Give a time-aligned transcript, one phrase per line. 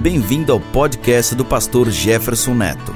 [0.00, 2.92] Bem-vindo ao podcast do pastor Jefferson Neto.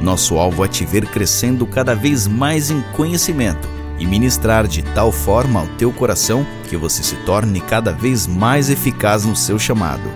[0.00, 3.66] Nosso alvo é te ver crescendo cada vez mais em conhecimento
[3.98, 8.70] e ministrar de tal forma ao teu coração que você se torne cada vez mais
[8.70, 10.08] eficaz no seu chamado.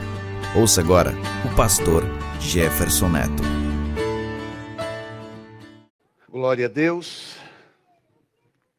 [0.55, 1.15] Ouça agora
[1.45, 2.05] o pastor
[2.39, 3.43] Jefferson Neto.
[6.29, 7.35] Glória a Deus.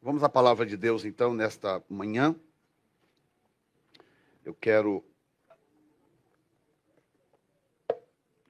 [0.01, 2.33] Vamos à palavra de Deus então nesta manhã.
[4.45, 5.03] Eu quero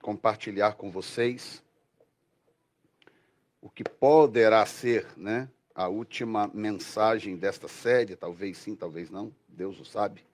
[0.01, 1.63] compartilhar com vocês
[3.61, 9.79] o que poderá ser, né, a última mensagem desta série, talvez sim, talvez não, Deus
[9.79, 10.25] o sabe.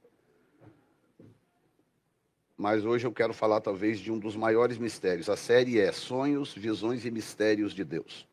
[2.55, 5.29] Mas hoje eu quero falar talvez de um dos maiores mistérios.
[5.29, 8.27] A série é Sonhos, Visões e Mistérios de Deus.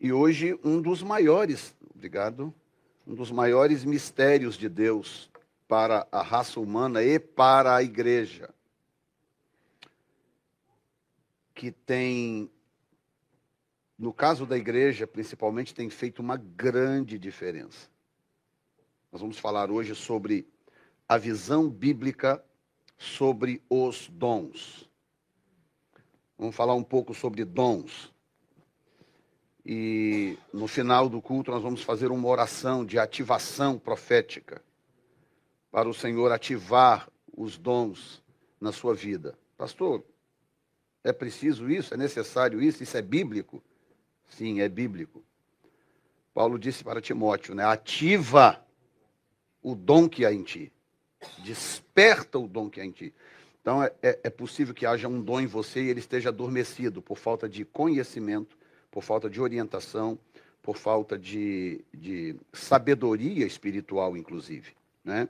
[0.00, 2.54] E hoje um dos maiores, obrigado,
[3.06, 5.30] um dos maiores mistérios de Deus
[5.68, 8.55] para a raça humana e para a igreja
[11.56, 12.50] que tem,
[13.98, 17.88] no caso da igreja, principalmente, tem feito uma grande diferença.
[19.10, 20.46] Nós vamos falar hoje sobre
[21.08, 22.44] a visão bíblica
[22.98, 24.86] sobre os dons.
[26.38, 28.12] Vamos falar um pouco sobre dons.
[29.64, 34.62] E no final do culto nós vamos fazer uma oração de ativação profética
[35.70, 38.22] para o Senhor ativar os dons
[38.60, 39.38] na sua vida.
[39.56, 40.04] Pastor,
[41.06, 41.94] é preciso isso?
[41.94, 42.82] É necessário isso?
[42.82, 43.62] Isso é bíblico?
[44.28, 45.22] Sim, é bíblico.
[46.34, 47.64] Paulo disse para Timóteo, né?
[47.64, 48.60] Ativa
[49.62, 50.72] o dom que há em ti.
[51.38, 53.14] Desperta o dom que há em ti.
[53.62, 57.00] Então, é, é, é possível que haja um dom em você e ele esteja adormecido
[57.00, 58.56] por falta de conhecimento,
[58.90, 60.18] por falta de orientação,
[60.60, 64.72] por falta de, de sabedoria espiritual, inclusive.
[65.04, 65.28] Né?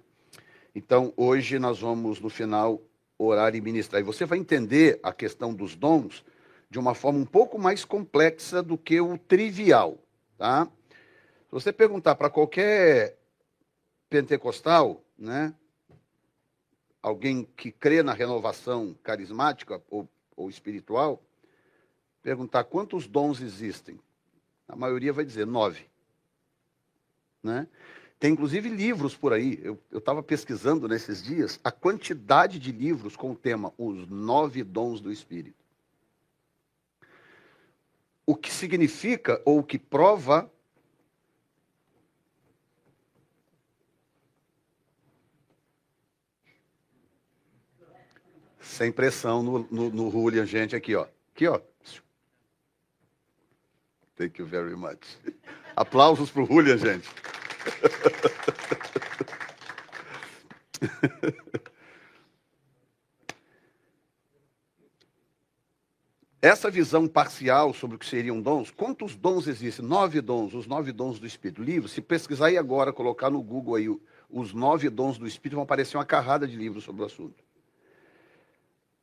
[0.74, 2.80] Então, hoje nós vamos, no final,
[3.18, 4.00] orar e ministrar.
[4.00, 6.24] E você vai entender a questão dos dons
[6.70, 9.98] de uma forma um pouco mais complexa do que o trivial,
[10.36, 10.68] tá?
[11.46, 13.16] Se você perguntar para qualquer
[14.10, 15.54] pentecostal, né,
[17.00, 21.22] alguém que crê na renovação carismática ou, ou espiritual,
[22.20, 24.00] perguntar quantos dons existem,
[24.66, 25.86] a maioria vai dizer nove,
[27.42, 27.68] né?
[28.18, 29.60] Tem inclusive livros por aí.
[29.62, 35.00] Eu estava pesquisando nesses dias a quantidade de livros com o tema Os Nove Dons
[35.00, 35.64] do Espírito.
[38.24, 40.50] O que significa ou o que prova
[48.60, 51.06] sem pressão no, no, no Julian, gente, aqui, ó.
[51.34, 51.60] Aqui, ó.
[54.16, 55.18] Thank you very much.
[55.76, 57.08] Aplausos para o Julian, gente.
[66.40, 69.84] Essa visão parcial sobre o que seriam dons, quantos dons existem?
[69.84, 71.60] Nove dons, os nove dons do Espírito.
[71.60, 73.88] Livro, se pesquisar aí agora, colocar no Google aí
[74.30, 77.42] os nove dons do Espírito, vão aparecer uma carrada de livros sobre o assunto.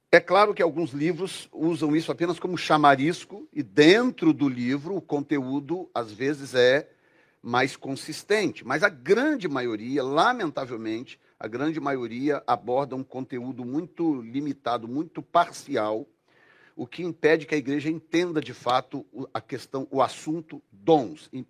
[0.09, 5.01] É claro que alguns livros usam isso apenas como chamarisco, e dentro do livro o
[5.01, 6.92] conteúdo, às vezes, é
[7.43, 8.65] mais consistente.
[8.65, 16.07] Mas a grande maioria, lamentavelmente, a grande maioria aborda um conteúdo muito limitado, muito parcial,
[16.73, 21.29] o que impede que a igreja entenda de fato a questão, o assunto dons.
[21.33, 21.45] E,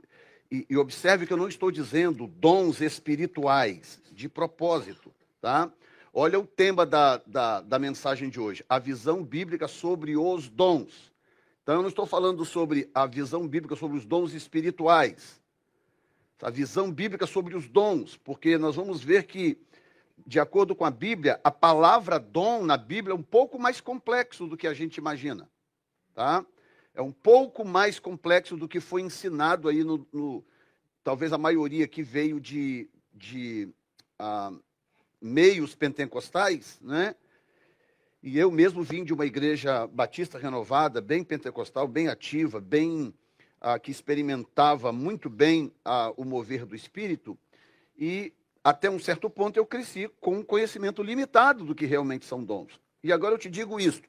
[0.67, 5.71] e observe que eu não estou dizendo dons espirituais, de propósito, tá?
[6.11, 11.11] Olha o tema da, da, da mensagem de hoje, a visão bíblica sobre os dons.
[11.61, 15.41] Então, eu não estou falando sobre a visão bíblica sobre os dons espirituais
[16.43, 19.57] a visão bíblica sobre os dons, porque nós vamos ver que,
[20.27, 24.45] de acordo com a Bíblia, a palavra dom na Bíblia é um pouco mais complexo
[24.45, 25.49] do que a gente imagina.
[26.13, 26.45] Tá?
[26.93, 30.43] É um pouco mais complexo do que foi ensinado aí no, no
[31.03, 33.69] talvez a maioria que veio de, de
[34.19, 34.61] uh,
[35.21, 37.15] meios pentecostais, né?
[38.21, 43.13] E eu mesmo vim de uma igreja batista renovada, bem pentecostal, bem ativa, bem
[43.63, 47.37] ah, que experimentava muito bem ah, o mover do Espírito,
[47.97, 52.43] e até um certo ponto eu cresci com um conhecimento limitado do que realmente são
[52.43, 52.79] dons.
[53.01, 54.01] E agora eu te digo isso.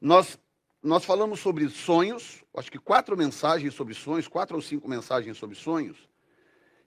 [0.00, 0.38] Nós,
[0.82, 5.56] nós falamos sobre sonhos, acho que quatro mensagens sobre sonhos, quatro ou cinco mensagens sobre
[5.56, 6.08] sonhos,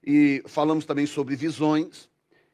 [0.02, 2.10] e falamos também sobre visões,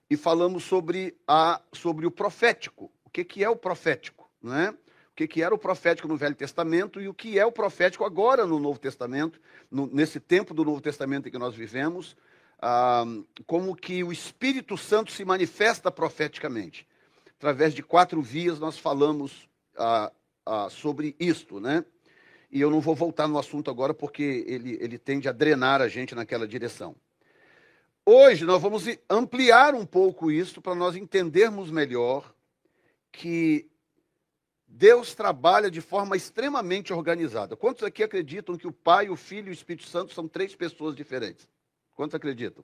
[0.10, 2.92] e falamos sobre, a, sobre o profético.
[3.04, 4.30] O que, que é o profético?
[4.42, 4.76] Não é?
[5.16, 8.04] O que, que era o profético no Velho Testamento e o que é o profético
[8.04, 9.40] agora no Novo Testamento,
[9.72, 12.18] no, nesse tempo do Novo Testamento em que nós vivemos,
[12.62, 13.06] ah,
[13.48, 16.86] como que o Espírito Santo se manifesta profeticamente.
[17.38, 19.48] através de quatro vias, nós falamos
[19.78, 20.12] ah,
[20.46, 21.86] ah, sobre isto, né?
[22.52, 25.88] E eu não vou voltar no assunto agora porque ele, ele tende a drenar a
[25.88, 26.94] gente naquela direção.
[28.06, 32.36] Hoje nós vamos ampliar um pouco isso para nós entendermos melhor
[33.14, 33.70] que
[34.78, 37.56] Deus trabalha de forma extremamente organizada.
[37.56, 40.94] Quantos aqui acreditam que o Pai, o Filho e o Espírito Santo são três pessoas
[40.94, 41.48] diferentes?
[41.96, 42.62] Quantos acreditam?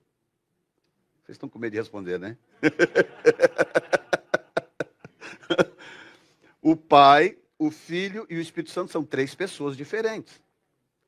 [1.24, 2.36] Vocês estão com medo de responder, né?
[6.60, 10.38] o Pai, o Filho e o Espírito Santo são três pessoas diferentes.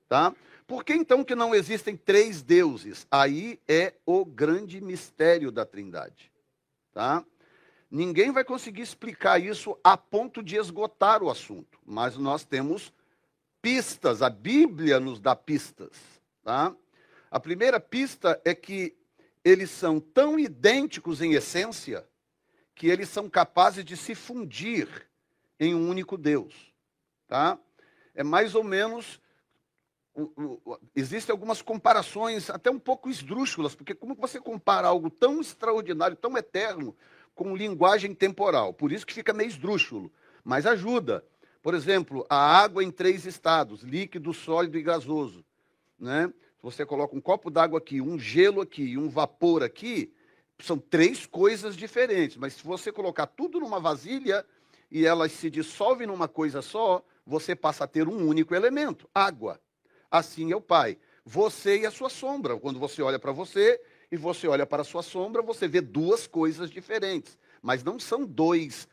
[0.09, 0.35] Tá?
[0.67, 3.07] Por que então que não existem três deuses?
[3.11, 6.33] Aí é o grande mistério da Trindade.
[6.95, 7.23] Tá?
[7.95, 12.93] Ninguém vai conseguir explicar isso a ponto de esgotar o assunto, mas nós temos
[13.63, 15.97] pistas, a Bíblia nos dá pistas.
[16.43, 16.75] Tá?
[17.31, 18.97] A primeira pista é que
[19.45, 22.05] eles são tão idênticos em essência
[22.75, 24.89] que eles são capazes de se fundir
[25.61, 26.75] em um único Deus.
[27.29, 27.57] Tá?
[28.13, 29.21] É mais ou menos.
[30.97, 36.37] Existem algumas comparações até um pouco esdrúxulas, porque como você compara algo tão extraordinário, tão
[36.37, 36.97] eterno,
[37.35, 38.73] com linguagem temporal.
[38.73, 40.13] Por isso que fica meio esdrúxulo,
[40.45, 41.25] mas ajuda.
[41.63, 45.45] Por exemplo, a água em três estados: líquido, sólido e gasoso.
[45.99, 46.33] Né?
[46.63, 50.13] Você coloca um copo d'água aqui, um gelo aqui um vapor aqui,
[50.59, 52.37] são três coisas diferentes.
[52.37, 54.45] Mas se você colocar tudo numa vasilha
[54.91, 59.61] e elas se dissolvem numa coisa só, você passa a ter um único elemento: água.
[60.11, 60.97] Assim é o Pai.
[61.25, 62.59] Você e a sua sombra.
[62.59, 63.81] Quando você olha para você,
[64.15, 68.25] e você olha para a sua sombra, você vê duas coisas diferentes, mas não são
[68.25, 68.87] dois,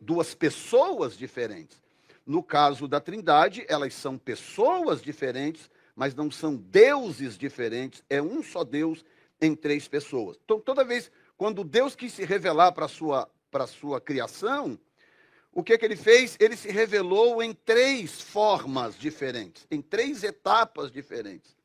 [0.00, 1.78] duas pessoas diferentes.
[2.24, 8.42] No caso da Trindade, elas são pessoas diferentes, mas não são deuses diferentes, é um
[8.42, 9.04] só Deus
[9.42, 10.38] em três pessoas.
[10.42, 13.28] Então, toda vez quando Deus quis se revelar para a sua,
[13.68, 14.78] sua criação,
[15.52, 16.34] o que, que ele fez?
[16.40, 21.55] Ele se revelou em três formas diferentes, em três etapas diferentes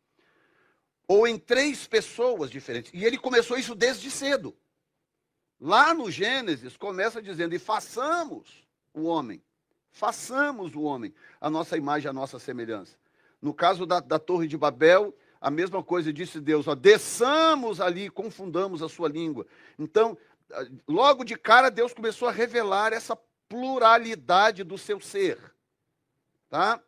[1.12, 2.90] ou em três pessoas diferentes.
[2.94, 4.56] E ele começou isso desde cedo.
[5.60, 9.44] Lá no Gênesis, começa dizendo: e façamos o homem,
[9.92, 12.96] façamos o homem, a nossa imagem, a nossa semelhança.
[13.42, 18.10] No caso da, da Torre de Babel, a mesma coisa disse Deus: ó, desçamos ali,
[18.10, 19.46] confundamos a sua língua.
[19.78, 20.18] Então,
[20.88, 23.18] logo de cara, Deus começou a revelar essa
[23.50, 25.38] pluralidade do seu ser.
[26.50, 26.82] Tá?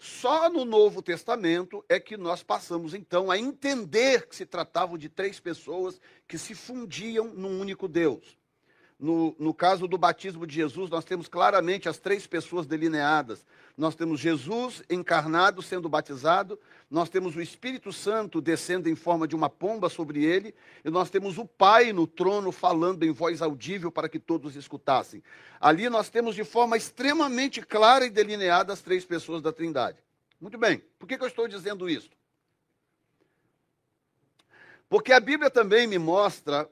[0.00, 5.10] Só no Novo Testamento é que nós passamos então a entender que se tratava de
[5.10, 8.39] três pessoas que se fundiam num único Deus.
[9.00, 13.46] No, no caso do batismo de Jesus, nós temos claramente as três pessoas delineadas.
[13.74, 16.60] Nós temos Jesus encarnado sendo batizado,
[16.90, 20.54] nós temos o Espírito Santo descendo em forma de uma pomba sobre ele,
[20.84, 25.22] e nós temos o Pai no trono falando em voz audível para que todos escutassem.
[25.58, 29.96] Ali nós temos de forma extremamente clara e delineada as três pessoas da Trindade.
[30.38, 32.10] Muito bem, por que, que eu estou dizendo isso?
[34.90, 36.68] Porque a Bíblia também me mostra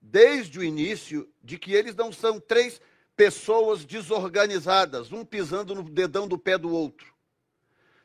[0.00, 2.80] desde o início de que eles não são três
[3.16, 7.12] pessoas desorganizadas, um pisando no dedão do pé do outro.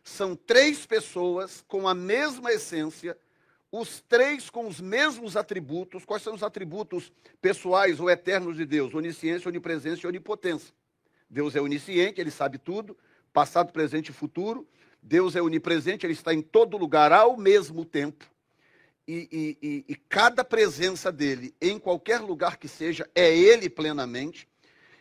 [0.04, 3.18] São três pessoas com a mesma essência,
[3.72, 6.06] os três com os mesmos atributos.
[6.06, 7.12] Quais são os atributos
[7.42, 8.94] pessoais ou eternos de Deus?
[8.94, 10.74] Onisciência, onipresença e onipotência.
[11.30, 12.96] Deus é onisciente, ele sabe tudo,
[13.34, 14.68] passado, presente e futuro.
[15.02, 18.26] Deus é onipresente, ele está em todo lugar ao mesmo tempo
[19.08, 24.48] e, e, e, cada presença dele, em qualquer lugar que seja, é ele plenamente.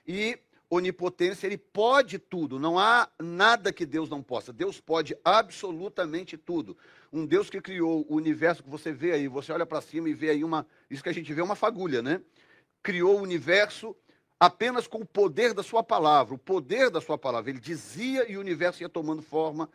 [0.07, 4.53] E onipotência, ele pode tudo, não há nada que Deus não possa.
[4.53, 6.77] Deus pode absolutamente tudo.
[7.13, 10.15] Um Deus que criou o universo que você vê aí, você olha para cima e
[10.15, 10.67] vê aí uma.
[10.91, 12.21] Isso que a gente vê é uma fagulha, né?
[12.83, 13.97] Criou o universo
[14.39, 17.51] apenas com o poder da sua palavra, o poder da sua palavra.
[17.51, 19.71] Ele dizia e o universo ia tomando forma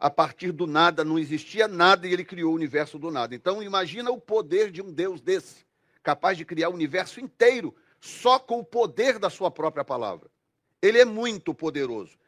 [0.00, 3.34] a partir do nada, não existia nada e ele criou o universo do nada.
[3.34, 5.66] Então, imagina o poder de um Deus desse,
[6.02, 10.30] capaz de criar o universo inteiro só com o poder da sua própria palavra.
[10.80, 12.18] Ele é muito poderoso,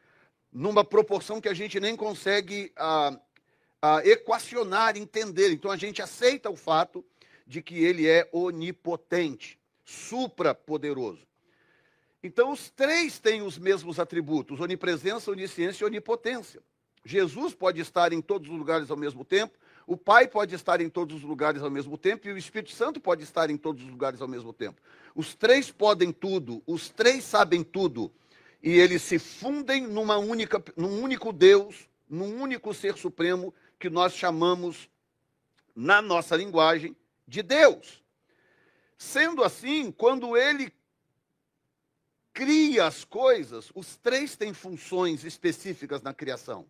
[0.51, 3.19] numa proporção que a gente nem consegue ah,
[3.81, 5.51] ah, equacionar, entender.
[5.51, 7.03] Então, a gente aceita o fato
[7.47, 11.25] de que ele é onipotente, supra-poderoso.
[12.21, 16.61] Então, os três têm os mesmos atributos: onipresença, onisciência e onipotência.
[17.05, 20.89] Jesus pode estar em todos os lugares ao mesmo tempo, o Pai pode estar em
[20.89, 23.89] todos os lugares ao mesmo tempo e o Espírito Santo pode estar em todos os
[23.89, 24.81] lugares ao mesmo tempo.
[25.13, 28.11] Os três podem tudo, os três sabem tudo
[28.61, 34.13] e eles se fundem numa única, num único Deus, num único ser supremo que nós
[34.13, 34.89] chamamos
[35.75, 36.95] na nossa linguagem
[37.27, 38.01] de Deus.
[38.97, 40.71] Sendo assim, quando ele
[42.33, 46.65] cria as coisas, os três têm funções específicas na criação.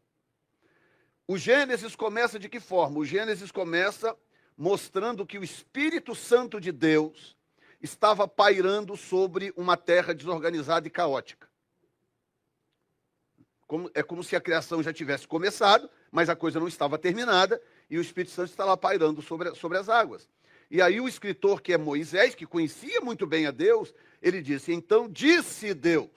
[1.27, 2.99] O Gênesis começa de que forma?
[2.99, 4.15] O Gênesis começa
[4.57, 7.35] mostrando que o Espírito Santo de Deus
[7.81, 11.49] estava pairando sobre uma terra desorganizada e caótica.
[13.65, 17.61] Como, é como se a criação já tivesse começado, mas a coisa não estava terminada,
[17.89, 20.29] e o Espírito Santo está lá pairando sobre, sobre as águas.
[20.69, 24.73] E aí o escritor, que é Moisés, que conhecia muito bem a Deus, ele disse:
[24.73, 26.09] Então disse Deus.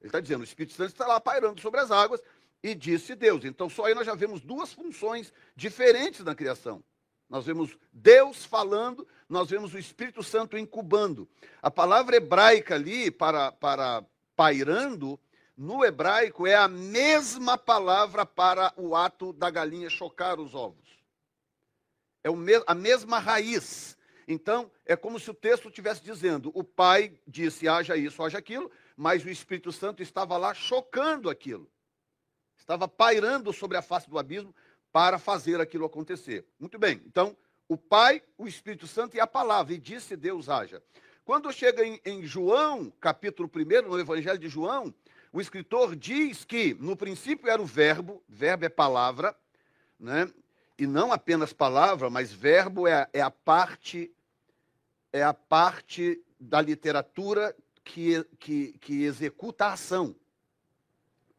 [0.00, 2.20] Ele está dizendo: o Espírito Santo está lá pairando sobre as águas,
[2.62, 3.44] e disse Deus.
[3.44, 6.82] Então, só aí nós já vemos duas funções diferentes na criação.
[7.28, 11.28] Nós vemos Deus falando, nós vemos o Espírito Santo incubando.
[11.60, 15.20] A palavra hebraica ali, para, para pairando,
[15.56, 20.88] no hebraico é a mesma palavra para o ato da galinha chocar os ovos.
[22.24, 22.28] É
[22.66, 23.96] a mesma raiz.
[24.26, 28.70] Então, é como se o texto estivesse dizendo: o pai disse haja isso, haja aquilo,
[28.96, 31.70] mas o Espírito Santo estava lá chocando aquilo
[32.68, 34.54] estava pairando sobre a face do abismo
[34.92, 36.44] para fazer aquilo acontecer.
[36.60, 37.34] Muito bem, então,
[37.66, 40.82] o Pai, o Espírito Santo e a palavra, e disse Deus haja.
[41.24, 44.94] Quando chega em, em João, capítulo 1, no Evangelho de João,
[45.32, 49.34] o escritor diz que no princípio era o verbo, verbo é palavra,
[49.98, 50.30] né?
[50.78, 54.12] e não apenas palavra, mas verbo é, é a parte
[55.10, 60.14] é a parte da literatura que, que, que executa a ação.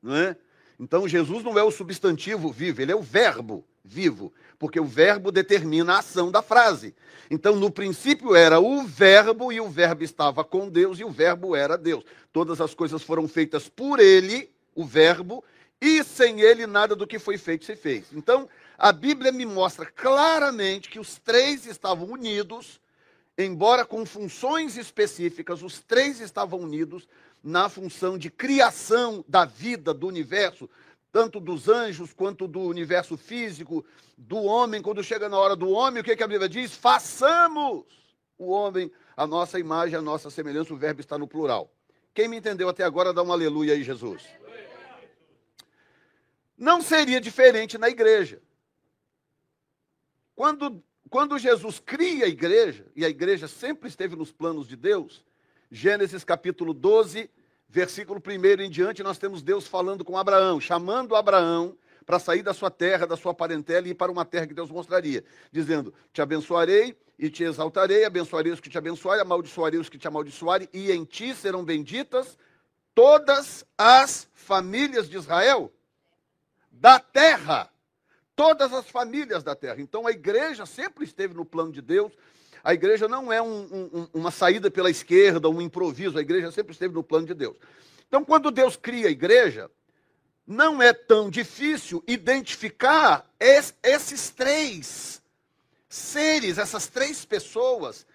[0.02, 0.36] Não é?
[0.80, 5.32] Então, Jesus não é o substantivo vivo, ele é o verbo vivo, porque o verbo
[5.32, 6.96] determina a ação da frase.
[7.30, 11.56] Então, no princípio era o verbo e o verbo estava com Deus e o verbo
[11.56, 12.06] era Deus.
[12.32, 15.44] Todas as coisas foram feitas por ele, o verbo,
[15.82, 18.06] e sem ele nada do que foi feito se fez.
[18.14, 22.80] Então, a Bíblia me mostra claramente que os três estavam unidos,
[23.38, 27.08] embora com funções específicas, os três estavam unidos
[27.44, 30.70] na função de criação da vida, do universo,
[31.12, 33.86] tanto dos anjos quanto do universo físico,
[34.18, 34.82] do homem.
[34.82, 36.74] Quando chega na hora do homem, o que, que a Bíblia diz?
[36.74, 37.86] Façamos
[38.38, 40.74] o homem a nossa imagem, a nossa semelhança.
[40.74, 41.72] O verbo está no plural.
[42.14, 44.24] Quem me entendeu até agora, dá um aleluia aí, Jesus.
[46.58, 48.42] Não seria diferente na igreja.
[50.36, 55.24] Quando, quando Jesus cria a igreja, e a igreja sempre esteve nos planos de Deus,
[55.72, 57.30] Gênesis capítulo 12,
[57.68, 62.56] versículo 1 em diante, nós temos Deus falando com Abraão, chamando Abraão para sair da
[62.56, 66.24] sua terra, da sua parentela e ir para uma terra que Deus mostraria, dizendo: Te
[66.24, 70.92] abençoarei e te exaltarei, abençoarei os que te abençoarem, amaldiçoarei os que te amaldiçoarem, e
[70.92, 72.36] em ti serão benditas
[72.96, 75.72] todas as famílias de Israel
[76.72, 77.70] da terra.
[78.36, 79.82] Todas as famílias da terra.
[79.82, 82.14] Então a igreja sempre esteve no plano de Deus,
[82.64, 86.18] a igreja não é um, um, uma saída pela esquerda, um improviso.
[86.18, 87.56] A igreja sempre esteve no plano de Deus.
[88.08, 89.70] Então, quando Deus cria a igreja,
[90.46, 93.30] não é tão difícil identificar
[93.84, 95.22] esses três
[95.88, 98.06] seres, essas três pessoas,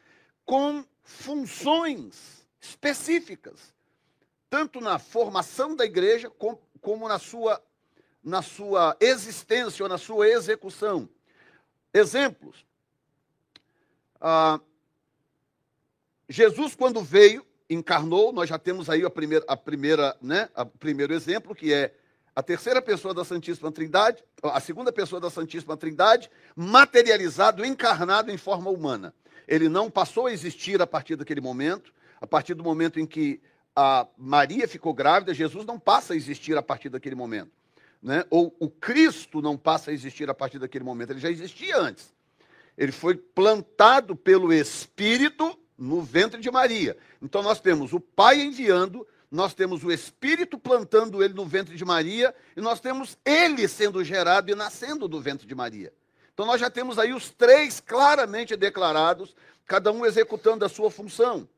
[0.44, 3.72] com funções específicas,
[4.50, 6.30] tanto na formação da igreja
[6.80, 7.62] como na sua,
[8.22, 11.08] na sua existência ou na sua execução.
[11.92, 12.64] Exemplos.
[14.26, 14.58] Ah,
[16.26, 21.12] Jesus, quando veio, encarnou, nós já temos aí a primeira, a primeira, né, o primeiro
[21.12, 21.94] exemplo, que é
[22.34, 28.38] a terceira pessoa da Santíssima Trindade, a segunda pessoa da Santíssima Trindade, materializado, encarnado em
[28.38, 29.14] forma humana.
[29.46, 33.42] Ele não passou a existir a partir daquele momento, a partir do momento em que
[33.76, 37.52] a Maria ficou grávida, Jesus não passa a existir a partir daquele momento.
[38.02, 38.24] Né?
[38.30, 42.14] Ou o Cristo não passa a existir a partir daquele momento, ele já existia antes.
[42.76, 46.96] Ele foi plantado pelo Espírito no ventre de Maria.
[47.20, 51.84] Então nós temos o Pai enviando, nós temos o Espírito plantando ele no ventre de
[51.84, 55.92] Maria, e nós temos ele sendo gerado e nascendo do ventre de Maria.
[56.32, 59.34] Então nós já temos aí os três claramente declarados,
[59.66, 61.48] cada um executando a sua função.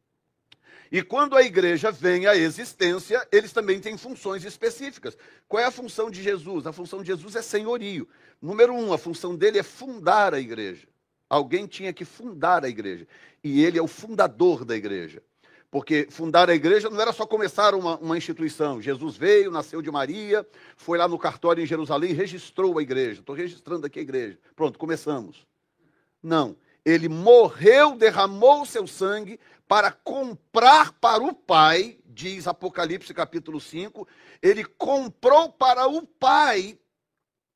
[0.90, 5.16] E quando a igreja vem à existência, eles também têm funções específicas.
[5.48, 6.66] Qual é a função de Jesus?
[6.66, 8.08] A função de Jesus é senhorio.
[8.40, 10.86] Número um, a função dele é fundar a igreja.
[11.28, 13.06] Alguém tinha que fundar a igreja.
[13.42, 15.22] E ele é o fundador da igreja.
[15.70, 18.80] Porque fundar a igreja não era só começar uma, uma, instituição.
[18.80, 23.20] Jesus veio, nasceu de Maria, foi lá no cartório em Jerusalém e registrou a igreja.
[23.20, 24.38] Estou registrando aqui a igreja.
[24.54, 25.46] Pronto, começamos.
[26.22, 26.56] Não.
[26.84, 34.06] Ele morreu, derramou seu sangue para comprar para o Pai, diz Apocalipse capítulo 5.
[34.40, 36.78] Ele comprou para o Pai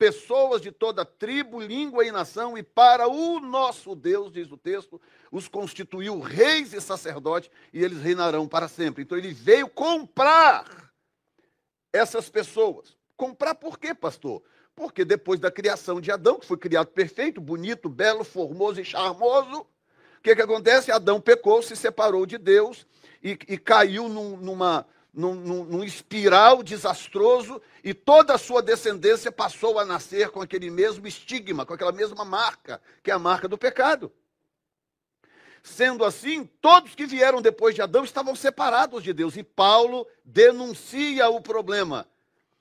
[0.01, 4.99] pessoas de toda tribo, língua e nação, e para o nosso Deus, diz o texto,
[5.31, 9.03] os constituiu reis e sacerdotes, e eles reinarão para sempre.
[9.03, 10.91] Então ele veio comprar
[11.93, 12.97] essas pessoas.
[13.15, 14.43] Comprar por quê, pastor?
[14.75, 19.61] Porque depois da criação de Adão, que foi criado perfeito, bonito, belo, formoso e charmoso,
[19.61, 20.91] o que, que acontece?
[20.91, 22.87] Adão pecou, se separou de Deus
[23.23, 29.33] e, e caiu num, numa, num, num, num espiral desastroso e toda a sua descendência
[29.33, 33.49] passou a nascer com aquele mesmo estigma, com aquela mesma marca, que é a marca
[33.49, 34.13] do pecado.
[35.63, 39.37] Sendo assim, todos que vieram depois de Adão estavam separados de Deus.
[39.37, 42.07] E Paulo denuncia o problema.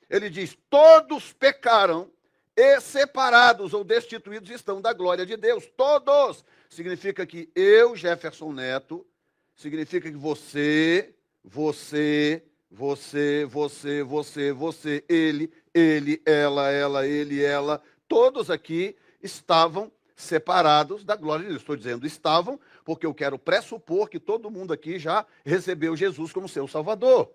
[0.09, 2.11] Ele diz: todos pecaram
[2.55, 5.65] e separados ou destituídos estão da glória de Deus.
[5.77, 6.43] Todos.
[6.69, 9.07] Significa que eu, Jefferson Neto,
[9.55, 18.49] significa que você, você, você, você, você, você, ele, ele, ela, ela, ele, ela, todos
[18.49, 21.61] aqui estavam separados da glória de Deus.
[21.61, 26.49] Estou dizendo estavam, porque eu quero pressupor que todo mundo aqui já recebeu Jesus como
[26.49, 27.31] seu Salvador.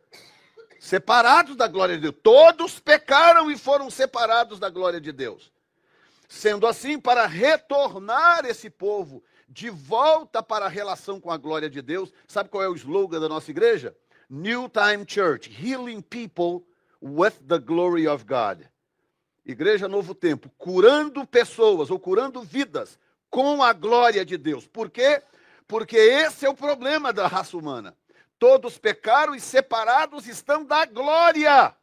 [0.78, 2.16] Separados da glória de Deus.
[2.22, 5.50] Todos pecaram e foram separados da glória de Deus.
[6.28, 11.80] Sendo assim, para retornar esse povo de volta para a relação com a glória de
[11.82, 13.96] Deus, sabe qual é o slogan da nossa igreja?
[14.28, 16.66] New Time Church, healing people
[17.00, 18.66] with the glory of God.
[19.44, 22.98] Igreja Novo Tempo, curando pessoas ou curando vidas
[23.28, 24.66] com a glória de Deus.
[24.66, 25.22] Por quê?
[25.66, 27.96] Porque esse é o problema da raça humana.
[28.38, 31.76] Todos pecaram e separados estão da glória.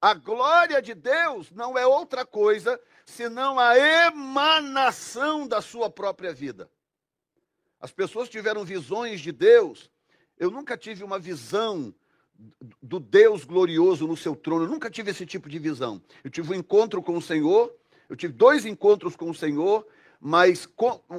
[0.00, 6.70] A glória de Deus não é outra coisa senão a emanação da sua própria vida.
[7.80, 9.90] As pessoas tiveram visões de Deus
[10.38, 11.94] eu nunca tive uma visão
[12.82, 14.64] do Deus glorioso no seu trono.
[14.64, 16.02] Eu nunca tive esse tipo de visão.
[16.22, 17.72] Eu tive um encontro com o Senhor,
[18.08, 19.86] eu tive dois encontros com o Senhor,
[20.20, 20.68] mas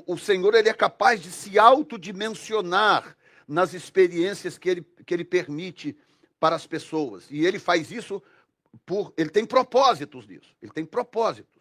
[0.05, 3.15] o Senhor ele é capaz de se autodimensionar
[3.47, 5.97] nas experiências que ele, que ele permite
[6.39, 7.25] para as pessoas.
[7.29, 8.21] E ele faz isso
[8.85, 9.13] por.
[9.15, 10.53] Ele tem propósitos nisso.
[10.61, 11.54] Ele tem propósitos.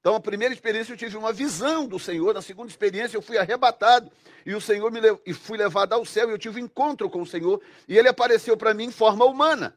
[0.00, 3.36] Então, a primeira experiência eu tive uma visão do Senhor, na segunda experiência eu fui
[3.36, 4.10] arrebatado
[4.46, 7.22] e o Senhor me e fui levado ao céu e eu tive um encontro com
[7.22, 9.76] o Senhor e ele apareceu para mim em forma humana.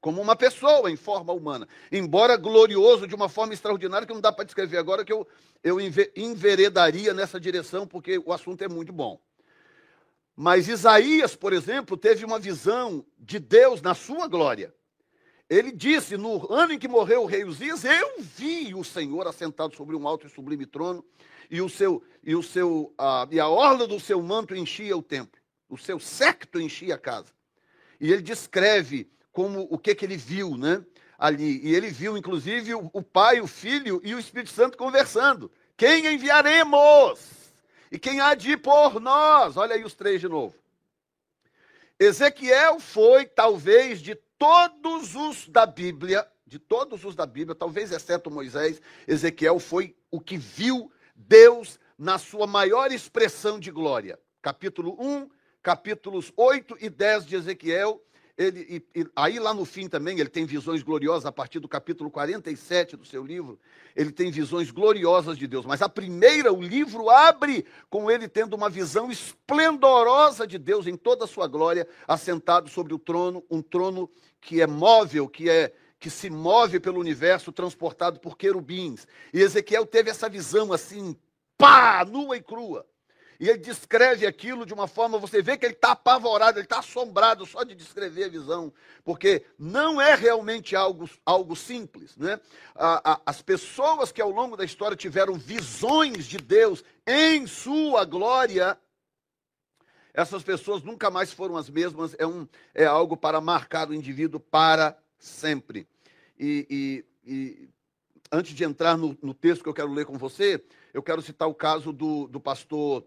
[0.00, 4.30] Como uma pessoa em forma humana, embora glorioso de uma forma extraordinária que não dá
[4.30, 5.26] para descrever agora que eu
[5.64, 9.18] eu enveredaria nessa direção porque o assunto é muito bom.
[10.36, 14.74] Mas Isaías, por exemplo, teve uma visão de Deus na sua glória.
[15.54, 19.76] Ele disse: No ano em que morreu o rei Uzias, eu vi o Senhor assentado
[19.76, 21.04] sobre um alto e sublime trono,
[21.48, 25.02] e o seu e o seu a, e a orla do seu manto enchia o
[25.02, 27.32] templo, o seu secto enchia a casa.
[28.00, 30.84] E ele descreve como o que que ele viu, né?
[31.16, 35.52] Ali, e ele viu inclusive o, o Pai, o Filho e o Espírito Santo conversando.
[35.76, 37.20] Quem enviaremos?
[37.92, 39.56] E quem há de ir por nós?
[39.56, 40.56] Olha aí os três de novo.
[41.96, 48.30] Ezequiel foi, talvez, de todos os da Bíblia, de todos os da Bíblia, talvez exceto
[48.30, 54.18] Moisés, Ezequiel foi o que viu Deus na sua maior expressão de glória.
[54.42, 55.30] Capítulo 1,
[55.62, 58.02] capítulos 8 e 10 de Ezequiel
[58.36, 61.68] ele, e, e, aí lá no fim também ele tem visões gloriosas a partir do
[61.68, 63.60] capítulo 47 do seu livro.
[63.94, 65.64] Ele tem visões gloriosas de Deus.
[65.64, 70.96] Mas a primeira, o livro abre com ele tendo uma visão esplendorosa de Deus em
[70.96, 75.72] toda a sua glória, assentado sobre o trono, um trono que é móvel, que é
[76.00, 79.06] que se move pelo universo, transportado por querubins.
[79.32, 81.16] E Ezequiel teve essa visão assim,
[81.56, 82.84] pá, nua e crua.
[83.44, 86.78] E ele descreve aquilo de uma forma, você vê que ele está apavorado, ele está
[86.78, 88.72] assombrado só de descrever a visão,
[89.04, 92.16] porque não é realmente algo, algo simples.
[92.16, 92.40] Né?
[92.74, 98.06] A, a, as pessoas que ao longo da história tiveram visões de Deus em sua
[98.06, 98.78] glória,
[100.14, 104.40] essas pessoas nunca mais foram as mesmas, é, um, é algo para marcar o indivíduo
[104.40, 105.86] para sempre.
[106.38, 107.68] E, e, e
[108.32, 111.46] antes de entrar no, no, texto que eu quero ler com você, eu quero citar
[111.46, 113.04] o caso do, do pastor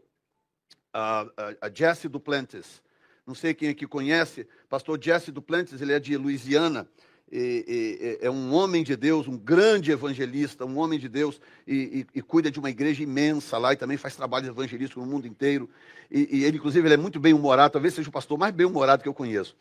[0.94, 1.28] a,
[1.62, 2.82] a, Jesse Duplantis.
[3.26, 6.88] Não sei quem aqui conhece, pastor Jesse Duplantis, ele é de Louisiana,
[7.30, 12.06] e, e, é um homem de Deus, um grande evangelista, um homem de Deus, e,
[12.16, 15.70] e, cuida de uma igreja imensa lá, e também faz trabalho evangelístico no mundo inteiro.
[16.10, 19.14] E, ele, inclusive, ele é muito bem-humorado, talvez seja o pastor mais bem-humorado que eu
[19.14, 19.56] conheço.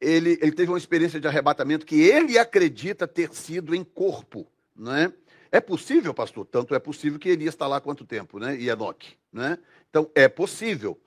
[0.00, 4.94] Ele, ele teve uma experiência de arrebatamento que ele acredita ter sido em corpo, não
[4.94, 5.12] é?
[5.50, 6.46] É possível, pastor?
[6.46, 8.56] Tanto é possível que Elias está lá há quanto tempo, né?
[8.56, 9.58] E Enoque, né?
[9.88, 10.98] Então, é possível.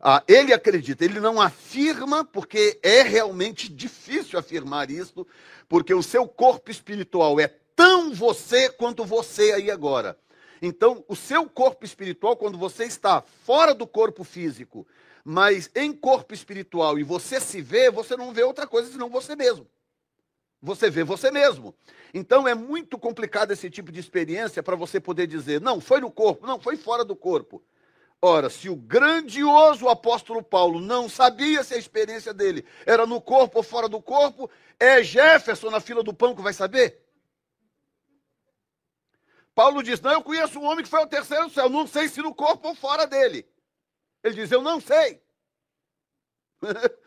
[0.00, 5.26] Ah, ele acredita, ele não afirma, porque é realmente difícil afirmar isso,
[5.68, 10.18] porque o seu corpo espiritual é tão você quanto você aí agora.
[10.60, 14.86] Então, o seu corpo espiritual, quando você está fora do corpo físico,
[15.24, 19.34] mas em corpo espiritual e você se vê, você não vê outra coisa senão você
[19.34, 19.66] mesmo.
[20.62, 21.74] Você vê você mesmo.
[22.12, 26.10] Então é muito complicado esse tipo de experiência para você poder dizer, não, foi no
[26.10, 27.62] corpo, não, foi fora do corpo.
[28.20, 33.58] Ora, se o grandioso apóstolo Paulo não sabia se a experiência dele era no corpo
[33.58, 37.06] ou fora do corpo, é Jefferson na fila do pão que vai saber?
[39.54, 42.20] Paulo diz: Não, eu conheço um homem que foi ao terceiro céu, não sei se
[42.20, 43.46] no corpo ou fora dele.
[44.24, 45.22] Ele diz: Eu não sei.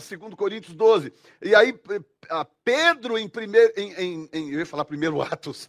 [0.00, 1.12] Segundo Coríntios 12.
[1.40, 1.74] E aí,
[2.62, 3.72] Pedro, em primeiro.
[3.76, 5.66] Em, em, em, eu ia falar primeiro Atos.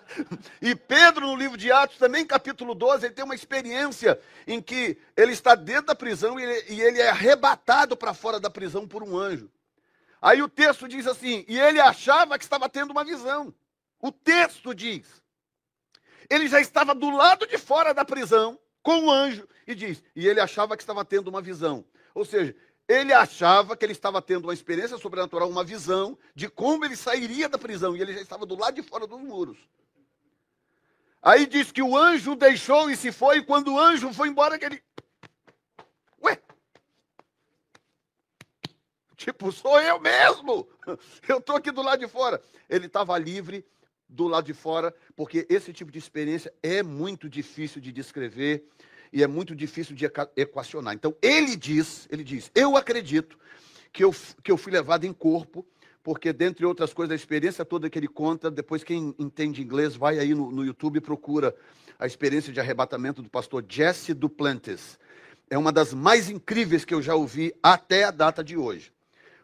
[0.62, 4.96] e Pedro, no livro de Atos, também, capítulo 12, ele tem uma experiência em que
[5.16, 8.88] ele está dentro da prisão e ele, e ele é arrebatado para fora da prisão
[8.88, 9.50] por um anjo.
[10.22, 13.54] Aí o texto diz assim: e ele achava que estava tendo uma visão.
[14.00, 15.24] O texto diz
[16.28, 20.02] ele já estava do lado de fora da prisão com o um anjo e diz,
[20.14, 21.84] e ele achava que estava tendo uma visão.
[22.14, 22.54] Ou seja,
[22.88, 27.48] ele achava que ele estava tendo uma experiência sobrenatural, uma visão de como ele sairia
[27.48, 29.58] da prisão, e ele já estava do lado de fora dos muros.
[31.22, 34.58] Aí diz que o anjo deixou e se foi, e quando o anjo foi embora,
[34.58, 34.82] que ele.
[36.22, 36.38] Ué!
[39.16, 40.68] Tipo, sou eu mesmo!
[41.26, 42.42] Eu estou aqui do lado de fora.
[42.68, 43.64] Ele estava livre,
[44.06, 48.68] do lado de fora, porque esse tipo de experiência é muito difícil de descrever
[49.14, 50.92] e é muito difícil de equacionar.
[50.92, 53.38] Então, ele diz, ele diz, eu acredito
[53.92, 55.64] que eu, que eu fui levado em corpo,
[56.02, 60.18] porque, dentre outras coisas, a experiência toda que ele conta, depois quem entende inglês, vai
[60.18, 61.54] aí no, no YouTube e procura
[61.96, 64.98] a experiência de arrebatamento do pastor Jesse Duplantis.
[65.48, 68.92] É uma das mais incríveis que eu já ouvi até a data de hoje.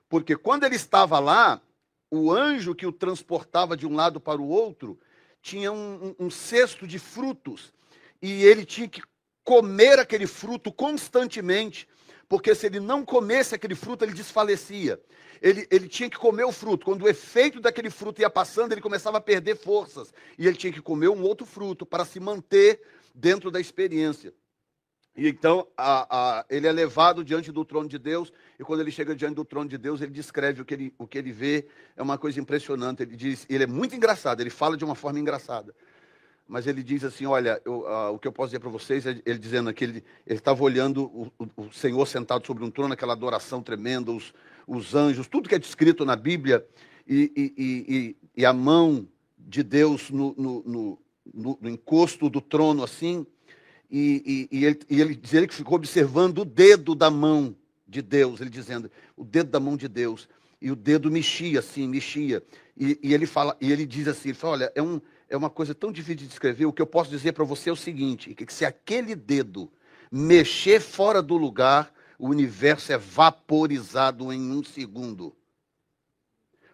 [0.09, 1.62] Porque quando ele estava lá,
[2.11, 4.98] o anjo que o transportava de um lado para o outro
[5.40, 7.72] tinha um, um, um cesto de frutos
[8.20, 9.00] e ele tinha que
[9.51, 11.89] comer aquele fruto constantemente,
[12.29, 15.01] porque se ele não comesse aquele fruto, ele desfalecia.
[15.43, 16.85] Ele, ele tinha que comer o fruto.
[16.85, 20.15] Quando o efeito daquele fruto ia passando, ele começava a perder forças.
[20.39, 22.81] E ele tinha que comer um outro fruto para se manter
[23.13, 24.33] dentro da experiência.
[25.17, 26.07] E então a,
[26.39, 29.45] a, ele é levado diante do trono de Deus, e quando ele chega diante do
[29.45, 32.39] trono de Deus, ele descreve o que ele, o que ele vê, é uma coisa
[32.39, 33.03] impressionante.
[33.03, 35.75] Ele diz, ele é muito engraçado, ele fala de uma forma engraçada.
[36.51, 39.21] Mas ele diz assim: Olha, eu, uh, o que eu posso dizer para vocês é
[39.25, 43.63] ele dizendo que ele estava olhando o, o, Senhor sentado sobre um trono, aquela adoração
[43.63, 44.35] tremenda, os,
[44.67, 46.67] os anjos, tudo que é descrito na Bíblia,
[47.07, 47.55] e, e,
[47.89, 49.09] e, e a mão
[49.39, 50.99] de Deus no, no,
[51.33, 53.25] no, no encosto do trono, assim
[53.91, 57.57] e, ele, e ele diz ele que ficou observando o dedo da mão
[57.89, 60.29] de Deus, ele dizendo, o dedo da mão de Deus.
[60.63, 62.43] E o dedo mexia assim, mexia.
[62.77, 65.49] E, e ele fala, e ele diz assim, ele fala, olha, é, um, é uma
[65.49, 66.66] coisa tão difícil de descrever.
[66.66, 69.73] O que eu posso dizer para você é o seguinte: que se aquele dedo
[70.11, 75.35] mexer fora do lugar, o universo é vaporizado em um segundo.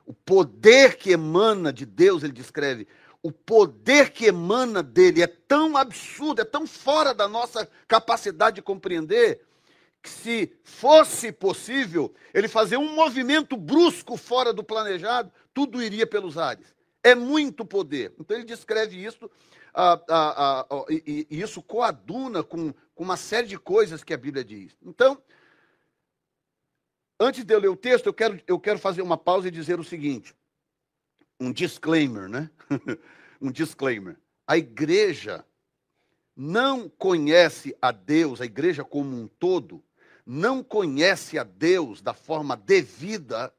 [0.06, 2.88] O poder que emana de Deus, ele descreve,
[3.22, 8.62] o poder que emana dele é tão absurdo, é tão fora da nossa capacidade de
[8.62, 9.42] compreender,
[10.00, 16.38] que se fosse possível ele fazer um movimento brusco fora do planejado, tudo iria pelos
[16.38, 16.75] ares.
[17.06, 18.12] É muito poder.
[18.18, 19.30] Então ele descreve isso,
[19.72, 24.16] ah, ah, ah, e, e, isso coaduna com, com uma série de coisas que a
[24.16, 24.76] Bíblia diz.
[24.82, 25.22] Então,
[27.20, 29.78] antes de eu ler o texto, eu quero, eu quero fazer uma pausa e dizer
[29.78, 30.34] o seguinte
[31.38, 32.50] um disclaimer, né?
[33.40, 34.18] um disclaimer.
[34.46, 35.44] A igreja
[36.34, 39.82] não conhece a Deus, a igreja como um todo,
[40.24, 43.52] não conhece a Deus da forma devida,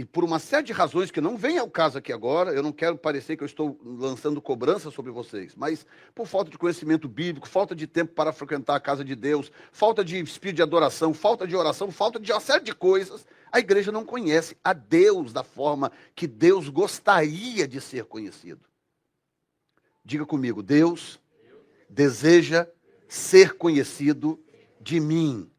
[0.00, 2.72] e por uma série de razões que não vem ao caso aqui agora, eu não
[2.72, 5.84] quero parecer que eu estou lançando cobrança sobre vocês, mas
[6.14, 10.02] por falta de conhecimento bíblico, falta de tempo para frequentar a casa de Deus, falta
[10.02, 13.92] de espírito de adoração, falta de oração, falta de uma série de coisas, a igreja
[13.92, 18.64] não conhece a Deus da forma que Deus gostaria de ser conhecido.
[20.02, 21.20] Diga comigo, Deus
[21.90, 22.66] deseja
[23.06, 24.42] ser conhecido
[24.80, 25.50] de mim.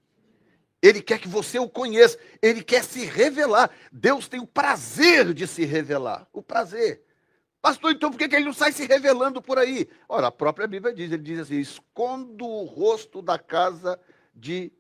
[0.82, 3.70] Ele quer que você o conheça, ele quer se revelar.
[3.92, 6.28] Deus tem o prazer de se revelar.
[6.34, 7.04] O prazer.
[7.62, 9.88] Pastor, então por que ele não sai se revelando por aí?
[10.10, 14.00] Ora, a própria Bíblia diz: ele diz assim: escondo o rosto da casa
[14.34, 14.72] de,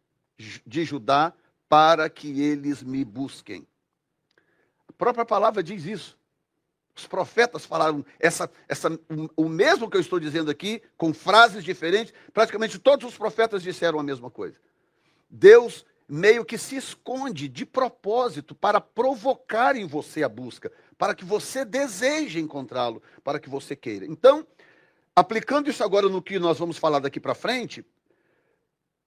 [0.65, 1.33] de Judá
[1.69, 3.67] para que eles me busquem.
[4.89, 6.19] A própria palavra diz isso.
[6.95, 8.99] Os profetas falaram essa, essa,
[9.35, 12.13] o mesmo que eu estou dizendo aqui, com frases diferentes.
[12.33, 14.57] Praticamente todos os profetas disseram a mesma coisa.
[15.29, 21.23] Deus meio que se esconde de propósito para provocar em você a busca, para que
[21.23, 24.05] você deseje encontrá-lo, para que você queira.
[24.05, 24.45] Então,
[25.15, 27.85] aplicando isso agora no que nós vamos falar daqui para frente,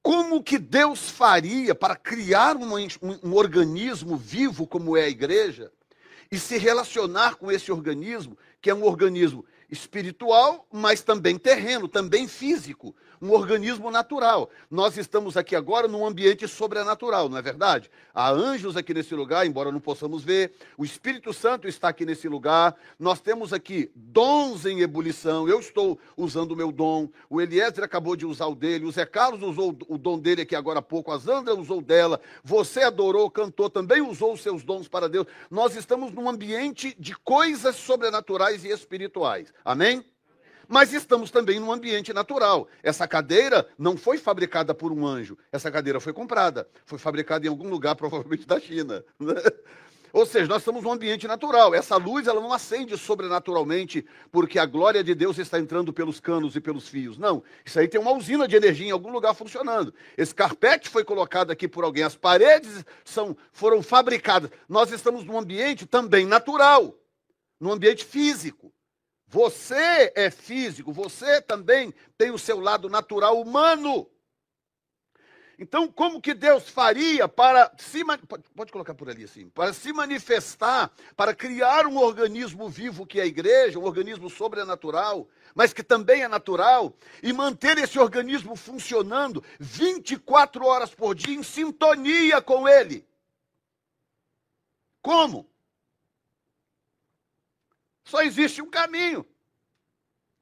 [0.00, 2.74] como que Deus faria para criar um,
[3.22, 5.70] um, organismo vivo como é a igreja
[6.32, 12.26] e se relacionar com esse organismo, que é um organismo espiritual, mas também terreno, também
[12.26, 14.50] físico, um organismo natural.
[14.70, 17.90] Nós estamos aqui agora num ambiente sobrenatural, não é verdade?
[18.14, 20.52] Há anjos aqui nesse lugar, embora não possamos ver.
[20.78, 22.76] O Espírito Santo está aqui nesse lugar.
[22.98, 25.48] Nós temos aqui dons em ebulição.
[25.48, 27.08] Eu estou usando o meu dom.
[27.28, 28.84] O Eliezer acabou de usar o dele.
[28.84, 31.10] O Zé Carlos usou o dom dele aqui agora há pouco.
[31.10, 32.20] A Zandra usou dela.
[32.42, 35.26] Você adorou, cantou, também usou os seus dons para Deus.
[35.50, 39.52] Nós estamos num ambiente de coisas sobrenaturais e espirituais.
[39.64, 40.04] Amém?
[40.68, 42.68] Mas estamos também num ambiente natural.
[42.82, 45.36] Essa cadeira não foi fabricada por um anjo.
[45.52, 46.68] Essa cadeira foi comprada.
[46.84, 49.04] Foi fabricada em algum lugar, provavelmente da China.
[49.18, 49.34] Né?
[50.14, 51.74] Ou seja, nós estamos num ambiente natural.
[51.74, 56.54] Essa luz ela não acende sobrenaturalmente porque a glória de Deus está entrando pelos canos
[56.54, 57.18] e pelos fios.
[57.18, 57.42] Não.
[57.64, 59.92] Isso aí tem uma usina de energia em algum lugar funcionando.
[60.16, 62.04] Esse carpete foi colocado aqui por alguém.
[62.04, 64.50] As paredes são, foram fabricadas.
[64.68, 66.94] Nós estamos num ambiente também natural,
[67.58, 68.72] num ambiente físico.
[69.34, 74.08] Você é físico, você também tem o seu lado natural humano.
[75.58, 78.04] Então, como que Deus faria para se
[78.54, 83.24] pode colocar por ali assim, para se manifestar, para criar um organismo vivo que é
[83.24, 89.42] a igreja, um organismo sobrenatural, mas que também é natural, e manter esse organismo funcionando
[89.58, 93.04] 24 horas por dia em sintonia com ele?
[95.02, 95.52] Como?
[98.04, 99.26] Só existe um caminho.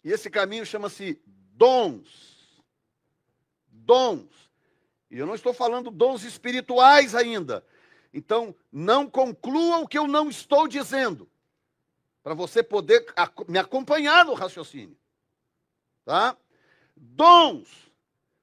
[0.05, 2.63] E esse caminho chama-se dons.
[3.69, 4.51] Dons.
[5.11, 7.65] E eu não estou falando dons espirituais ainda.
[8.13, 11.29] Então, não conclua o que eu não estou dizendo.
[12.23, 13.07] Para você poder
[13.49, 14.97] me acompanhar no raciocínio.
[16.05, 16.37] Tá?
[16.97, 17.69] Dons.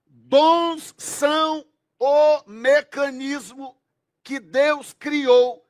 [0.06, 1.66] Dons são
[1.98, 3.76] o mecanismo
[4.24, 5.69] que Deus criou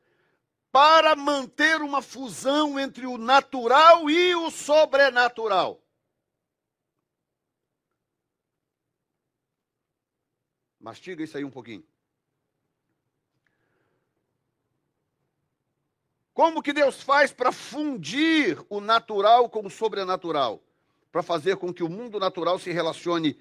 [0.72, 5.82] para manter uma fusão entre o natural e o sobrenatural.
[10.80, 11.84] Mastiga isso aí um pouquinho.
[16.34, 20.64] Como que Deus faz para fundir o natural com o sobrenatural?
[21.12, 23.38] Para fazer com que o mundo natural se relacione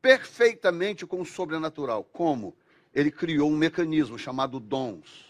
[0.00, 2.04] perfeitamente com o sobrenatural.
[2.04, 2.56] Como?
[2.94, 5.29] Ele criou um mecanismo chamado dons.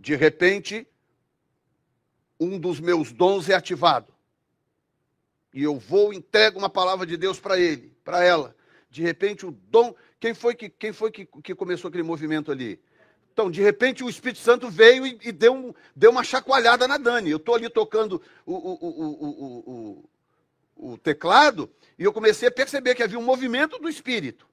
[0.00, 0.88] De repente,
[2.40, 4.12] um dos meus dons é ativado.
[5.52, 8.56] E eu vou entrego uma palavra de Deus para ele, para ela.
[8.90, 12.80] De repente o dom, quem foi que quem foi que, que começou aquele movimento ali?
[13.32, 16.98] Então, de repente, o Espírito Santo veio e, e deu, um, deu uma chacoalhada na
[16.98, 17.30] Dani.
[17.30, 20.04] Eu estou ali tocando o, o,
[20.76, 24.49] o, o, teclado e eu comecei a perceber que havia um movimento do Espírito.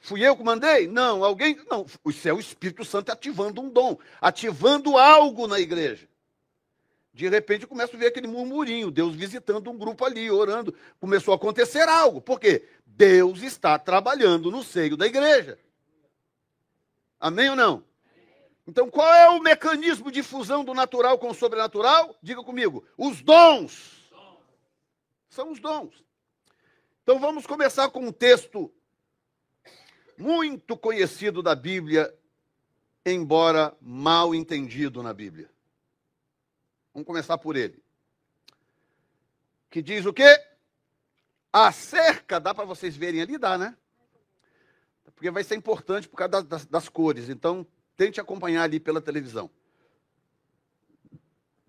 [0.00, 0.86] Fui eu que mandei?
[0.86, 1.58] Não, alguém.
[1.70, 6.08] Não, isso é o Espírito Santo ativando um dom, ativando algo na igreja.
[7.12, 10.72] De repente eu começo a ver aquele murmurinho, Deus visitando um grupo ali, orando.
[11.00, 12.20] Começou a acontecer algo.
[12.20, 12.64] Por quê?
[12.86, 15.58] Deus está trabalhando no seio da igreja.
[17.18, 17.82] Amém ou não?
[18.68, 22.14] Então, qual é o mecanismo de fusão do natural com o sobrenatural?
[22.22, 22.84] Diga comigo.
[22.96, 24.12] Os dons.
[25.28, 26.04] São os dons.
[27.02, 28.70] Então, vamos começar com um texto
[30.18, 32.12] muito conhecido da Bíblia,
[33.06, 35.48] embora mal entendido na Bíblia.
[36.92, 37.82] Vamos começar por ele.
[39.70, 40.36] Que diz o quê?
[41.52, 43.38] A cerca, dá para vocês verem ali?
[43.38, 43.76] Dá, né?
[45.14, 47.28] Porque vai ser importante por causa das, das cores.
[47.28, 49.50] Então, tente acompanhar ali pela televisão.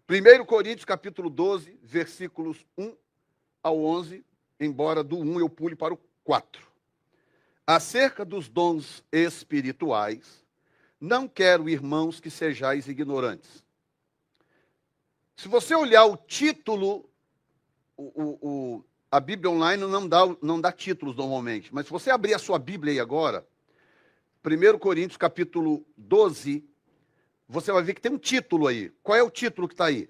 [0.10, 2.96] 1 Coríntios, capítulo 12, versículos 1
[3.62, 4.26] ao 11,
[4.60, 6.69] embora do 1 eu pule para o 4.
[7.72, 10.44] Acerca dos dons espirituais,
[11.00, 13.64] não quero, irmãos, que sejais ignorantes.
[15.36, 17.08] Se você olhar o título,
[17.96, 22.10] o, o, o, a Bíblia online não dá, não dá títulos normalmente, mas se você
[22.10, 23.48] abrir a sua Bíblia aí agora,
[24.44, 26.68] 1 Coríntios capítulo 12,
[27.48, 28.90] você vai ver que tem um título aí.
[29.04, 30.10] Qual é o título que está aí?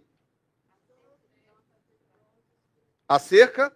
[3.05, 3.75] Acerca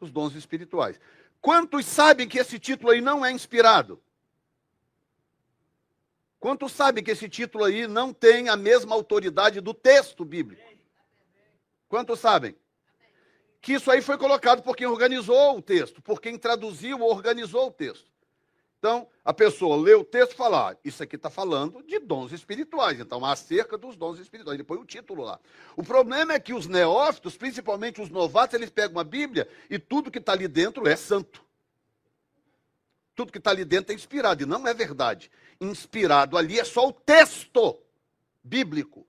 [0.00, 0.98] dos dons espirituais.
[1.44, 4.02] Quantos sabem que esse título aí não é inspirado?
[6.40, 10.62] Quantos sabem que esse título aí não tem a mesma autoridade do texto bíblico?
[11.86, 12.56] Quantos sabem?
[13.60, 17.68] que isso aí foi colocado por quem organizou o texto, por quem traduziu ou organizou
[17.68, 18.10] o texto.
[18.84, 22.32] Então, a pessoa lê o texto e fala: ah, Isso aqui está falando de dons
[22.32, 24.56] espirituais, então acerca dos dons espirituais.
[24.56, 25.40] Ele põe o título lá.
[25.74, 30.10] O problema é que os neófitos, principalmente os novatos, eles pegam a Bíblia e tudo
[30.10, 31.42] que está ali dentro é santo.
[33.14, 35.30] Tudo que está ali dentro é inspirado, e não é verdade.
[35.58, 37.78] Inspirado ali é só o texto
[38.42, 39.06] bíblico.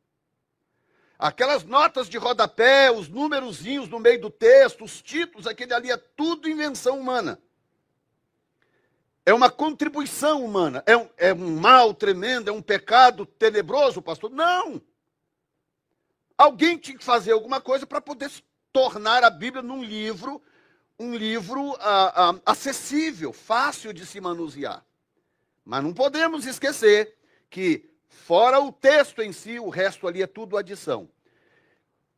[1.19, 5.97] Aquelas notas de rodapé, os númerozinhos no meio do texto, os títulos, aquele ali é
[5.97, 7.41] tudo invenção humana.
[9.25, 10.83] É uma contribuição humana.
[10.85, 14.29] É um, é um mal tremendo, é um pecado tenebroso, pastor?
[14.29, 14.81] Não!
[16.37, 18.29] Alguém tinha que fazer alguma coisa para poder
[18.71, 20.41] tornar a Bíblia num livro,
[20.99, 24.85] um livro ah, ah, acessível, fácil de se manusear.
[25.63, 27.17] Mas não podemos esquecer
[27.49, 27.89] que
[28.25, 31.07] Fora o texto em si, o resto ali é tudo adição.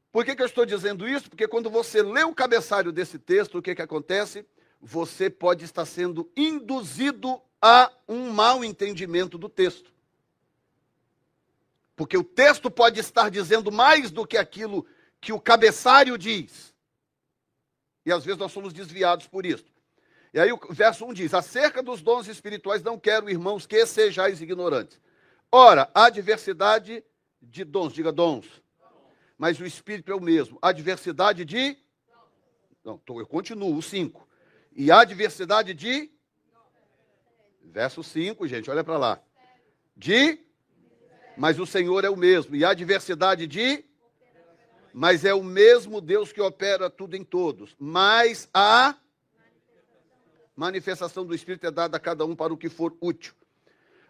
[0.09, 1.29] Por que, que eu estou dizendo isso?
[1.29, 4.45] Porque quando você lê o cabeçalho desse texto, o que, que acontece?
[4.89, 9.91] Você pode estar sendo induzido a um mau entendimento do texto.
[11.93, 14.87] Porque o texto pode estar dizendo mais do que aquilo
[15.19, 16.73] que o cabeçalho diz.
[18.05, 19.65] E às vezes nós somos desviados por isso.
[20.33, 24.41] E aí o verso 1 diz: Acerca dos dons espirituais, não quero, irmãos, que sejais
[24.41, 25.01] ignorantes.
[25.51, 27.03] Ora, há diversidade
[27.41, 28.45] de dons, diga dons.
[29.37, 30.57] Mas o Espírito é o mesmo.
[30.61, 31.77] Há diversidade de.
[32.85, 34.26] Não, eu continuo, o 5.
[34.77, 36.11] E há diversidade de.
[37.63, 39.19] Verso 5, gente, olha para lá.
[39.95, 40.37] De.
[41.35, 42.55] Mas o Senhor é o mesmo.
[42.55, 43.83] E há diversidade de.
[44.93, 47.75] Mas é o mesmo Deus que opera tudo em todos.
[47.79, 48.95] Mas a
[50.55, 53.33] manifestação do Espírito é dada a cada um para o que for útil.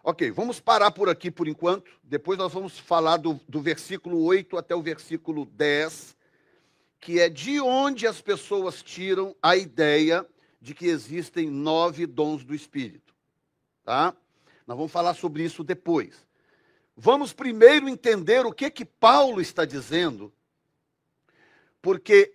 [0.04, 1.90] Ok, vamos parar por aqui por enquanto.
[2.04, 6.14] Depois nós vamos falar do, do versículo 8 até o versículo 10,
[7.00, 10.26] que é de onde as pessoas tiram a ideia
[10.60, 13.14] de que existem nove dons do Espírito.
[13.84, 14.14] Tá?
[14.66, 16.26] Nós vamos falar sobre isso depois.
[16.96, 20.32] Vamos primeiro entender o que que Paulo está dizendo,
[21.80, 22.34] porque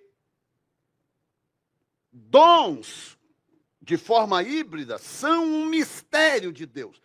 [2.11, 3.17] dons
[3.81, 7.01] de forma híbrida são um mistério de Deus.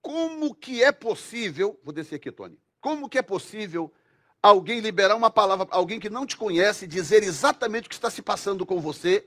[0.00, 3.92] Como que é possível, vou descer aqui, Tony, como que é possível
[4.40, 8.22] alguém liberar uma palavra, alguém que não te conhece, dizer exatamente o que está se
[8.22, 9.26] passando com você,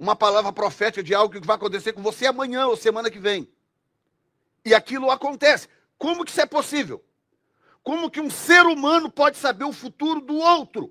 [0.00, 3.46] uma palavra profética de algo que vai acontecer com você amanhã ou semana que vem.
[4.64, 5.68] E aquilo acontece.
[5.98, 7.04] Como que isso é possível?
[7.82, 10.90] Como que um ser humano pode saber o futuro do outro?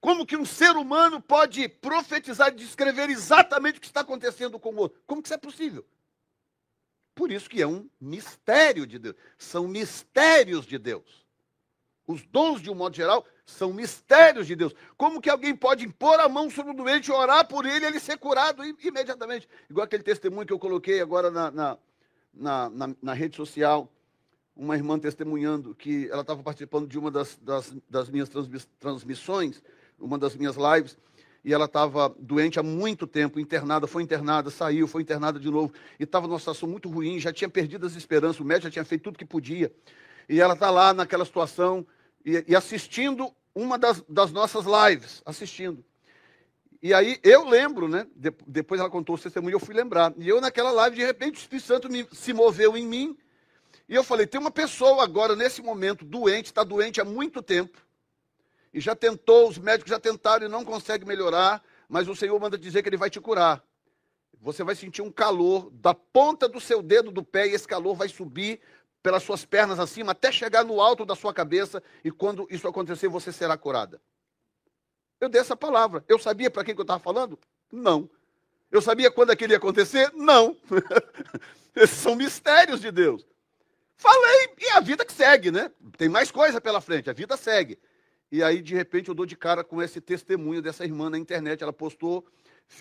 [0.00, 4.70] Como que um ser humano pode profetizar e descrever exatamente o que está acontecendo com
[4.70, 5.02] o outro?
[5.04, 5.84] Como que isso é possível?
[7.12, 9.16] Por isso que é um mistério de Deus.
[9.36, 11.26] São mistérios de Deus.
[12.06, 14.74] Os dons, de um modo geral, são mistérios de Deus.
[14.96, 18.18] Como que alguém pode impor a mão sobre o doente, orar por ele ele ser
[18.18, 19.48] curado imediatamente?
[19.68, 21.78] Igual aquele testemunho que eu coloquei agora na, na,
[22.32, 23.90] na, na, na rede social.
[24.54, 28.28] Uma irmã testemunhando que ela estava participando de uma das, das, das minhas
[28.78, 29.62] transmissões,
[29.98, 30.98] uma das minhas lives,
[31.44, 35.72] e ela estava doente há muito tempo, internada, foi internada, saiu, foi internada de novo,
[35.98, 38.84] e estava numa situação muito ruim, já tinha perdido as esperanças, o médico já tinha
[38.84, 39.72] feito tudo que podia.
[40.28, 41.86] E ela está lá naquela situação
[42.24, 45.84] e, e assistindo uma das, das, nossas lives, assistindo.
[46.82, 48.06] E aí eu lembro, né?
[48.14, 50.12] De, depois ela contou o testemunho, eu fui lembrar.
[50.16, 53.18] E eu naquela live, de repente, o Espírito Santo me, se moveu em mim.
[53.88, 57.78] E eu falei: tem uma pessoa agora, nesse momento, doente, está doente há muito tempo
[58.72, 62.58] e já tentou, os médicos já tentaram e não consegue melhorar, mas o Senhor manda
[62.58, 63.62] dizer que ele vai te curar.
[64.40, 67.96] Você vai sentir um calor da ponta do seu dedo do pé e esse calor
[67.96, 68.60] vai subir
[69.02, 73.08] pelas suas pernas acima até chegar no alto da sua cabeça e quando isso acontecer
[73.08, 74.00] você será curada.
[75.20, 76.04] Eu dei essa palavra.
[76.08, 77.38] Eu sabia para quem que eu estava falando?
[77.72, 78.08] Não.
[78.70, 80.12] Eu sabia quando aquilo ia acontecer?
[80.14, 80.56] Não.
[81.74, 83.26] Esses são mistérios de Deus.
[83.96, 85.72] Falei e a vida que segue, né?
[85.96, 87.78] Tem mais coisa pela frente, a vida segue.
[88.30, 91.62] E aí, de repente, eu dou de cara com esse testemunho dessa irmã na internet.
[91.62, 92.24] Ela postou,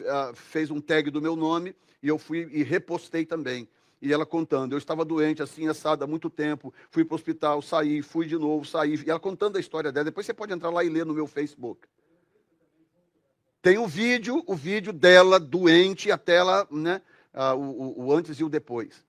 [0.05, 3.67] ah, fez um tag do meu nome, e eu fui e repostei também.
[4.01, 7.61] E ela contando, eu estava doente, assim, assada há muito tempo, fui para o hospital,
[7.61, 8.95] saí, fui de novo, saí.
[8.95, 10.05] E ela contando a história dela.
[10.05, 11.87] Depois você pode entrar lá e ler no meu Facebook.
[13.61, 17.01] Tem o um vídeo, o vídeo dela doente, até ela, né,
[17.55, 19.03] o, o, antes e o depois.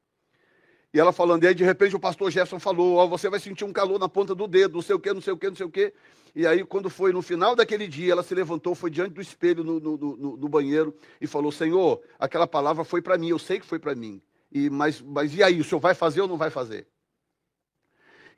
[0.93, 3.39] E ela falando, e aí de repente o pastor Jefferson falou, ó, oh, você vai
[3.39, 5.49] sentir um calor na ponta do dedo, não sei o quê, não sei o quê,
[5.49, 5.93] não sei o quê.
[6.34, 9.64] E aí, quando foi no final daquele dia, ela se levantou, foi diante do espelho
[9.64, 13.61] no, no, no, no banheiro e falou: Senhor, aquela palavra foi para mim, eu sei
[13.61, 14.22] que foi para mim.
[14.51, 16.86] E, mas, mas e aí, o senhor vai fazer ou não vai fazer?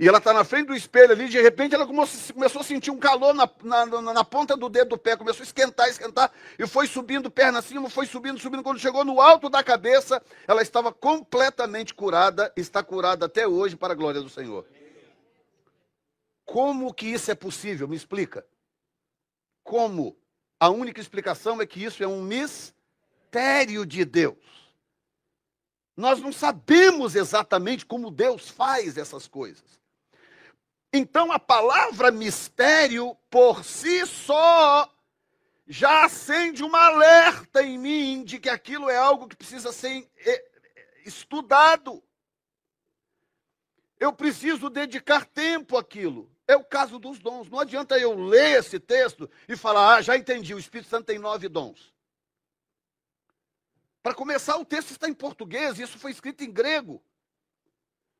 [0.01, 2.97] E ela está na frente do espelho ali, de repente ela começou a sentir um
[2.97, 6.67] calor na, na, na, na, ponta do dedo do pé, começou a esquentar, esquentar, e
[6.67, 8.63] foi subindo perna acima, foi subindo, subindo.
[8.63, 13.93] Quando chegou no alto da cabeça, ela estava completamente curada, está curada até hoje, para
[13.93, 14.65] a glória do Senhor.
[16.47, 17.87] Como que isso é possível?
[17.87, 18.43] Me explica.
[19.63, 20.17] Como?
[20.59, 24.60] A única explicação é que isso é um mistério de Deus.
[26.01, 29.79] Nós não sabemos exatamente como Deus faz essas coisas.
[30.91, 34.91] Então a palavra mistério por si só
[35.69, 40.51] já acende uma alerta em mim de que aquilo é algo que precisa ser eh,
[41.05, 42.03] estudado.
[44.01, 46.33] Eu preciso dedicar tempo àquilo.
[46.49, 47.51] É o caso dos dons.
[47.51, 51.19] Não adianta eu ler esse texto e falar, ah, já entendi, o Espírito Santo tem
[51.19, 51.90] nove dons.
[54.03, 57.03] Para começar, o texto está em português, e isso foi escrito em grego.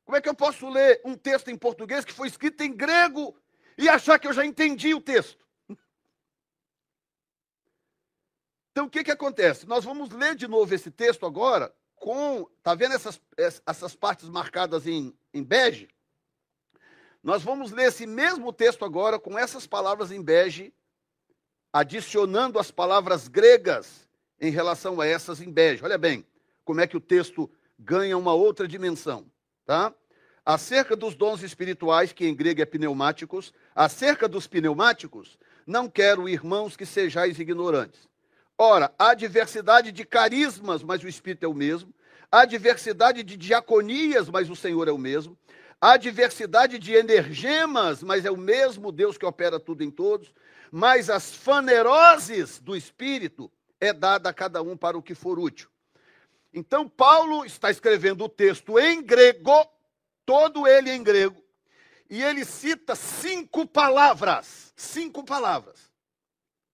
[0.05, 3.35] Como é que eu posso ler um texto em português que foi escrito em grego
[3.77, 5.45] e achar que eu já entendi o texto?
[8.73, 9.67] Então, o que, que acontece?
[9.67, 12.49] Nós vamos ler de novo esse texto agora com.
[12.57, 13.19] Está vendo essas,
[13.65, 15.89] essas partes marcadas em, em bege?
[17.21, 20.73] Nós vamos ler esse mesmo texto agora com essas palavras em bege,
[21.73, 24.07] adicionando as palavras gregas
[24.41, 25.83] em relação a essas bege.
[25.83, 26.25] Olha bem
[26.65, 29.25] como é que o texto ganha uma outra dimensão.
[29.65, 29.93] Tá?
[30.43, 36.75] Acerca dos dons espirituais, que em grego é pneumáticos, acerca dos pneumáticos, não quero, irmãos,
[36.75, 38.09] que sejais ignorantes.
[38.57, 41.93] Ora, há diversidade de carismas, mas o Espírito é o mesmo.
[42.31, 45.37] Há diversidade de diaconias, mas o Senhor é o mesmo.
[45.79, 50.33] Há diversidade de energemas, mas é o mesmo Deus que opera tudo em todos.
[50.71, 53.51] Mas as faneroses do Espírito
[53.81, 55.67] é dada a cada um para o que for útil.
[56.53, 59.67] Então, Paulo está escrevendo o texto em grego
[60.25, 61.43] todo ele em grego,
[62.09, 64.71] e ele cita cinco palavras.
[64.75, 65.91] Cinco palavras.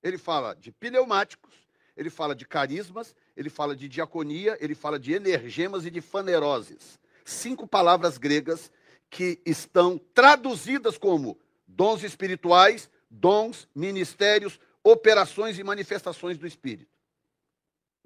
[0.04, 1.54] Ele fala de pneumáticos,
[1.96, 7.00] ele fala de carismas, ele fala de diaconia, ele fala de energemas e de faneroses.
[7.26, 8.72] Cinco palavras gregas
[9.10, 16.97] que estão traduzidas como dons espirituais, dons, ministérios, operações e manifestações do Espírito.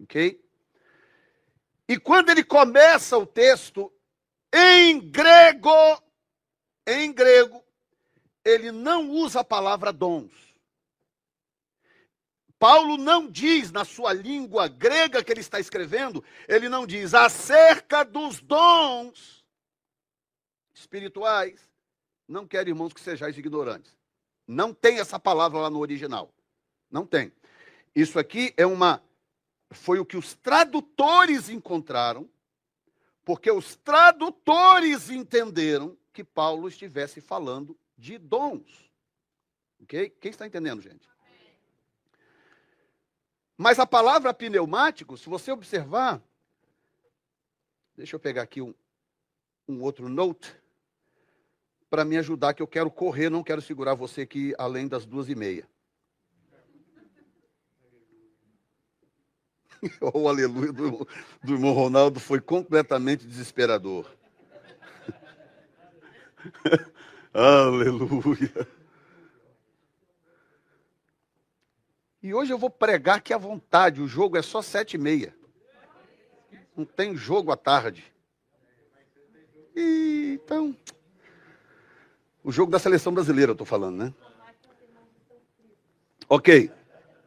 [0.04, 0.44] Ok?
[1.88, 3.92] E quando ele começa o texto,
[4.54, 6.02] em grego,
[6.88, 7.64] em grego,
[8.44, 10.32] ele não usa a palavra dons.
[12.58, 18.04] Paulo não diz na sua língua grega que ele está escrevendo, ele não diz acerca
[18.04, 19.44] dos dons
[20.74, 21.60] espirituais.
[22.28, 23.98] Não quero, irmãos, que sejais ignorantes.
[24.48, 26.34] Não tem essa palavra lá no original.
[26.90, 27.34] Não tem.
[27.96, 29.04] Isso aqui é uma
[29.72, 32.30] foi o que os tradutores encontraram
[33.24, 38.92] porque os tradutores entenderam que Paulo estivesse falando de dons.
[39.82, 40.10] Ok?
[40.20, 41.10] Quem está entendendo, gente?
[43.58, 46.22] Mas a palavra pneumático, se você observar,
[47.96, 48.74] deixa eu pegar aqui um,
[49.68, 50.56] um outro note
[51.90, 55.30] para me ajudar, que eu quero correr, não quero segurar você aqui além das duas
[55.30, 55.70] e meia.
[60.14, 61.08] o aleluia do,
[61.44, 64.06] do irmão Ronaldo foi completamente desesperador.
[67.34, 68.68] aleluia.
[72.22, 74.02] E hoje eu vou pregar aqui à vontade.
[74.02, 75.36] O jogo é só sete e meia.
[76.76, 78.14] Não tem jogo à tarde.
[79.76, 80.76] E, então,
[82.44, 84.14] o jogo da seleção brasileira, eu estou falando, né?
[86.30, 86.72] Ok.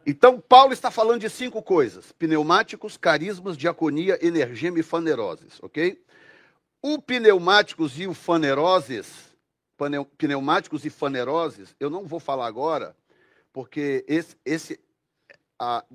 [0.07, 6.03] Então, Paulo está falando de cinco coisas: pneumáticos, carismas, diaconia, energema e faneroses, ok?
[6.83, 9.35] O pneumáticos e o faneroses,
[10.19, 12.95] pneumáticos e faneroses, eu não vou falar agora,
[13.53, 14.81] porque esse, esse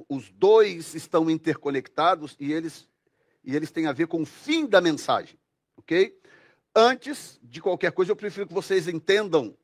[0.08, 2.88] os dois estão interconectados e eles,
[3.44, 5.38] e eles têm a ver com o fim da mensagem,
[5.78, 6.18] ok?
[6.76, 9.56] Antes de qualquer coisa, eu prefiro que vocês entendam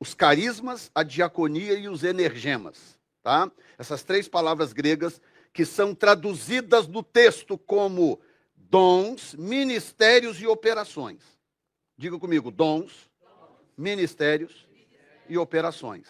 [0.00, 3.50] os carismas, a diaconia e os energemas tá?
[3.78, 5.20] Essas três palavras gregas
[5.52, 8.20] que são traduzidas no texto como
[8.54, 11.22] dons, ministérios e operações.
[11.96, 13.10] Diga comigo, dons,
[13.76, 14.68] ministérios
[15.28, 16.06] e operações.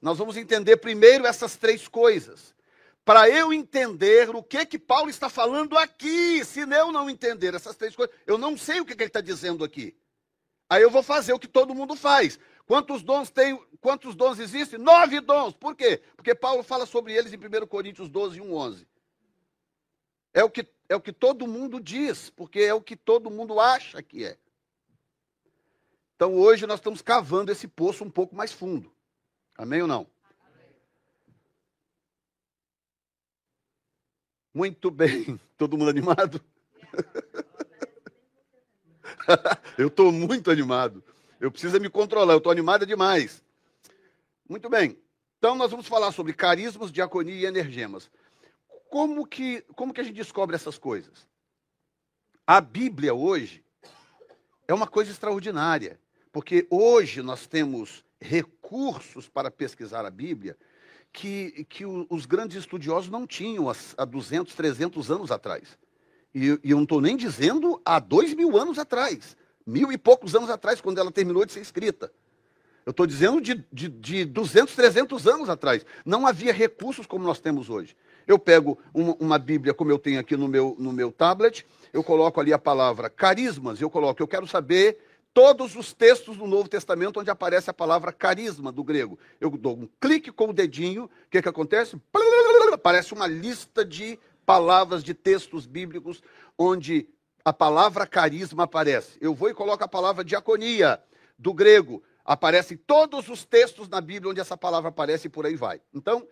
[0.00, 2.54] Nós vamos entender primeiro essas três coisas.
[3.04, 7.74] Para eu entender o que que Paulo está falando aqui, se eu não entender essas
[7.74, 9.96] três coisas, eu não sei o que, que ele está dizendo aqui.
[10.70, 12.38] Aí eu vou fazer o que todo mundo faz.
[12.66, 13.58] Quantos dons tem?
[13.80, 14.78] Quantos dons existem?
[14.78, 15.54] Nove dons.
[15.54, 16.02] Por quê?
[16.16, 18.88] Porque Paulo fala sobre eles em 1 Coríntios 12, 1, 11.
[20.34, 23.60] É o, que, é o que todo mundo diz, porque é o que todo mundo
[23.60, 24.38] acha que é.
[26.16, 28.92] Então hoje nós estamos cavando esse poço um pouco mais fundo.
[29.58, 30.06] Amém ou não?
[34.54, 35.40] Muito bem.
[35.56, 36.40] Todo mundo animado?
[39.78, 41.02] eu estou muito animado.
[41.42, 42.34] Eu preciso me controlar.
[42.34, 43.42] Eu estou animado demais.
[44.48, 44.96] Muito bem.
[45.38, 48.08] Então nós vamos falar sobre carismas, diaconia e energemas.
[48.88, 51.26] Como que, como que a gente descobre essas coisas?
[52.46, 53.64] A Bíblia hoje
[54.68, 55.98] é uma coisa extraordinária,
[56.30, 60.56] porque hoje nós temos recursos para pesquisar a Bíblia
[61.12, 65.76] que, que os grandes estudiosos não tinham há 200, 300 anos atrás.
[66.32, 69.36] E, e eu não estou nem dizendo há dois mil anos atrás,
[69.66, 72.12] mil e poucos anos atrás, quando ela terminou de ser escrita.
[72.84, 75.86] Eu estou dizendo de, de, de 200, 300 anos atrás.
[76.04, 77.96] Não havia recursos como nós temos hoje.
[78.26, 82.02] Eu pego uma, uma, Bíblia, como eu tenho aqui no meu, no meu tablet, eu
[82.02, 84.98] coloco ali a palavra carismas, eu coloco, eu quero saber
[85.34, 89.18] todos os textos do Novo Testamento onde aparece a palavra carisma do grego.
[89.40, 91.96] Eu dou um clique com o dedinho, o que, que acontece?
[92.72, 96.22] Aparece uma lista de palavras de textos bíblicos
[96.58, 97.08] onde
[97.44, 99.18] a palavra carisma aparece.
[99.20, 101.02] Eu vou e coloco a palavra diaconia
[101.38, 102.02] do grego.
[102.24, 105.80] Aparecem todos os textos na Bíblia onde essa palavra aparece e por aí vai.
[105.92, 106.26] Então,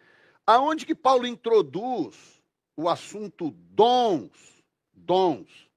[0.46, 2.40] aonde que Paulo introduz
[2.76, 4.62] o assunto dons?
[4.92, 5.70] Dons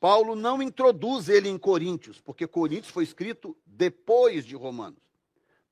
[0.00, 5.02] Paulo não introduz ele em Coríntios, porque Coríntios foi escrito depois de Romanos.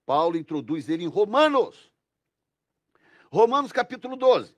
[0.05, 1.93] Paulo introduz ele em Romanos.
[3.31, 4.55] Romanos capítulo 12.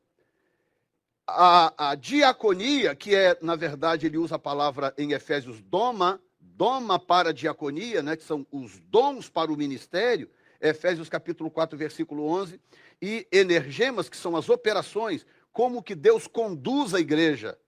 [1.30, 6.98] A, a, diaconia, que é, na verdade, ele usa a palavra em Efésios doma, doma
[6.98, 12.58] para diaconia, né, que são os dons para o ministério, Efésios capítulo 4, versículo 11,
[13.00, 17.58] e energemas, que são as operações, como que Deus conduz a igreja.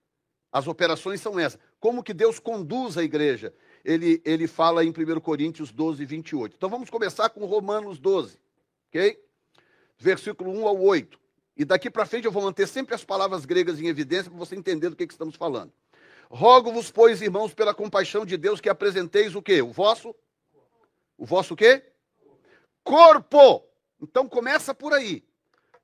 [0.51, 3.53] As operações são essas como que Deus conduz a igreja.
[3.85, 6.55] Ele, ele fala em 1 Coríntios 12, 28.
[6.55, 8.39] Então vamos começar com Romanos 12,
[8.89, 9.23] ok?
[9.97, 11.20] Versículo 1 ao 8.
[11.61, 14.55] E daqui para frente eu vou manter sempre as palavras gregas em evidência para você
[14.55, 15.71] entender do que, que estamos falando.
[16.27, 19.61] Rogo-vos, pois, irmãos, pela compaixão de Deus, que apresenteis o quê?
[19.61, 20.15] O vosso?
[21.15, 21.85] O vosso quê?
[22.83, 23.63] Corpo.
[24.01, 25.23] Então começa por aí.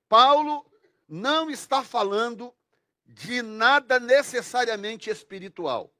[0.10, 0.66] Paulo
[1.08, 2.52] não está falando
[3.06, 5.94] de nada necessariamente espiritual.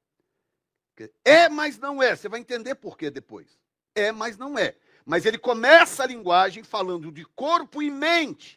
[1.24, 2.16] É, mas não é.
[2.16, 3.60] Você vai entender por que depois.
[3.94, 4.76] É, mas não é.
[5.06, 8.57] Mas ele começa a linguagem falando de corpo e mente.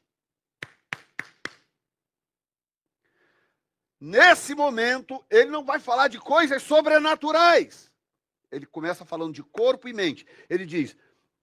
[4.01, 7.90] Nesse momento, ele não vai falar de coisas sobrenaturais.
[8.51, 10.26] Ele começa falando de corpo e mente.
[10.48, 10.96] Ele diz: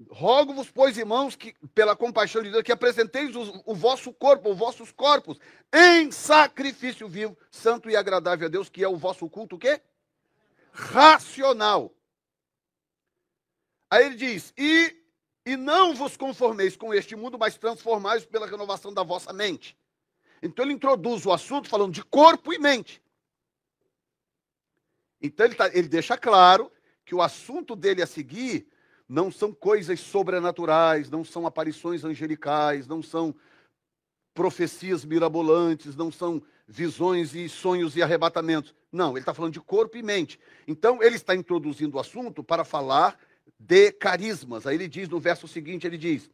[0.09, 4.57] Rogo-vos, pois, irmãos, que pela compaixão de Deus, que apresenteis o, o, vosso corpo, os
[4.57, 5.39] vossos corpos,
[5.73, 9.79] em sacrifício vivo, santo e agradável a Deus, que é o vosso culto, o quê?
[10.71, 11.93] Racional.
[13.89, 14.95] Aí ele diz: e,
[15.45, 19.77] e não vos conformeis com este mundo, mas transformais pela renovação da vossa mente.
[20.41, 23.01] Então ele introduz o assunto falando de corpo e mente.
[25.21, 26.71] Então ele, tá, ele deixa claro
[27.05, 28.67] que o assunto dele a seguir
[29.07, 33.33] não são coisas sobrenaturais, não são aparições angelicais, não são
[34.33, 38.75] profecias mirabolantes, não são visões e sonhos e arrebatamentos.
[38.91, 40.39] Não, ele está falando de corpo e mente.
[40.67, 43.17] Então, ele está introduzindo o assunto para falar
[43.57, 44.67] de carismas.
[44.67, 46.29] Aí ele diz no verso seguinte: ele diz.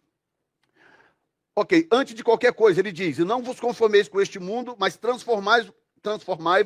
[1.55, 4.97] Ok, antes de qualquer coisa, ele diz: E não vos conformeis com este mundo, mas
[4.97, 6.65] transformai-vos transformai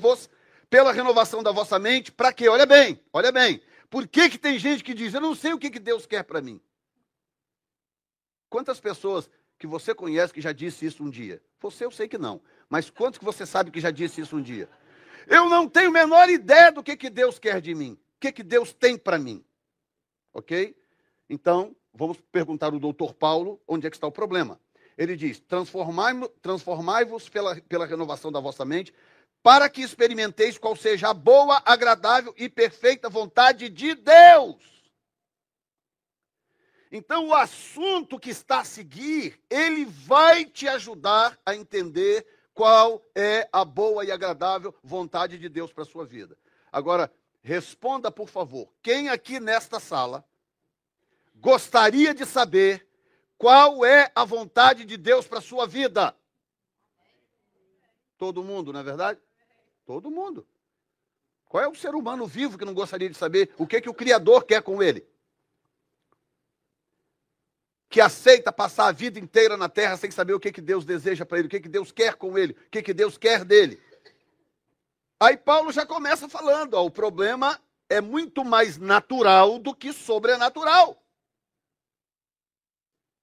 [0.70, 2.12] pela renovação da vossa mente.
[2.12, 2.50] Para quê?
[2.50, 3.62] Olha bem, olha bem.
[3.90, 6.24] Por que, que tem gente que diz, eu não sei o que, que Deus quer
[6.24, 6.60] para mim?
[8.50, 11.42] Quantas pessoas que você conhece que já disse isso um dia?
[11.60, 12.42] Você eu sei que não.
[12.70, 14.70] Mas quantos que você sabe que já disse isso um dia?
[15.26, 17.94] Eu não tenho a menor ideia do que, que Deus quer de mim.
[17.94, 19.44] O que, que Deus tem para mim.
[20.34, 20.76] Ok?
[21.30, 24.60] Então, vamos perguntar ao doutor Paulo onde é que está o problema.
[24.98, 28.94] Ele diz: transformai-vos transformai pela, pela renovação da vossa mente,
[29.44, 34.78] para que experimenteis qual seja a boa, agradável e perfeita vontade de Deus.
[36.92, 43.48] Então, o assunto que está a seguir, ele vai te ajudar a entender qual é
[43.52, 46.38] a boa e agradável vontade de Deus para a sua vida.
[46.72, 50.26] Agora, responda, por favor, quem aqui nesta sala
[51.36, 52.87] gostaria de saber
[53.38, 56.16] qual é a vontade de Deus para a sua vida?
[58.18, 59.20] Todo mundo, não é verdade?
[59.86, 60.48] Todo mundo.
[61.48, 63.94] Qual é o ser humano vivo que não gostaria de saber o que, que o
[63.94, 65.08] Criador quer com ele?
[67.90, 71.26] Que aceita passar a vida inteira na terra sem saber o que, que Deus deseja
[71.26, 73.82] para ele, o que, que Deus quer com ele, o que, que Deus quer dele.
[75.20, 77.58] Aí Paulo já começa falando: ó, o problema
[77.90, 81.02] é muito mais natural do que sobrenatural.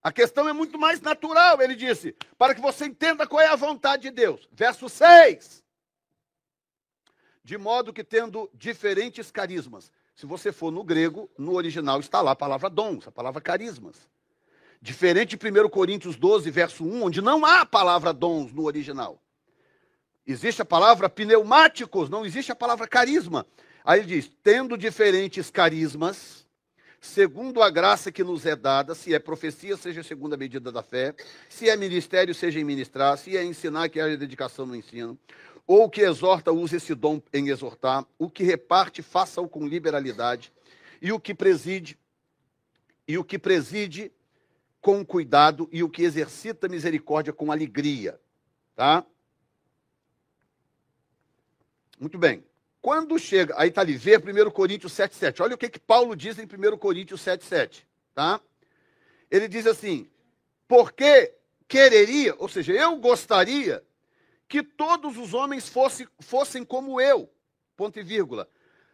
[0.05, 3.57] A questão é muito mais natural, ele disse, para que você entenda qual é a
[3.57, 4.47] vontade de Deus.
[4.53, 5.65] Verso 6.
[7.43, 9.91] De modo que tendo diferentes carismas.
[10.15, 14.07] Se você for no grego, no original está lá a palavra dons, a palavra carismas.
[14.79, 19.19] Diferente de 1 Coríntios 12, verso 1, onde não há a palavra dons no original.
[20.27, 23.47] Existe a palavra pneumáticos, não existe a palavra carisma.
[23.83, 26.44] Aí ele diz: tendo diferentes carismas,
[27.05, 30.83] segundo a graça que nos é dada, se é profecia, seja segundo a medida da
[30.83, 31.15] fé,
[31.51, 35.19] se é ministério, seja em ministrar, se é ensinar, que haja dedicação no ensino,
[35.67, 40.51] ou o que exorta, use esse dom em exortar, o que reparte, faça-o com liberalidade,
[41.01, 41.99] e o que preside,
[43.07, 44.11] e o que preside
[44.81, 48.19] com cuidado, e o que exercita misericórdia com alegria.
[48.75, 49.05] Tá?
[52.01, 52.43] Muito bem.
[52.85, 55.41] Quando chega, aí está ali, vê 1 Coríntios 7,7.
[55.41, 57.83] Olha o que, que Paulo diz em 1 Coríntios 7,7.
[58.15, 58.39] Tá?
[59.31, 60.07] Ele diz assim:
[60.69, 61.35] porque
[61.67, 63.83] quereria, ou seja, eu gostaria
[64.47, 67.33] que todos os homens fosse, fossem como eu,
[67.75, 68.47] ponto e vírgula.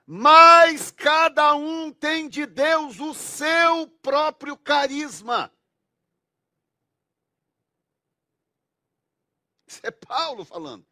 [0.07, 5.53] Mas cada um tem de Deus o seu próprio carisma.
[9.67, 10.87] Isso é Paulo falando.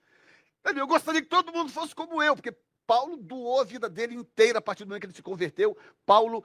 [0.64, 2.53] Eu gostaria que todo mundo fosse como eu, porque
[2.89, 5.76] Paulo doou a vida dele inteira a partir do momento que ele se converteu.
[6.07, 6.43] Paulo,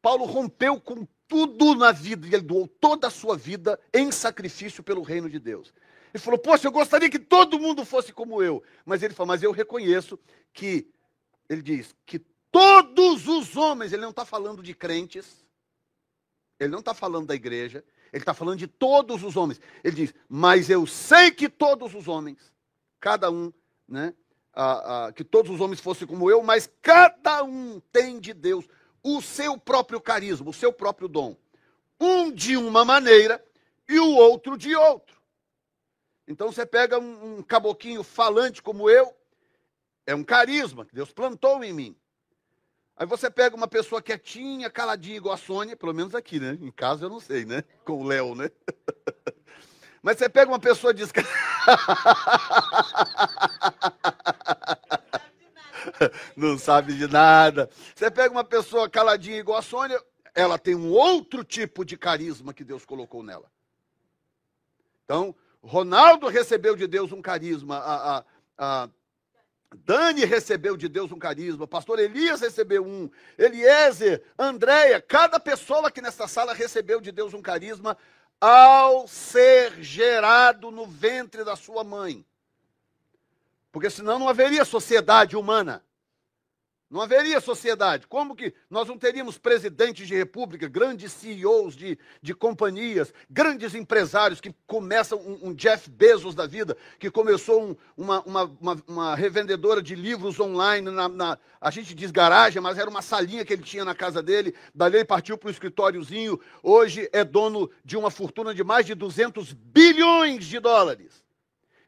[0.00, 4.84] Paulo rompeu com tudo na vida e ele doou toda a sua vida em sacrifício
[4.84, 5.74] pelo reino de Deus.
[6.14, 8.62] Ele falou: Poxa, eu gostaria que todo mundo fosse como eu.
[8.84, 10.16] Mas ele falou: Mas eu reconheço
[10.52, 10.88] que,
[11.48, 12.20] ele diz, que
[12.52, 15.44] todos os homens, ele não está falando de crentes,
[16.60, 19.60] ele não está falando da igreja, ele está falando de todos os homens.
[19.82, 22.52] Ele diz: Mas eu sei que todos os homens,
[23.00, 23.52] cada um,
[23.88, 24.14] né,
[25.14, 28.66] que todos os homens fossem como eu, mas cada um tem de Deus
[29.02, 31.36] o seu próprio carisma, o seu próprio dom.
[31.98, 33.42] Um de uma maneira
[33.88, 35.20] e o outro de outro.
[36.26, 39.14] Então você pega um, um caboquinho falante como eu,
[40.06, 41.96] é um carisma que Deus plantou em mim.
[42.96, 46.58] Aí você pega uma pessoa quietinha, caladinha, igual a Sônia, pelo menos aqui, né?
[46.60, 47.64] Em casa eu não sei, né?
[47.84, 48.50] Com o Léo, né?
[50.02, 51.10] Mas você pega uma pessoa diz
[56.36, 57.70] Não sabe de nada.
[57.94, 60.02] Você pega uma pessoa caladinha igual a Sônia,
[60.34, 63.50] ela tem um outro tipo de carisma que Deus colocou nela.
[65.04, 68.24] Então, Ronaldo recebeu de Deus um carisma, a, a,
[68.58, 68.88] a
[69.74, 76.00] Dani recebeu de Deus um carisma, pastor Elias recebeu um, Eliezer, Andréia, cada pessoa aqui
[76.00, 77.96] nessa sala recebeu de Deus um carisma
[78.40, 82.24] ao ser gerado no ventre da sua mãe.
[83.72, 85.84] Porque senão não haveria sociedade humana.
[86.90, 88.08] Não haveria sociedade.
[88.08, 94.40] Como que nós não teríamos presidentes de república, grandes CEOs de, de companhias, grandes empresários
[94.40, 99.14] que começam um, um Jeff Bezos da vida, que começou um, uma, uma, uma, uma,
[99.14, 103.52] revendedora de livros online, na, na, a gente diz garagem, mas era uma salinha que
[103.52, 107.96] ele tinha na casa dele, dali ele partiu para o escritóriozinho, hoje é dono de
[107.96, 111.19] uma fortuna de mais de 200 bilhões de dólares.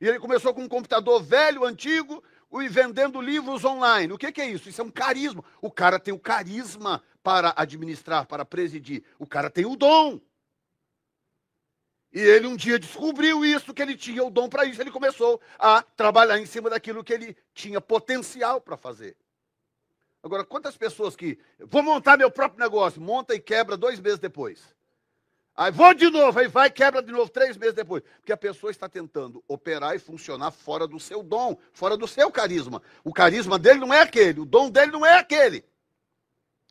[0.03, 2.25] E ele começou com um computador velho, antigo,
[2.55, 4.13] e vendendo livros online.
[4.13, 4.69] O que, que, é isso?
[4.69, 5.45] Isso é um carisma.
[5.61, 9.05] O cara tem o carisma para administrar, para presidir.
[9.17, 10.21] O cara tem o dom.
[12.13, 14.81] E ele um dia descobriu isso, que ele tinha o dom para isso.
[14.81, 19.17] Ele começou a trabalhar em cima daquilo que ele tinha potencial para fazer.
[20.21, 21.39] Agora, quantas pessoas que.
[21.61, 24.75] Vou montar meu próprio negócio, monta e quebra dois meses depois.
[25.55, 28.03] Aí vou de novo, aí vai quebra de novo três meses depois.
[28.19, 32.31] Porque a pessoa está tentando operar e funcionar fora do seu dom, fora do seu
[32.31, 32.83] carisma.
[33.05, 35.65] O carisma dele não é aquele, o dom dele não é aquele.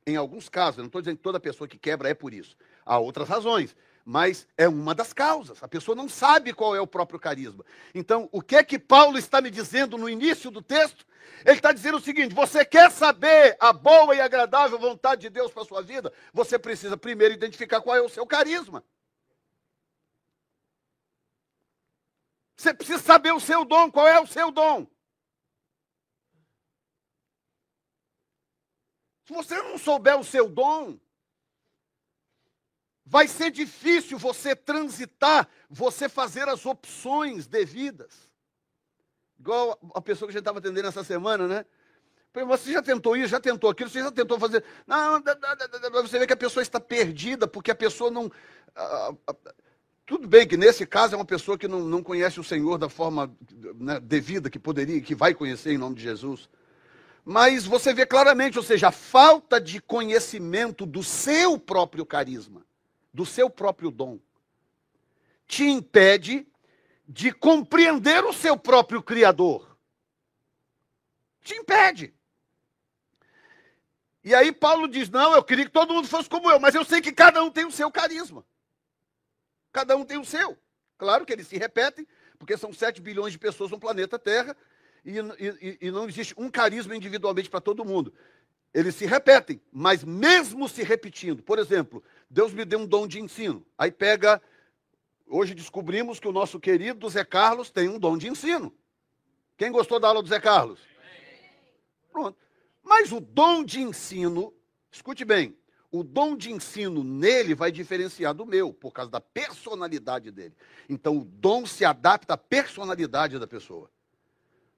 [0.06, 2.58] Em alguns casos, eu não estou dizendo que toda pessoa que quebra é por isso.
[2.84, 3.76] Há outras razões,
[4.06, 5.62] mas é uma das causas.
[5.62, 7.66] A pessoa não sabe qual é o próprio carisma.
[7.94, 11.06] Então, o que é que Paulo está me dizendo no início do texto?
[11.46, 15.52] Ele está dizendo o seguinte: você quer saber a boa e agradável vontade de Deus
[15.52, 16.12] para a sua vida?
[16.34, 18.84] Você precisa primeiro identificar qual é o seu carisma.
[22.56, 24.86] Você precisa saber o seu dom, qual é o seu dom.
[29.26, 31.00] Se você não souber o seu dom,
[33.06, 38.32] vai ser difícil você transitar, você fazer as opções devidas.
[39.40, 41.66] Igual a pessoa que a gente estava atendendo essa semana, né?
[42.48, 44.64] Você já tentou isso, já tentou aquilo, você já tentou fazer.
[44.88, 45.22] Não,
[46.02, 48.32] você vê que a pessoa está perdida, porque a pessoa não.
[50.06, 52.88] Tudo bem que nesse caso é uma pessoa que não, não conhece o Senhor da
[52.88, 53.36] forma
[53.76, 56.50] né, devida que poderia, que vai conhecer em nome de Jesus.
[57.26, 62.66] Mas você vê claramente, ou seja, a falta de conhecimento do seu próprio carisma,
[63.14, 64.20] do seu próprio dom,
[65.48, 66.48] te impede
[67.08, 69.78] de compreender o seu próprio Criador.
[71.42, 72.14] Te impede.
[74.24, 76.86] E aí Paulo diz: Não, eu queria que todo mundo fosse como eu, mas eu
[76.86, 78.46] sei que cada um tem o seu carisma.
[79.72, 80.58] Cada um tem o seu.
[80.98, 82.08] Claro que eles se repetem,
[82.38, 84.56] porque são 7 bilhões de pessoas no planeta Terra
[85.04, 88.14] e, e, e não existe um carisma individualmente para todo mundo.
[88.74, 93.20] Eles se repetem, mas mesmo se repetindo, por exemplo, Deus me deu um dom de
[93.20, 93.66] ensino.
[93.78, 94.42] Aí pega.
[95.28, 98.74] Hoje descobrimos que o nosso querido Zé Carlos tem um dom de ensino.
[99.58, 100.80] Quem gostou da aula do Zé Carlos?
[102.12, 102.38] Pronto.
[102.82, 104.54] Mas o dom de ensino,
[104.92, 105.56] escute bem,
[105.92, 110.56] o dom de ensino nele vai diferenciar do meu, por causa da personalidade dele.
[110.90, 113.90] Então o dom se adapta à personalidade da pessoa.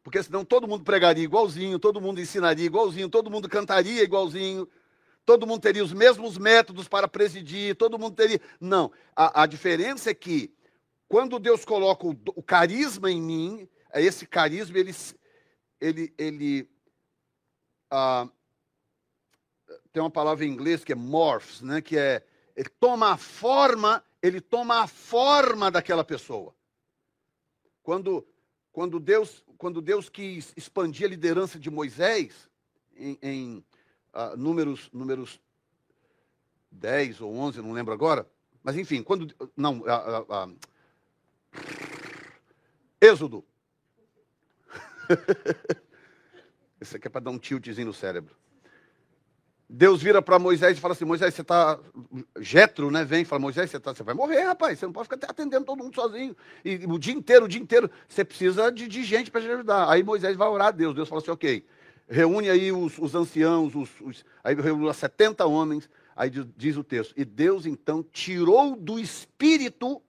[0.04, 4.68] Porque senão todo mundo pregaria igualzinho, todo mundo ensinaria igualzinho, todo mundo cantaria igualzinho,
[5.26, 8.40] todo mundo teria os mesmos métodos para presidir, todo mundo teria.
[8.60, 8.92] Não.
[9.16, 10.54] A, a diferença é que
[11.08, 14.94] quando Deus coloca o, o carisma em mim, é esse carisma ele,
[15.80, 16.70] ele, ele
[17.90, 18.28] ah,
[19.92, 21.82] tem uma palavra em inglês que é morphs, né?
[21.82, 26.56] Que é ele toma a forma, ele toma a forma daquela pessoa.
[27.82, 28.28] Quando
[28.72, 32.50] quando Deus quando Deus quis expandir a liderança de Moisés
[32.96, 33.66] em, em
[34.14, 35.39] uh, números números
[36.72, 38.30] 10 ou 11, não lembro agora,
[38.64, 40.57] mas enfim, quando não, uh, uh,
[42.99, 43.45] Êxodo
[46.80, 48.36] Isso aqui é para dar um tiltzinho no cérebro.
[49.70, 51.80] Deus vira para Moisés e fala assim: Moisés, você está.
[52.39, 53.03] Jetro, né?
[53.03, 53.93] Vem e fala: Moisés, você, tá...
[53.93, 54.78] você vai morrer, rapaz.
[54.78, 56.36] Você não pode ficar atendendo todo mundo sozinho.
[56.64, 57.89] E o dia inteiro, o dia inteiro.
[58.07, 59.89] Você precisa de, de gente para te ajudar.
[59.89, 60.93] Aí Moisés vai orar a Deus.
[60.93, 61.66] Deus fala assim: ok,
[62.14, 64.26] reúne aí os, os anciãos, os, os...
[64.43, 65.89] aí reúne 70 homens.
[66.16, 70.01] Aí diz o texto: E Deus então tirou do espírito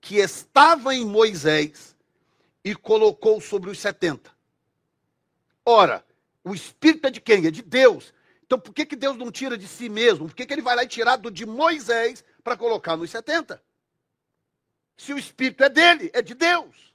[0.00, 1.96] que estava em Moisés
[2.64, 4.30] e colocou sobre os 70.
[5.64, 6.04] Ora,
[6.44, 7.46] o espírito é de quem?
[7.46, 8.12] É de Deus.
[8.44, 10.26] Então por que, que Deus não tira de si mesmo?
[10.26, 13.62] Por que, que ele vai lá e tirar do de Moisés para colocar nos 70?
[14.96, 16.91] Se o espírito é dele, é de Deus.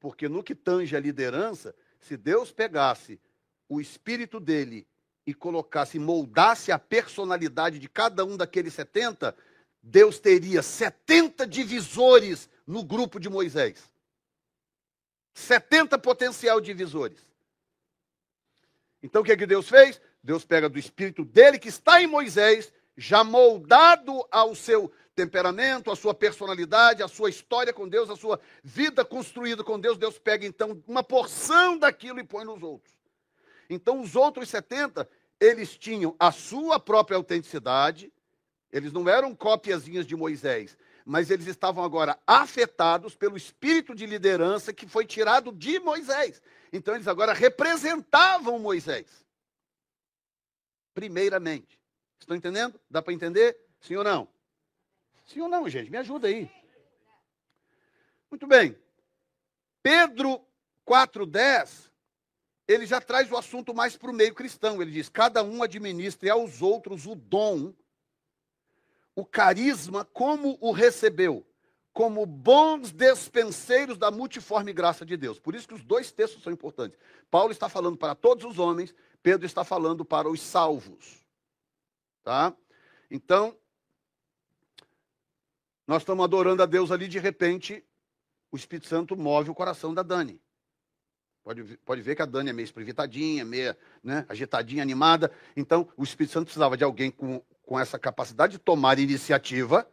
[0.00, 3.20] Porque no que tange a liderança, se Deus pegasse
[3.68, 4.88] o espírito dele
[5.26, 9.36] e colocasse, moldasse a personalidade de cada um daqueles 70,
[9.82, 13.90] Deus teria 70 divisores no grupo de Moisés.
[15.34, 17.24] 70 potencial divisores.
[19.02, 20.00] Então o que, é que Deus fez?
[20.22, 25.96] Deus pega do espírito dele que está em Moisés, já moldado ao seu temperamento, à
[25.96, 29.98] sua personalidade, à sua história com Deus, à sua vida construída com Deus.
[29.98, 32.94] Deus pega então uma porção daquilo e põe nos outros.
[33.68, 35.06] Então os outros 70,
[35.38, 38.10] eles tinham a sua própria autenticidade,
[38.72, 44.72] eles não eram cópiazinhas de Moisés, mas eles estavam agora afetados pelo espírito de liderança
[44.72, 46.40] que foi tirado de Moisés.
[46.72, 49.06] Então eles agora representavam Moisés.
[50.94, 51.78] Primeiramente.
[52.18, 52.80] Estão entendendo?
[52.88, 53.56] Dá para entender?
[53.80, 54.39] Sim ou não?
[55.32, 55.88] Sim ou não, gente?
[55.88, 56.50] Me ajuda aí.
[58.28, 58.76] Muito bem.
[59.80, 60.44] Pedro
[60.84, 61.88] 4,10,
[62.66, 64.82] ele já traz o assunto mais para o meio cristão.
[64.82, 67.72] Ele diz: cada um administre aos outros o dom
[69.14, 71.46] o carisma como o recebeu,
[71.92, 75.38] como bons despenseiros da multiforme graça de Deus.
[75.38, 76.98] Por isso que os dois textos são importantes.
[77.30, 81.24] Paulo está falando para todos os homens, Pedro está falando para os salvos.
[82.24, 82.52] Tá?
[83.10, 83.56] Então,
[85.90, 87.84] nós estamos adorando a Deus ali, de repente,
[88.52, 90.40] o Espírito Santo move o coração da Dani.
[91.42, 95.32] Pode, pode ver que a Dani é meio esprevitadinha, meio né, agitadinha, animada.
[95.56, 99.84] Então, o Espírito Santo precisava de alguém com com essa capacidade de tomar iniciativa,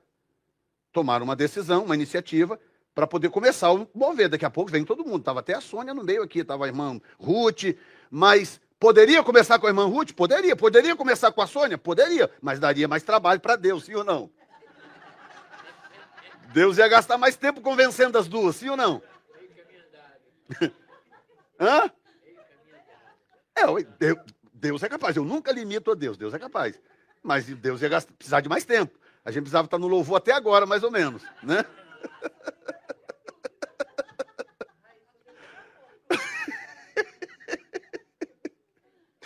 [0.91, 2.59] tomar uma decisão, uma iniciativa,
[2.93, 4.29] para poder começar a mover.
[4.29, 5.19] Daqui a pouco vem todo mundo.
[5.19, 7.75] Estava até a Sônia no meio aqui, estava a irmã Ruth,
[8.09, 10.11] mas poderia começar com a irmã Ruth?
[10.13, 10.55] Poderia.
[10.55, 11.77] Poderia começar com a Sônia?
[11.77, 14.31] Poderia, mas daria mais trabalho para Deus, sim ou não?
[16.57, 18.99] Deus ia gastar mais tempo convencendo as duas, sim ou não?
[21.59, 21.91] Hã?
[23.55, 23.61] É,
[24.51, 25.15] Deus é capaz.
[25.15, 26.17] Eu nunca limito a Deus.
[26.17, 26.81] Deus é capaz.
[27.21, 28.97] Mas Deus ia gastar, precisar de mais tempo.
[29.23, 31.63] A gente precisava estar no louvor até agora, mais ou menos, né?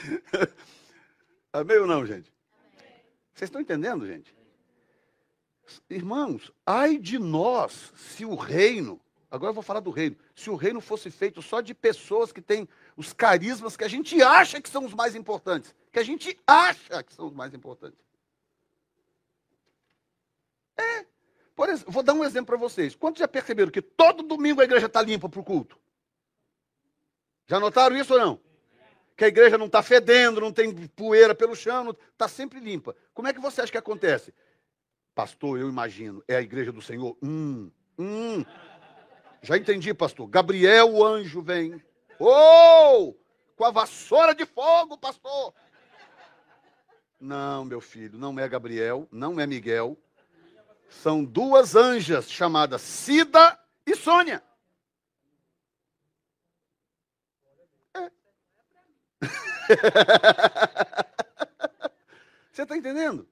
[1.54, 2.30] Amém ou não, gente?
[3.34, 4.36] Vocês estão entendendo, gente?
[5.90, 9.00] Irmãos, ai de nós se o reino
[9.32, 10.18] Agora eu vou falar do reino.
[10.36, 12.68] Se o reino fosse feito só de pessoas que têm
[12.98, 17.02] os carismas que a gente acha que são os mais importantes, que a gente acha
[17.02, 17.98] que são os mais importantes.
[20.76, 21.06] É.
[21.56, 22.94] Por exemplo, vou dar um exemplo para vocês.
[22.94, 25.80] Quantos já perceberam que todo domingo a igreja está limpa para o culto?
[27.48, 28.40] Já notaram isso ou não?
[29.16, 32.94] Que a igreja não está fedendo, não tem poeira pelo chão, está sempre limpa.
[33.14, 34.34] Como é que você acha que acontece?
[35.14, 37.16] Pastor, eu imagino, é a igreja do Senhor?
[37.22, 38.45] Hum, hum.
[39.41, 40.28] Já entendi, pastor.
[40.28, 41.84] Gabriel, o anjo, vem.
[42.20, 43.14] Oh!
[43.55, 45.53] Com a vassoura de fogo, pastor.
[47.20, 49.97] Não, meu filho, não é Gabriel, não é Miguel.
[50.89, 54.41] São duas anjas chamadas Cida e Sônia.
[57.95, 58.12] É.
[62.51, 63.28] Você está entendendo?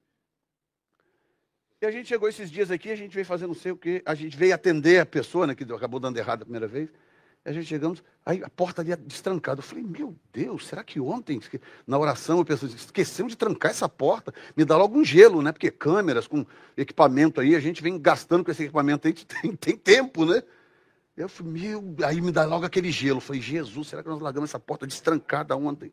[1.82, 4.02] E a gente chegou esses dias aqui, a gente veio fazendo não sei o quê,
[4.04, 6.90] a gente veio atender a pessoa, né, que acabou dando errado a primeira vez.
[7.42, 9.60] A gente chegamos, aí a porta ali destrancada.
[9.60, 11.40] Eu falei, meu Deus, será que ontem,
[11.86, 14.34] na oração, eu pensei, esquecemos de trancar essa porta?
[14.54, 15.52] Me dá logo um gelo, né?
[15.52, 16.44] Porque câmeras, com
[16.76, 20.42] equipamento aí, a gente vem gastando com esse equipamento aí, tem, tem tempo, né?
[21.16, 23.16] Eu falei, meu, aí me dá logo aquele gelo.
[23.16, 25.90] Eu falei, Jesus, será que nós largamos essa porta destrancada ontem?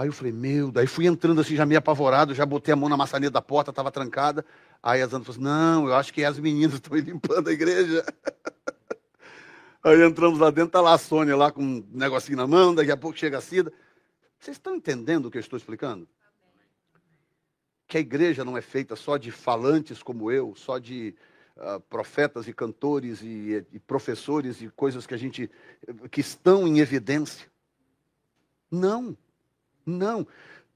[0.00, 2.88] Aí eu falei, meu, daí fui entrando assim, já meio apavorado, já botei a mão
[2.88, 4.46] na maçaneta da porta, estava trancada.
[4.82, 8.02] Aí as Ana falou assim, não, eu acho que as meninas estão limpando a igreja.
[9.84, 12.90] Aí entramos lá dentro, tá lá a Sônia lá com um negocinho na mão, daqui
[12.90, 13.70] a pouco chega a Cida.
[14.38, 16.08] Vocês estão entendendo o que eu estou explicando?
[17.86, 21.14] Que a igreja não é feita só de falantes como eu, só de
[21.58, 25.50] uh, profetas e cantores e, e professores e coisas que a gente
[26.10, 27.50] que estão em evidência.
[28.70, 29.14] Não.
[29.84, 30.26] Não.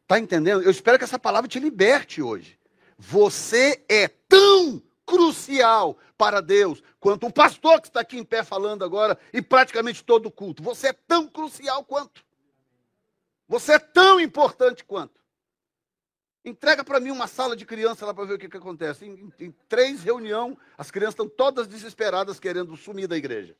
[0.02, 0.62] Está entendendo?
[0.62, 2.59] Eu espero que essa palavra te liberte hoje.
[2.98, 8.84] Você é tão crucial para Deus quanto o pastor que está aqui em pé falando
[8.84, 10.62] agora e praticamente todo o culto.
[10.62, 12.24] Você é tão crucial quanto.
[13.48, 15.22] Você é tão importante quanto.
[16.44, 19.07] Entrega para mim uma sala de criança lá para ver o que, que acontece.
[19.07, 23.57] Em, em, em três reuniões, as crianças estão todas desesperadas querendo sumir da igreja.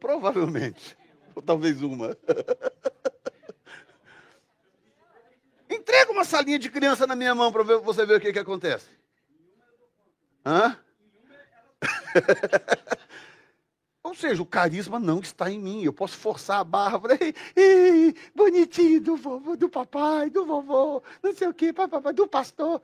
[0.00, 0.96] Provavelmente.
[1.34, 2.16] Ou talvez uma.
[5.86, 8.90] Entrega uma salinha de criança na minha mão para você ver o que, que acontece.
[10.44, 10.76] Hã?
[14.02, 15.84] Ou seja, o carisma não está em mim.
[15.84, 17.32] Eu posso forçar a barra, falei,
[18.34, 22.82] bonitinho do vovô, do papai, do vovô, não sei o quê, papai, do pastor.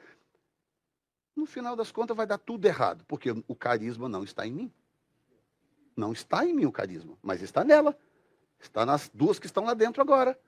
[1.34, 4.72] No final das contas vai dar tudo errado, porque o carisma não está em mim.
[5.96, 7.98] Não está em mim o carisma, mas está nela.
[8.60, 10.38] Está nas duas que estão lá dentro agora,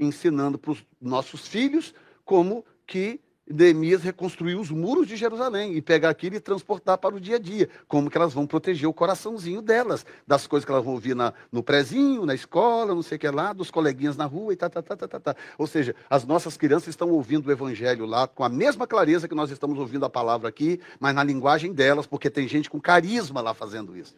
[0.00, 1.94] ensinando para os nossos filhos
[2.24, 3.20] como que
[3.52, 7.38] Neemias reconstruiu os muros de Jerusalém e pegar aquilo e transportar para o dia a
[7.38, 7.68] dia.
[7.88, 11.34] Como que elas vão proteger o coraçãozinho delas, das coisas que elas vão ouvir na,
[11.50, 14.70] no prezinho, na escola, não sei o que lá, dos coleguinhas na rua e tá,
[14.70, 15.36] tá, tá, tá, tá, tá.
[15.58, 19.34] Ou seja, as nossas crianças estão ouvindo o evangelho lá com a mesma clareza que
[19.34, 23.40] nós estamos ouvindo a palavra aqui, mas na linguagem delas, porque tem gente com carisma
[23.40, 24.14] lá fazendo isso.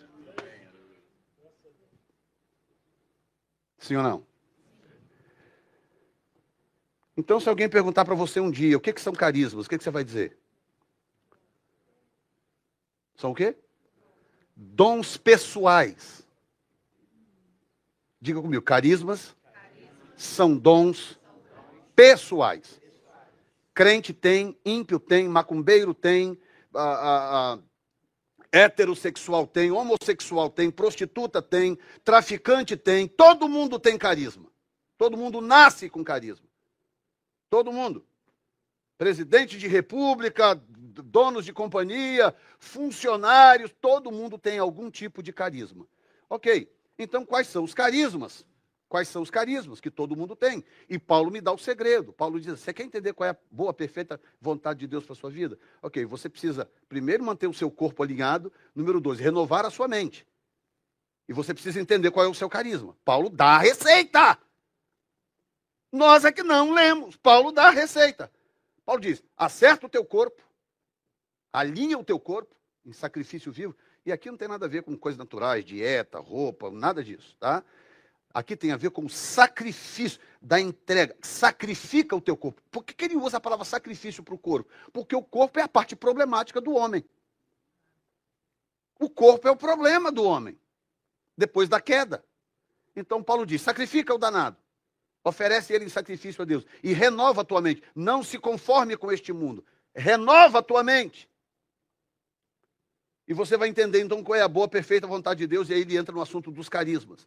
[3.78, 4.31] Sim ou não?
[7.16, 9.76] Então, se alguém perguntar para você um dia o que, que são carismas, o que,
[9.76, 10.38] que você vai dizer?
[13.16, 13.56] São o quê?
[14.56, 16.26] Dons pessoais.
[18.20, 19.36] Diga comigo, carismas,
[20.16, 21.18] são dons
[21.94, 22.80] pessoais.
[23.74, 26.38] Crente tem, ímpio tem, macumbeiro tem,
[26.74, 27.58] a, a, a,
[28.52, 34.46] heterossexual tem, homossexual tem, prostituta tem, traficante tem, todo mundo tem carisma.
[34.96, 36.51] Todo mundo nasce com carisma.
[37.52, 38.02] Todo mundo.
[38.96, 40.54] Presidente de república,
[41.04, 45.86] donos de companhia, funcionários, todo mundo tem algum tipo de carisma.
[46.30, 48.46] Ok, então quais são os carismas?
[48.88, 50.64] Quais são os carismas que todo mundo tem?
[50.88, 52.10] E Paulo me dá o segredo.
[52.10, 55.28] Paulo diz: você quer entender qual é a boa, perfeita vontade de Deus para sua
[55.28, 55.58] vida?
[55.82, 58.50] Ok, você precisa primeiro manter o seu corpo alinhado.
[58.74, 60.26] Número dois, renovar a sua mente.
[61.28, 62.96] E você precisa entender qual é o seu carisma.
[63.04, 64.38] Paulo dá a receita.
[65.92, 67.16] Nós é que não lemos.
[67.16, 68.32] Paulo dá a receita.
[68.84, 70.42] Paulo diz: acerta o teu corpo,
[71.52, 73.76] alinha o teu corpo em sacrifício vivo.
[74.04, 77.62] E aqui não tem nada a ver com coisas naturais, dieta, roupa, nada disso, tá?
[78.34, 81.14] Aqui tem a ver com sacrifício da entrega.
[81.20, 82.62] Sacrifica o teu corpo.
[82.70, 84.70] Por que, que ele usa a palavra sacrifício para o corpo?
[84.90, 87.04] Porque o corpo é a parte problemática do homem.
[88.98, 90.58] O corpo é o problema do homem.
[91.36, 92.24] Depois da queda.
[92.96, 94.56] Então Paulo diz: sacrifica o danado.
[95.24, 96.64] Oferece ele em sacrifício a Deus.
[96.82, 97.82] E renova a tua mente.
[97.94, 99.64] Não se conforme com este mundo.
[99.94, 101.28] Renova a tua mente.
[103.26, 105.80] E você vai entender então qual é a boa, perfeita vontade de Deus, e aí
[105.82, 107.26] ele entra no assunto dos carismas.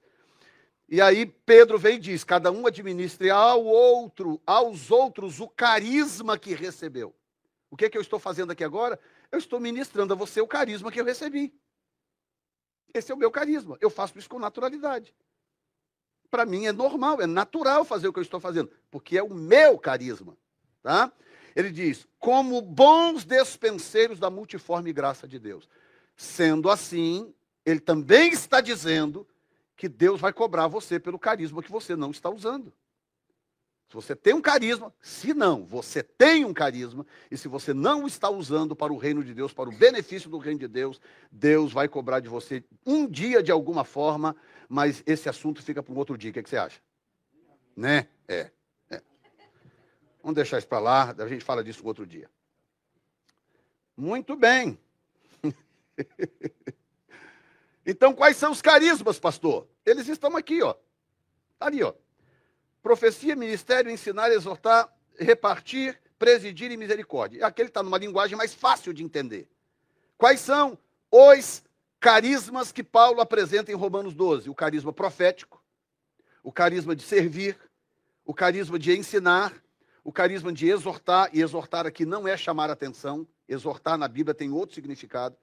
[0.87, 6.37] E aí Pedro vem e diz: cada um administre ao outro, aos outros, o carisma
[6.37, 7.15] que recebeu.
[7.71, 8.99] O que, é que eu estou fazendo aqui agora?
[9.31, 11.53] Eu estou ministrando a você o carisma que eu recebi.
[12.93, 13.77] Esse é o meu carisma.
[13.81, 15.13] Eu faço isso com naturalidade.
[16.29, 19.33] Para mim é normal, é natural fazer o que eu estou fazendo, porque é o
[19.33, 20.35] meu carisma.
[20.81, 21.11] Tá?
[21.55, 25.69] Ele diz: como bons despenseiros da multiforme graça de Deus.
[26.17, 27.33] Sendo assim,
[27.65, 29.27] ele também está dizendo
[29.75, 32.71] que Deus vai cobrar você pelo carisma que você não está usando.
[33.87, 38.07] Se você tem um carisma, se não, você tem um carisma, e se você não
[38.07, 40.99] está usando para o reino de Deus, para o benefício do reino de Deus,
[41.31, 44.35] Deus vai cobrar de você um dia de alguma forma,
[44.69, 46.29] mas esse assunto fica para um outro dia.
[46.29, 46.79] O que, é que você acha?
[47.75, 48.07] Né?
[48.27, 48.51] É,
[48.89, 49.01] é.
[50.21, 52.29] Vamos deixar isso para lá, a gente fala disso um outro dia.
[53.95, 54.77] Muito bem.
[57.85, 59.67] então, quais são os carismas, pastor?
[59.85, 60.73] Eles estão aqui, ó.
[61.57, 61.93] Tá ali, ó.
[62.81, 67.45] Profecia, ministério, ensinar, exortar, repartir, presidir e misericórdia.
[67.45, 69.49] Aquele está numa linguagem mais fácil de entender.
[70.17, 70.77] Quais são
[71.11, 71.63] os
[72.05, 74.47] carismas que Paulo apresenta em Romanos 12?
[74.47, 75.59] O carisma profético,
[76.43, 77.57] o carisma de servir,
[78.23, 79.51] o carisma de ensinar,
[80.03, 84.51] o carisma de exortar, e exortar aqui não é chamar atenção, exortar na Bíblia tem
[84.51, 85.35] outro significado.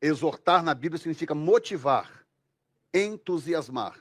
[0.00, 2.24] Exortar na Bíblia significa motivar,
[2.94, 3.98] entusiasmar,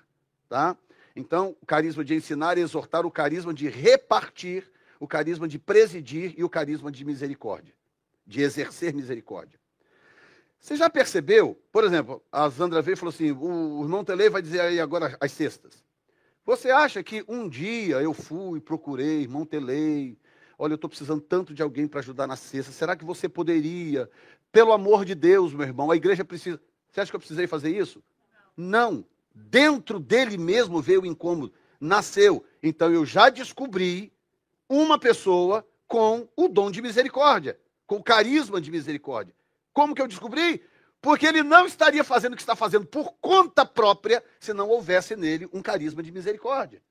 [0.48, 0.78] tá?
[1.16, 6.36] Então, o carisma de ensinar e exortar, o carisma de repartir, o carisma de presidir
[6.38, 7.74] e o carisma de misericórdia,
[8.28, 9.59] de exercer misericórdia.
[10.60, 11.58] Você já percebeu?
[11.72, 15.18] Por exemplo, a Zandra veio e falou assim: o irmão Tele vai dizer aí agora
[15.20, 15.84] as cestas.
[16.46, 20.18] Você acha que um dia eu fui, procurei, irmão Tele,
[20.58, 24.10] olha, eu estou precisando tanto de alguém para ajudar na cesta, será que você poderia,
[24.52, 26.60] pelo amor de Deus, meu irmão, a igreja precisa.
[26.92, 28.04] Você acha que eu precisei fazer isso?
[28.58, 29.06] Não.
[29.34, 31.54] Dentro dele mesmo veio o incômodo.
[31.80, 32.44] Nasceu.
[32.62, 34.12] Então eu já descobri
[34.68, 37.58] uma pessoa com o dom de misericórdia,
[37.88, 39.34] com o carisma de misericórdia.
[39.74, 40.64] Como que eu descobri?
[41.02, 45.16] Porque ele não estaria fazendo o que está fazendo por conta própria se não houvesse
[45.16, 46.82] nele um carisma de misericórdia.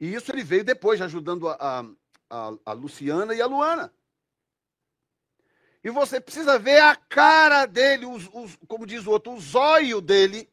[0.00, 1.84] E isso ele veio depois, ajudando a,
[2.30, 3.92] a, a Luciana e a Luana.
[5.82, 10.00] E você precisa ver a cara dele, os, os, como diz o outro, o zóio
[10.00, 10.48] dele,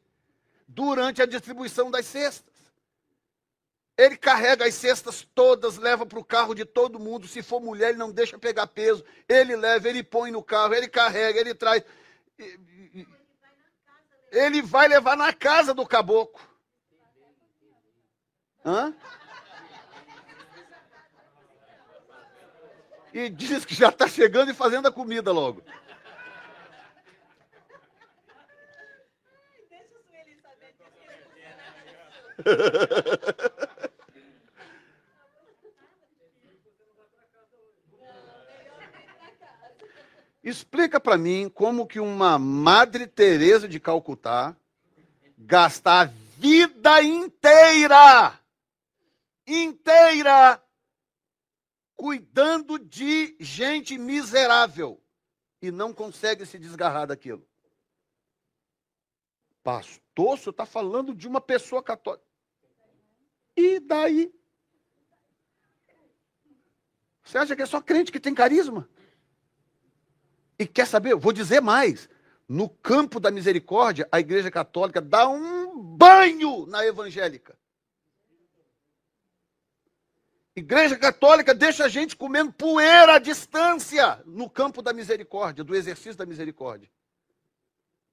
[0.66, 2.55] durante a distribuição das cestas.
[3.96, 7.26] Ele carrega as cestas todas, leva para o carro de todo mundo.
[7.26, 9.02] Se for mulher, ele não deixa pegar peso.
[9.26, 11.82] Ele leva, ele põe no carro, ele carrega, ele traz.
[14.30, 16.40] Ele vai levar na casa do caboclo.
[18.64, 18.94] Hã?
[23.16, 25.62] e diz que já está chegando e fazendo a comida logo.
[40.46, 44.56] Explica para mim como que uma Madre Teresa de Calcutá
[45.36, 48.40] gasta a vida inteira,
[49.44, 50.62] inteira,
[51.96, 55.02] cuidando de gente miserável
[55.60, 57.44] e não consegue se desgarrar daquilo.
[59.64, 62.24] Pastor, senhor está falando de uma pessoa católica.
[63.56, 64.32] E daí?
[67.24, 68.88] Você acha que é só crente que tem carisma?
[70.58, 71.14] E quer saber?
[71.14, 72.08] vou dizer mais.
[72.48, 77.56] No campo da misericórdia, a Igreja Católica dá um banho na evangélica.
[80.54, 86.16] Igreja Católica deixa a gente comendo poeira à distância no campo da misericórdia, do exercício
[86.16, 86.88] da misericórdia.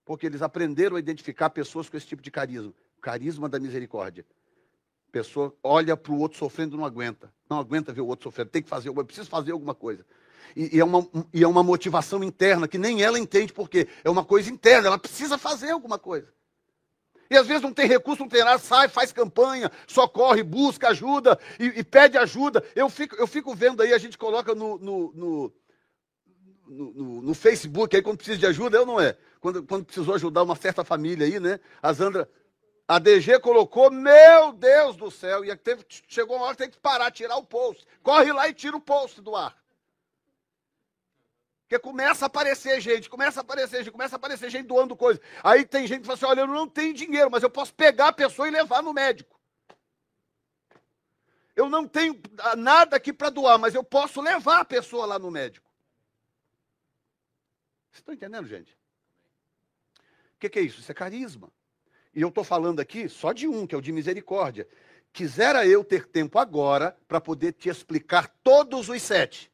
[0.03, 2.73] Porque eles aprenderam a identificar pessoas com esse tipo de carisma.
[2.99, 4.25] Carisma da misericórdia.
[5.09, 7.31] Pessoa olha para o outro sofrendo não aguenta.
[7.49, 8.49] Não aguenta ver o outro sofrendo.
[8.49, 10.05] Tem que fazer, eu preciso fazer alguma coisa.
[10.55, 14.09] E, e, é uma, e é uma motivação interna que nem ela entende porque é
[14.09, 14.87] uma coisa interna.
[14.87, 16.27] Ela precisa fazer alguma coisa.
[17.29, 21.39] E às vezes não tem recurso, não tem nada, sai, faz campanha, socorre, busca ajuda
[21.59, 22.63] e, e pede ajuda.
[22.75, 25.53] Eu fico, eu fico vendo aí, a gente coloca no, no, no,
[26.67, 29.17] no, no Facebook aí quando precisa de ajuda, eu não é.
[29.39, 31.59] Quando, quando precisou ajudar uma certa família aí, né?
[31.81, 32.29] A Zandra,
[32.87, 36.79] a DG colocou, meu Deus do céu, e teve, chegou uma hora que tem que
[36.79, 37.85] parar, tirar o post.
[38.01, 39.57] Corre lá e tira o post do ar.
[41.63, 45.19] Porque começa a aparecer gente, começa a aparecer gente, começa a aparecer gente doando coisa.
[45.43, 48.09] Aí tem gente que fala assim: olha, eu não tenho dinheiro, mas eu posso pegar
[48.09, 49.39] a pessoa e levar no médico.
[51.55, 52.19] Eu não tenho
[52.57, 55.69] nada aqui para doar, mas eu posso levar a pessoa lá no médico.
[57.91, 58.73] Vocês estão entendendo, gente?
[60.35, 60.79] O que, que é isso?
[60.79, 61.51] Isso é carisma.
[62.13, 64.67] E eu estou falando aqui só de um, que é o de misericórdia.
[65.11, 69.52] Quisera eu ter tempo agora para poder te explicar todos os sete.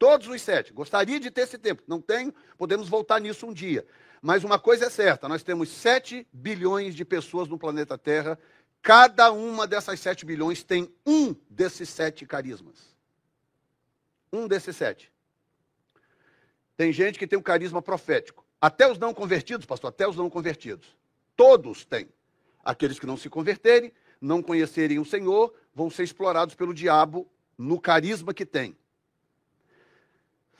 [0.00, 0.72] Todos os sete.
[0.72, 1.82] Gostaria de ter esse tempo.
[1.86, 3.86] Não tenho, podemos voltar nisso um dia.
[4.22, 8.38] Mas uma coisa é certa: nós temos 7 bilhões de pessoas no planeta Terra.
[8.80, 12.96] Cada uma dessas 7 bilhões tem um desses sete carismas.
[14.32, 15.12] Um desses sete.
[16.78, 18.42] Tem gente que tem um carisma profético.
[18.58, 20.96] Até os não convertidos, pastor, até os não convertidos.
[21.36, 22.08] Todos têm.
[22.64, 27.78] Aqueles que não se converterem, não conhecerem o Senhor, vão ser explorados pelo diabo no
[27.78, 28.74] carisma que tem.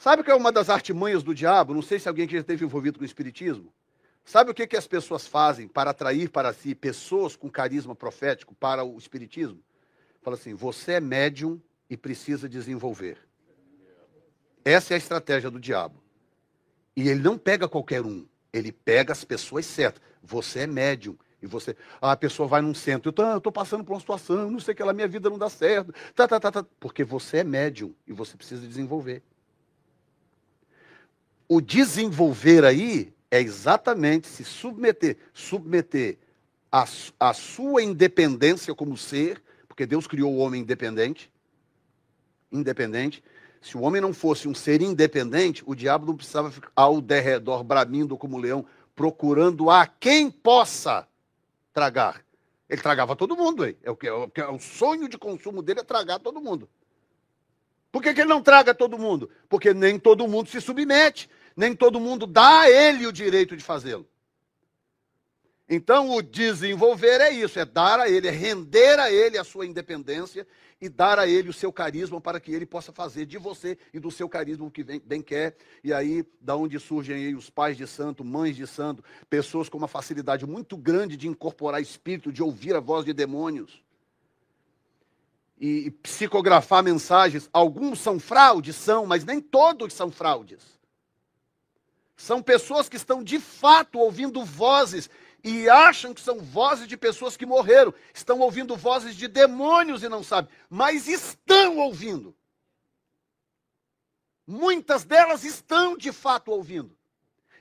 [0.01, 1.75] Sabe o que é uma das artimanhas do diabo?
[1.75, 3.71] Não sei se alguém já esteve envolvido com o espiritismo.
[4.25, 8.55] Sabe o que, que as pessoas fazem para atrair para si pessoas com carisma profético
[8.55, 9.61] para o espiritismo?
[10.23, 13.19] Fala assim: você é médium e precisa desenvolver.
[14.65, 16.03] Essa é a estratégia do diabo.
[16.97, 20.03] E ele não pega qualquer um, ele pega as pessoas certas.
[20.23, 21.15] Você é médium.
[21.43, 24.61] E você, ah, a pessoa vai num centro, eu estou passando por uma situação, não
[24.61, 27.45] sei que lá, minha vida não dá certo, tá, tá, tá, tá, porque você é
[27.45, 29.23] médium e você precisa desenvolver.
[31.53, 36.17] O desenvolver aí é exatamente se submeter, submeter
[36.71, 36.85] a,
[37.19, 41.29] a sua independência como ser, porque Deus criou o homem independente,
[42.53, 43.21] independente.
[43.61, 47.65] Se o homem não fosse um ser independente, o diabo não precisava ficar ao derredor
[47.65, 51.05] bramindo como leão, procurando a quem possa
[51.75, 52.25] tragar.
[52.69, 53.77] Ele tragava todo mundo, hein?
[53.83, 56.69] É o que é, o, é o sonho de consumo dele é tragar todo mundo.
[57.91, 59.29] Por que, que ele não traga todo mundo?
[59.49, 63.65] Porque nem todo mundo se submete nem todo mundo dá a ele o direito de
[63.65, 64.07] fazê-lo.
[65.73, 69.65] Então, o desenvolver é isso, é dar a ele, é render a ele a sua
[69.65, 70.45] independência
[70.81, 74.01] e dar a ele o seu carisma para que ele possa fazer de você e
[74.01, 75.57] do seu carisma o que bem quer.
[75.85, 79.79] E aí, da onde surgem aí os pais de santo, mães de santo, pessoas com
[79.79, 83.81] uma facilidade muito grande de incorporar espírito, de ouvir a voz de demônios
[85.61, 87.49] e psicografar mensagens.
[87.53, 90.80] Alguns são fraudes, são, mas nem todos são fraudes.
[92.21, 95.09] São pessoas que estão de fato ouvindo vozes
[95.43, 97.95] e acham que são vozes de pessoas que morreram.
[98.13, 102.37] Estão ouvindo vozes de demônios e não sabem, mas estão ouvindo.
[104.47, 106.95] Muitas delas estão de fato ouvindo.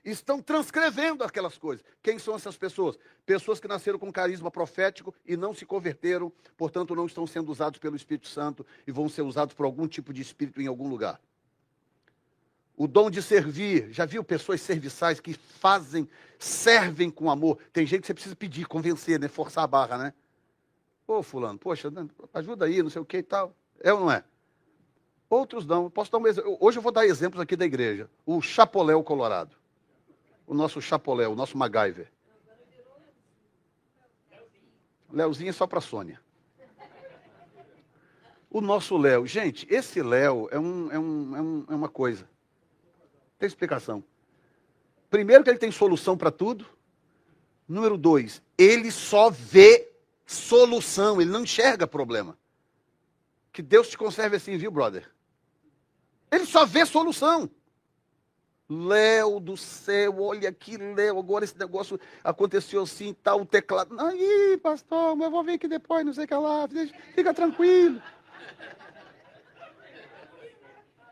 [0.04, 1.86] Estão transcrevendo aquelas coisas.
[2.04, 3.00] Quem são essas pessoas?
[3.26, 7.80] Pessoas que nasceram com carisma profético e não se converteram, portanto, não estão sendo usados
[7.80, 11.18] pelo Espírito Santo e vão ser usados por algum tipo de espírito em algum lugar.
[12.80, 13.92] O dom de servir.
[13.92, 16.08] Já viu pessoas serviçais que fazem,
[16.40, 17.60] servem com amor?
[17.74, 19.28] Tem gente que você precisa pedir, convencer, né?
[19.28, 20.14] Forçar a barra, né?
[21.06, 21.92] Ô, fulano, poxa,
[22.34, 23.54] ajuda aí, não sei o que e tal.
[23.82, 24.24] É ou não é?
[25.30, 25.90] Outros não.
[25.90, 26.58] Posso dar um exemplo.
[26.58, 28.10] Hoje eu vou dar exemplos aqui da igreja.
[28.26, 29.58] O Chapoléu Colorado.
[30.48, 32.10] O nosso Chapoléu, o nosso MacGyver.
[35.12, 36.22] Léozinho é só para Sônia.
[38.50, 39.28] O nosso Léo.
[39.28, 42.26] Gente, esse Léo é, um, é, um, é, é uma coisa.
[43.40, 44.04] Tem explicação.
[45.10, 46.66] Primeiro, que ele tem solução para tudo.
[47.68, 49.92] Número dois, ele só vê
[50.26, 52.38] solução, ele não enxerga problema.
[53.54, 55.10] Que Deus te conserve assim, viu, brother?
[56.32, 57.50] Ele só vê solução.
[58.68, 64.00] Léo do céu, olha aqui, Léo, agora esse negócio aconteceu assim, tal, tá, o teclado.
[64.00, 66.68] Aí, pastor, mas eu vou ver aqui depois, não sei o que lá,
[67.16, 68.00] fica tranquilo.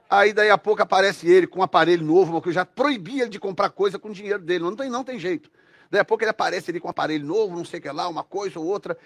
[0.10, 3.32] Aí daí a pouco aparece ele com um aparelho novo, porque eu já proibia ele
[3.32, 4.64] de comprar coisa com dinheiro dele.
[4.64, 5.52] Não tem, não tem jeito.
[5.90, 8.08] Daí a pouco ele aparece ali com um aparelho novo, não sei o que lá,
[8.08, 8.98] uma coisa ou outra.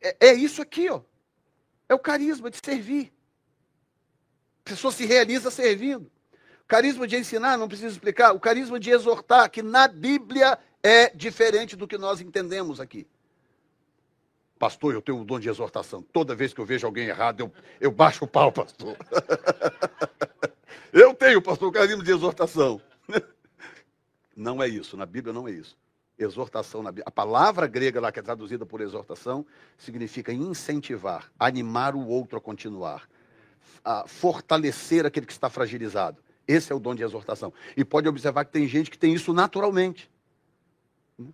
[0.00, 1.00] É, é isso aqui, ó.
[1.88, 3.12] É o carisma de servir.
[4.64, 6.10] A pessoa se realiza servindo.
[6.62, 8.32] O carisma de ensinar, não preciso explicar.
[8.32, 13.06] O carisma de exortar, que na Bíblia é diferente do que nós entendemos aqui.
[14.58, 16.02] Pastor, eu tenho o dom de exortação.
[16.02, 18.96] Toda vez que eu vejo alguém errado, eu, eu baixo o pau, pastor.
[20.92, 22.80] eu tenho, pastor, o carinho de exortação.
[24.36, 25.76] Não é isso, na Bíblia não é isso.
[26.16, 27.06] Exortação na Bíblia.
[27.08, 29.44] A palavra grega lá que é traduzida por exortação
[29.76, 33.08] significa incentivar, animar o outro a continuar,
[33.84, 36.22] a fortalecer aquele que está fragilizado.
[36.46, 37.52] Esse é o dom de exortação.
[37.76, 40.08] E pode observar que tem gente que tem isso naturalmente.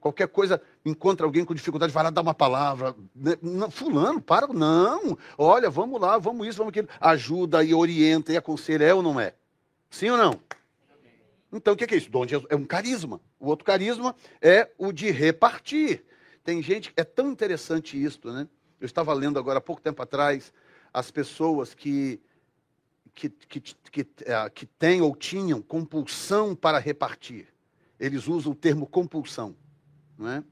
[0.01, 2.95] Qualquer coisa, encontra alguém com dificuldade, vai lá dar uma palavra.
[3.43, 4.47] Não, fulano, para.
[4.47, 5.19] Não.
[5.37, 6.89] Olha, vamos lá, vamos isso, vamos aquilo.
[6.99, 9.35] Ajuda e orienta e aconselha, é ou não é?
[9.91, 10.41] Sim ou não?
[11.53, 12.11] Então, o que é isso?
[12.11, 13.21] Dom é um carisma.
[13.39, 16.03] O outro carisma é o de repartir.
[16.43, 18.49] Tem gente, é tão interessante isso, né?
[18.81, 20.53] Eu estava lendo agora há pouco tempo atrás
[20.93, 22.21] as pessoas que,
[23.15, 27.49] que, que, que, é, que têm ou tinham compulsão para repartir.
[28.01, 29.55] Eles usam o termo compulsão.
[30.19, 30.45] Não é?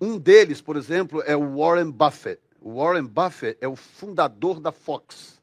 [0.00, 2.40] Um deles, por exemplo, é o Warren Buffett.
[2.60, 5.36] O Warren Buffett é o fundador da Fox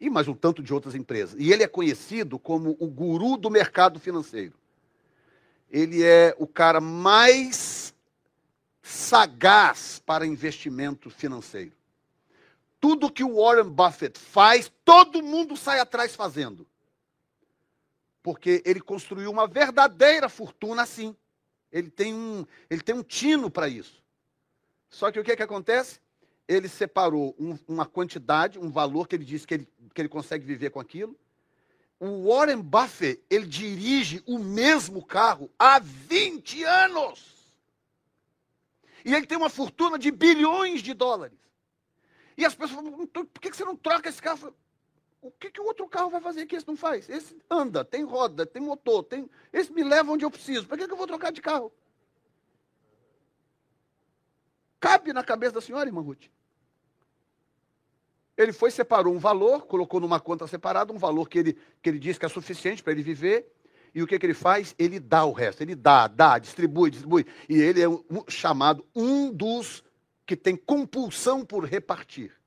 [0.00, 1.34] e mais um tanto de outras empresas.
[1.38, 4.52] E ele é conhecido como o guru do mercado financeiro.
[5.70, 7.94] Ele é o cara mais
[8.82, 11.72] sagaz para investimento financeiro.
[12.78, 16.66] Tudo que o Warren Buffett faz, todo mundo sai atrás fazendo.
[18.22, 21.16] Porque ele construiu uma verdadeira fortuna assim.
[21.74, 24.00] Ele tem um, ele tem um tino para isso.
[24.88, 25.98] Só que o que, é que acontece?
[26.46, 30.46] Ele separou um, uma quantidade, um valor que ele disse que ele, que ele consegue
[30.46, 31.18] viver com aquilo.
[31.98, 37.34] O Warren Buffett, ele dirige o mesmo carro há 20 anos.
[39.04, 41.38] E ele tem uma fortuna de bilhões de dólares.
[42.36, 44.54] E as pessoas falam, por que você não troca esse carro?
[45.24, 47.08] O que, que o outro carro vai fazer que esse não faz?
[47.08, 49.26] Esse anda, tem roda, tem motor, tem.
[49.50, 50.66] Esse me leva onde eu preciso.
[50.66, 51.72] Para que, que eu vou trocar de carro?
[54.78, 56.26] Cabe na cabeça da senhora, irmã Ruth?
[58.36, 61.98] Ele foi, separou um valor, colocou numa conta separada um valor que ele, que ele
[61.98, 63.50] diz que é suficiente para ele viver.
[63.94, 64.74] E o que, que ele faz?
[64.78, 65.62] Ele dá o resto.
[65.62, 67.24] Ele dá, dá, distribui, distribui.
[67.48, 69.82] E ele é um, chamado um dos
[70.26, 72.43] que tem compulsão por repartir.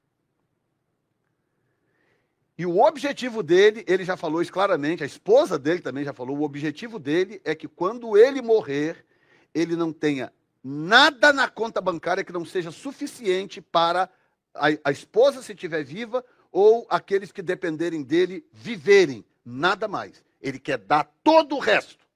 [2.58, 6.38] E o objetivo dele, ele já falou isso claramente, a esposa dele também já falou,
[6.38, 9.06] o objetivo dele é que quando ele morrer,
[9.54, 14.10] ele não tenha nada na conta bancária que não seja suficiente para
[14.56, 20.24] a, a esposa, se estiver viva, ou aqueles que dependerem dele viverem, nada mais.
[20.42, 22.07] Ele quer dar todo o resto.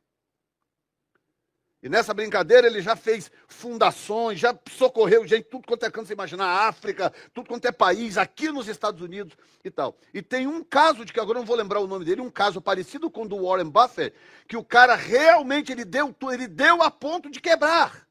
[1.84, 6.14] E nessa brincadeira ele já fez fundações, já socorreu gente, tudo quanto é canto você
[6.14, 9.98] imaginar, África, tudo quanto é país, aqui nos Estados Unidos e tal.
[10.14, 12.62] E tem um caso de que agora não vou lembrar o nome dele, um caso
[12.62, 14.16] parecido com o do Warren Buffett,
[14.48, 18.08] que o cara realmente ele deu, ele deu a ponto de quebrar.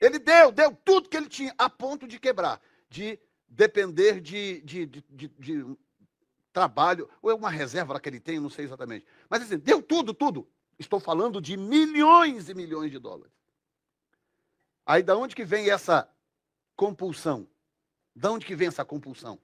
[0.00, 4.86] Ele deu, deu tudo que ele tinha a ponto de quebrar, de depender de, de,
[4.86, 5.76] de, de, de
[6.52, 9.04] trabalho, ou é uma reserva que ele tem, não sei exatamente.
[9.28, 10.48] Mas assim, deu tudo, tudo.
[10.80, 13.34] Estou falando de milhões e milhões de dólares.
[14.86, 16.08] Aí da onde que vem essa
[16.74, 17.46] compulsão?
[18.16, 19.38] Da onde que vem essa compulsão?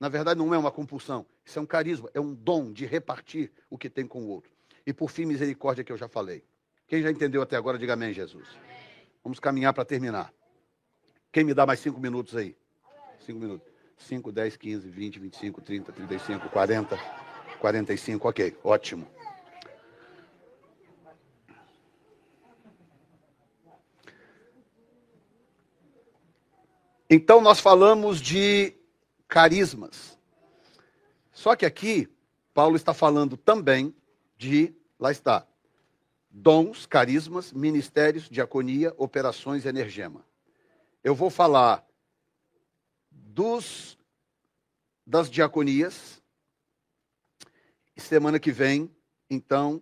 [0.00, 3.52] Na verdade, não é uma compulsão, isso é um carisma, é um dom de repartir
[3.68, 4.50] o que tem com o outro.
[4.86, 6.42] E por fim, misericórdia, que eu já falei.
[6.88, 8.48] Quem já entendeu até agora, diga amém, Jesus.
[9.22, 10.32] Vamos caminhar para terminar.
[11.30, 12.56] Quem me dá mais cinco minutos aí?
[13.20, 13.70] Cinco minutos.
[13.98, 16.98] 5, 10, 15, 20, 25, 30, 35, 40,
[17.60, 19.13] 45, ok, ótimo.
[27.14, 28.74] Então nós falamos de
[29.28, 30.18] carismas.
[31.32, 32.08] Só que aqui,
[32.52, 33.94] Paulo está falando também
[34.36, 35.46] de, lá está,
[36.28, 40.26] dons, carismas, ministérios, diaconia, operações energema.
[41.04, 41.86] Eu vou falar
[43.12, 43.96] dos
[45.06, 46.20] das diaconias.
[47.96, 48.90] Semana que vem,
[49.30, 49.80] então,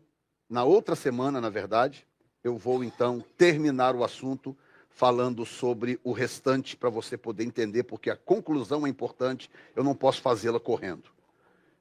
[0.50, 2.06] na outra semana, na verdade,
[2.44, 4.54] eu vou então terminar o assunto
[4.94, 9.94] falando sobre o restante para você poder entender, porque a conclusão é importante, eu não
[9.94, 11.10] posso fazê-la correndo.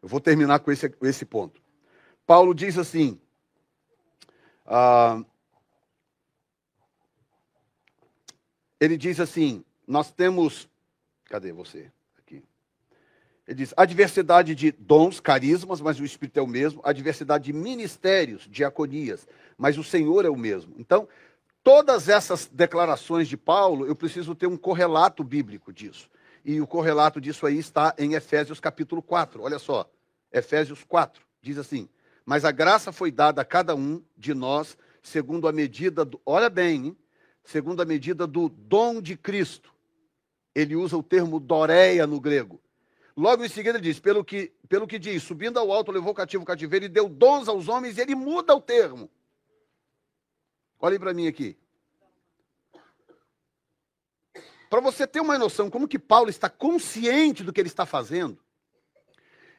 [0.01, 1.61] Eu vou terminar com esse, esse ponto.
[2.25, 3.19] Paulo diz assim:
[4.65, 5.23] ah,
[8.79, 10.69] ele diz assim: nós temos.
[11.25, 11.91] Cadê você?
[12.17, 12.43] Aqui.
[13.47, 16.81] Ele diz: a diversidade de dons, carismas, mas o Espírito é o mesmo.
[16.83, 19.27] A diversidade de ministérios, diaconias,
[19.57, 20.73] mas o Senhor é o mesmo.
[20.77, 21.07] Então,
[21.63, 26.09] Todas essas declarações de Paulo, eu preciso ter um correlato bíblico disso.
[26.43, 29.43] E o correlato disso aí está em Efésios capítulo 4.
[29.43, 29.88] Olha só,
[30.31, 31.88] Efésios 4 diz assim:
[32.25, 36.19] Mas a graça foi dada a cada um de nós segundo a medida do.
[36.25, 36.97] Olha bem, hein?
[37.43, 39.71] segundo a medida do dom de Cristo.
[40.53, 42.59] Ele usa o termo doreia no grego.
[43.15, 46.43] Logo em seguida ele diz: pelo que, pelo que diz, subindo ao alto, levou cativo
[46.43, 49.09] o cativeiro e deu dons aos homens, e ele muda o termo.
[50.81, 51.55] Olhem para mim aqui.
[54.67, 58.39] Para você ter uma noção como que Paulo está consciente do que ele está fazendo,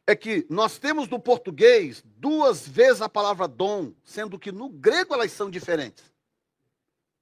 [0.05, 5.15] é que nós temos no português duas vezes a palavra dom, sendo que no grego
[5.15, 6.13] elas são diferentes.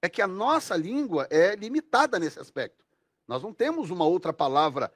[0.01, 2.83] É que a nossa língua é limitada nesse aspecto.
[3.29, 4.91] Nós não temos uma outra palavra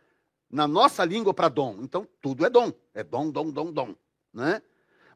[0.49, 1.77] na nossa língua para dom.
[1.83, 2.73] Então, tudo é dom.
[2.95, 3.95] É dom, dom, dom, dom.
[4.33, 4.63] Né?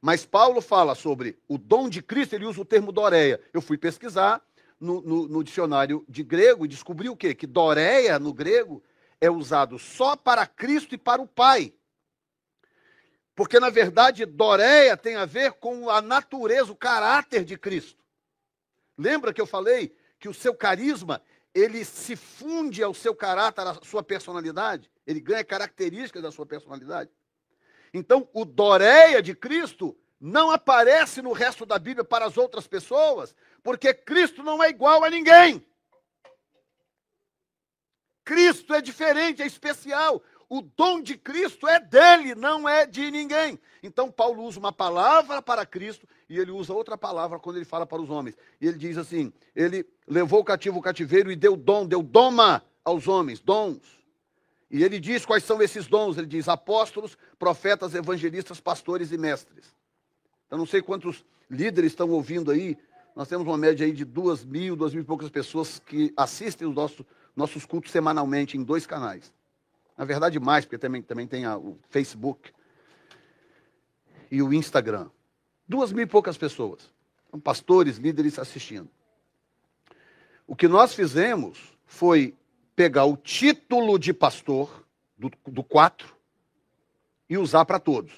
[0.00, 3.40] Mas Paulo fala sobre o dom de Cristo, ele usa o termo doreia.
[3.52, 4.42] Eu fui pesquisar
[4.80, 7.34] no, no, no dicionário de grego e descobri o quê?
[7.34, 8.82] Que doreia no grego
[9.20, 11.74] é usado só para Cristo e para o Pai.
[13.34, 18.02] Porque, na verdade, Doreia tem a ver com a natureza, o caráter de Cristo.
[18.96, 21.22] Lembra que eu falei que o seu carisma,
[21.54, 24.90] ele se funde ao seu caráter, à sua personalidade?
[25.06, 27.10] Ele ganha características da sua personalidade.
[27.92, 33.34] Então, o Doreia de Cristo não aparece no resto da Bíblia para as outras pessoas,
[33.62, 35.64] porque Cristo não é igual a ninguém.
[38.24, 40.22] Cristo é diferente, é especial.
[40.50, 43.58] O dom de Cristo é dele, não é de ninguém.
[43.82, 47.86] Então, Paulo usa uma palavra para Cristo e ele usa outra palavra quando ele fala
[47.86, 48.36] para os homens.
[48.60, 52.62] E ele diz assim: ele levou o cativo o cativeiro e deu dom, deu doma
[52.84, 53.97] aos homens, dons.
[54.70, 56.18] E ele diz quais são esses dons.
[56.18, 59.74] Ele diz apóstolos, profetas, evangelistas, pastores e mestres.
[60.50, 62.76] Eu não sei quantos líderes estão ouvindo aí.
[63.16, 66.68] Nós temos uma média aí de duas mil, duas mil e poucas pessoas que assistem
[66.68, 67.04] os nossos,
[67.34, 69.32] nossos cultos semanalmente em dois canais.
[69.96, 72.52] Na verdade, mais, porque também, também tem a, o Facebook
[74.30, 75.10] e o Instagram.
[75.66, 76.90] Duas mil e poucas pessoas.
[77.30, 78.88] São pastores, líderes assistindo.
[80.46, 82.34] O que nós fizemos foi
[82.78, 84.86] pegar o título de pastor
[85.18, 86.16] do, do quatro
[87.28, 88.12] e usar para todos.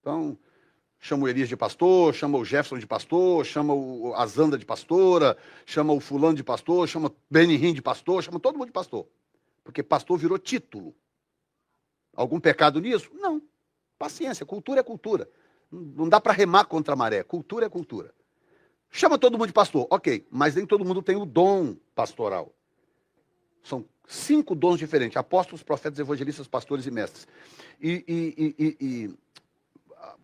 [0.00, 0.38] Então,
[1.00, 5.36] chama o Elias de pastor, chama o Jefferson de pastor, chama o Azanda de pastora,
[5.66, 9.04] chama o fulano de pastor, chama Benihim de pastor, chama todo mundo de pastor.
[9.64, 10.94] Porque pastor virou título.
[12.14, 13.10] Algum pecado nisso?
[13.14, 13.42] Não.
[13.98, 15.28] Paciência, cultura é cultura.
[15.72, 17.24] Não dá para remar contra a maré.
[17.24, 18.14] Cultura é cultura.
[18.92, 22.54] Chama todo mundo de pastor, ok, mas nem todo mundo tem o dom pastoral.
[23.64, 27.26] São cinco dons diferentes: apóstolos, profetas, evangelistas, pastores e mestres.
[27.80, 29.14] E, e, e, e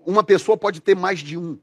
[0.06, 1.58] uma pessoa pode ter mais de um.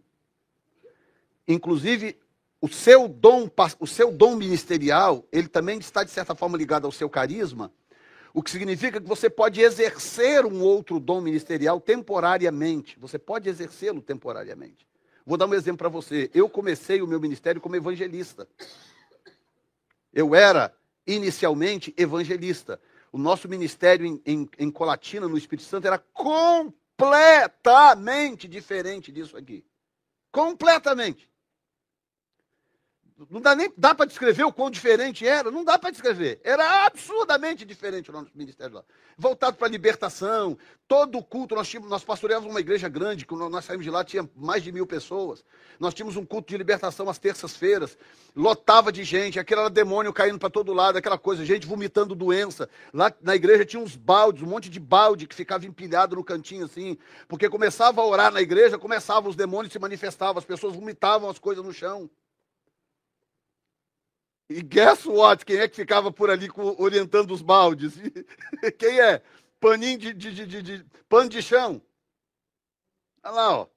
[1.48, 2.18] Inclusive,
[2.60, 3.50] o seu dom,
[3.80, 7.72] o seu dom ministerial, ele também está de certa forma ligado ao seu carisma,
[8.34, 13.00] o que significa que você pode exercer um outro dom ministerial temporariamente.
[13.00, 14.86] Você pode exercê-lo temporariamente.
[15.26, 16.30] Vou dar um exemplo para você.
[16.34, 18.48] Eu comecei o meu ministério como evangelista.
[20.14, 20.74] Eu era
[21.08, 22.80] inicialmente evangelista.
[23.12, 29.38] O nosso ministério em, em, em Colatina, no Espírito Santo, era completamente completamente diferente disso
[29.38, 29.64] aqui.
[30.32, 31.30] Completamente.
[33.32, 36.40] Não dá nem dá para descrever o quão diferente era, não dá para descrever.
[36.44, 38.84] Era absurdamente diferente o nosso ministério lá.
[39.18, 40.56] Voltado para a libertação,
[40.88, 44.04] todo o culto, nós, tínhamos, nós pastoreávamos uma igreja grande, quando nós saímos de lá
[44.04, 45.44] tinha mais de mil pessoas.
[45.80, 47.98] Nós tínhamos um culto de libertação às terças-feiras,
[48.36, 52.70] lotava de gente, aquele era demônio caindo para todo lado, aquela coisa, gente vomitando doença.
[52.94, 56.66] Lá na igreja tinha uns baldes, um monte de balde que ficava empilhado no cantinho
[56.66, 56.96] assim,
[57.28, 61.40] porque começava a orar na igreja, começavam os demônios se manifestavam, as pessoas vomitavam as
[61.40, 62.08] coisas no chão.
[64.50, 65.46] E guess what?
[65.46, 67.96] Quem é que ficava por ali com, orientando os baldes?
[68.80, 69.22] Quem é?
[69.60, 71.82] Paninho de, de, de, de, pano de chão.
[73.24, 73.68] Olha lá, ó.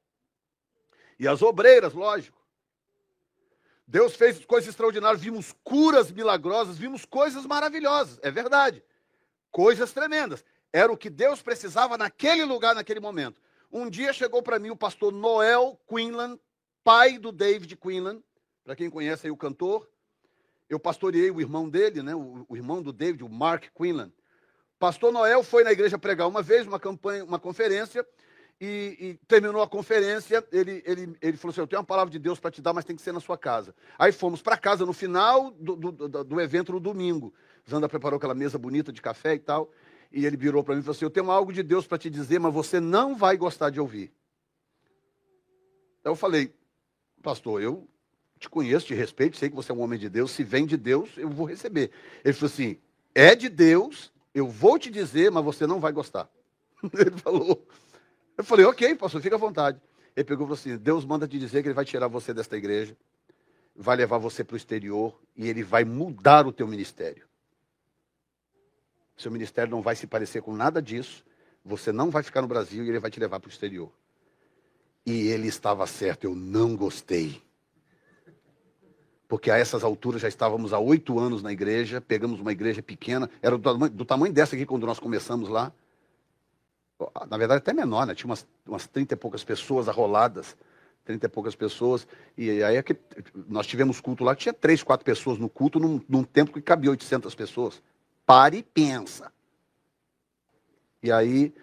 [1.19, 2.39] E as obreiras, lógico.
[3.87, 8.85] Deus fez coisas extraordinárias, vimos curas milagrosas, vimos coisas maravilhosas, é verdade.
[9.51, 10.45] Coisas tremendas.
[10.73, 13.43] Era o que Deus precisava naquele lugar, naquele momento.
[13.73, 16.39] Um dia chegou para mim o pastor Noel Quinlan,
[16.85, 18.23] pai do David Quinlan,
[18.63, 19.89] para quem conhece aí o cantor,
[20.71, 24.13] eu pastoreei o irmão dele, né, o, o irmão do David, o Mark Quinlan.
[24.79, 28.07] Pastor Noel foi na igreja pregar uma vez, uma campanha, uma conferência,
[28.61, 32.19] e, e, terminou a conferência, ele, ele, ele falou assim, eu tenho uma palavra de
[32.19, 33.75] Deus para te dar, mas tem que ser na sua casa.
[33.99, 37.35] Aí fomos para casa no final do, do, do, do, evento no domingo.
[37.69, 39.71] Zanda preparou aquela mesa bonita de café e tal,
[40.13, 42.09] e ele virou para mim e falou assim, eu tenho algo de Deus para te
[42.09, 44.13] dizer, mas você não vai gostar de ouvir.
[46.01, 46.55] Então eu falei,
[47.23, 47.89] pastor, eu
[48.41, 50.79] te conheço, te respeito, sei que você é um homem de Deus, se vem de
[50.79, 51.91] Deus, eu vou receber.
[52.25, 52.79] Ele falou assim:
[53.15, 56.29] é de Deus, eu vou te dizer, mas você não vai gostar.
[56.99, 57.67] Ele falou.
[58.39, 59.79] Eu falei, ok, pastor, fica à vontade.
[60.17, 62.57] Ele pegou e falou assim: Deus manda te dizer que ele vai tirar você desta
[62.57, 62.97] igreja,
[63.77, 67.27] vai levar você para o exterior e ele vai mudar o teu ministério.
[69.19, 71.23] Seu ministério não vai se parecer com nada disso,
[71.63, 73.93] você não vai ficar no Brasil e ele vai te levar para o exterior.
[75.05, 77.43] E ele estava certo, eu não gostei
[79.31, 83.31] porque a essas alturas já estávamos há oito anos na igreja, pegamos uma igreja pequena,
[83.41, 85.73] era do tamanho, do tamanho dessa aqui quando nós começamos lá.
[87.31, 88.15] Na verdade, até menor, né?
[88.15, 88.27] Tinha
[88.67, 90.57] umas, 30 e poucas pessoas arroladas,
[91.05, 92.09] 30 e poucas pessoas.
[92.37, 92.97] E aí é que
[93.47, 96.91] nós tivemos culto lá, tinha três, quatro pessoas no culto, num, num tempo que cabia
[96.91, 97.81] 800 pessoas.
[98.27, 99.31] Pare e pensa.
[101.01, 101.55] E aí,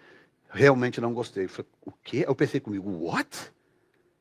[0.48, 1.44] realmente não gostei.
[1.44, 2.24] Eu falei, o quê?
[2.26, 3.52] Eu pensei comigo, what?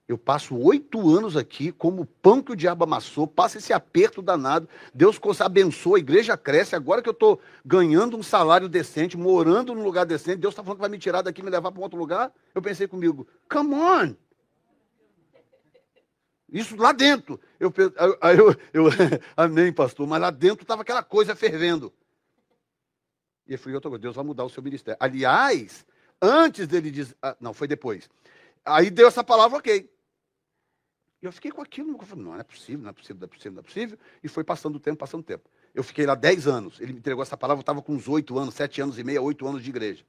[0.07, 4.69] Eu passo oito anos aqui, como pão que o diabo amassou, passa esse aperto danado.
[4.93, 6.77] Deus abençoa, a igreja cresce.
[6.77, 10.77] Agora que eu estou ganhando um salário decente, morando num lugar decente, Deus está falando
[10.77, 12.31] que vai me tirar daqui e me levar para um outro lugar.
[12.55, 14.15] Eu pensei comigo, come on!
[16.49, 17.37] Isso lá dentro.
[17.59, 18.85] Eu, eu, eu,
[19.35, 21.91] amém, pastor, mas lá dentro estava aquela coisa fervendo.
[23.45, 24.97] E eu falei, Deus vai mudar o seu ministério.
[25.01, 25.85] Aliás,
[26.21, 27.15] antes dele dizer.
[27.21, 28.09] Ah, não, foi depois.
[28.63, 29.89] Aí deu essa palavra, ok.
[31.21, 33.25] E eu fiquei com aquilo, eu falei, não, não é possível, não é possível, não
[33.25, 33.97] é possível, não é possível.
[34.23, 35.49] E foi passando o tempo, passando o tempo.
[35.73, 36.79] Eu fiquei lá 10 anos.
[36.79, 39.23] Ele me entregou essa palavra, eu estava com uns 8 anos, 7 anos e meio,
[39.23, 40.03] 8 anos de igreja.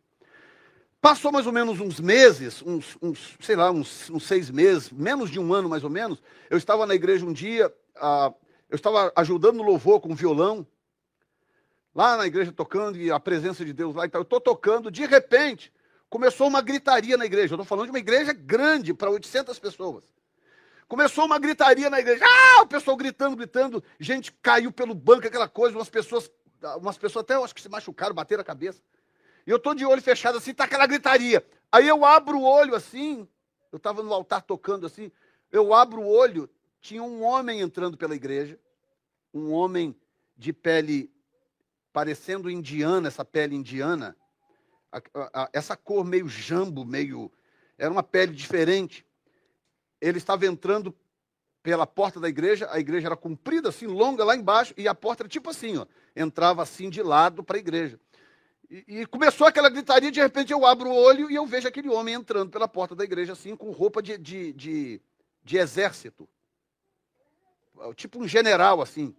[1.00, 5.30] Passou mais ou menos uns meses, uns, uns sei lá, uns, uns, seis meses, menos
[5.30, 6.20] de um ano mais ou menos.
[6.50, 8.32] Eu estava na igreja um dia, ah,
[8.68, 10.66] eu estava ajudando no louvor com violão,
[11.94, 14.20] lá na igreja tocando, e a presença de Deus lá e tal.
[14.20, 15.72] Eu estou tocando, de repente,
[16.10, 17.54] começou uma gritaria na igreja.
[17.54, 20.17] Eu estou falando de uma igreja grande, para 800 pessoas.
[20.88, 22.24] Começou uma gritaria na igreja.
[22.24, 23.84] Ah, o pessoal gritando, gritando.
[24.00, 25.76] Gente caiu pelo banco, aquela coisa.
[25.76, 26.30] Umas pessoas,
[26.78, 28.80] umas pessoas até eu acho que se machucaram, bateram a cabeça.
[29.46, 31.46] E eu estou de olho fechado assim, tá aquela gritaria.
[31.70, 33.28] Aí eu abro o olho assim.
[33.70, 35.12] Eu estava no altar tocando assim.
[35.52, 36.48] Eu abro o olho.
[36.80, 38.58] Tinha um homem entrando pela igreja.
[39.32, 39.94] Um homem
[40.38, 41.12] de pele
[41.92, 44.16] parecendo indiana, essa pele indiana.
[44.90, 45.02] A,
[45.34, 47.30] a, essa cor meio jambo, meio.
[47.76, 49.06] Era uma pele diferente
[50.00, 50.94] ele estava entrando
[51.62, 55.22] pela porta da igreja, a igreja era comprida, assim, longa lá embaixo, e a porta
[55.22, 57.98] era tipo assim, ó, entrava assim de lado para a igreja.
[58.70, 61.88] E, e, começou aquela gritaria, de repente eu abro o olho e eu vejo aquele
[61.88, 65.00] homem entrando pela porta da igreja, assim, com roupa de, de, de,
[65.42, 66.28] de exército.
[67.94, 69.14] Tipo um general, assim.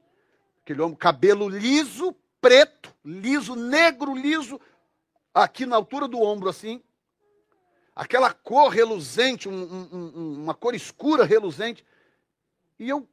[0.62, 4.60] Aquele homem, cabelo liso, preto, liso, negro, liso,
[5.34, 6.82] aqui na altura do ombro, assim
[8.00, 11.86] aquela cor reluzente, um, um, uma cor escura reluzente.
[12.80, 13.08] E eu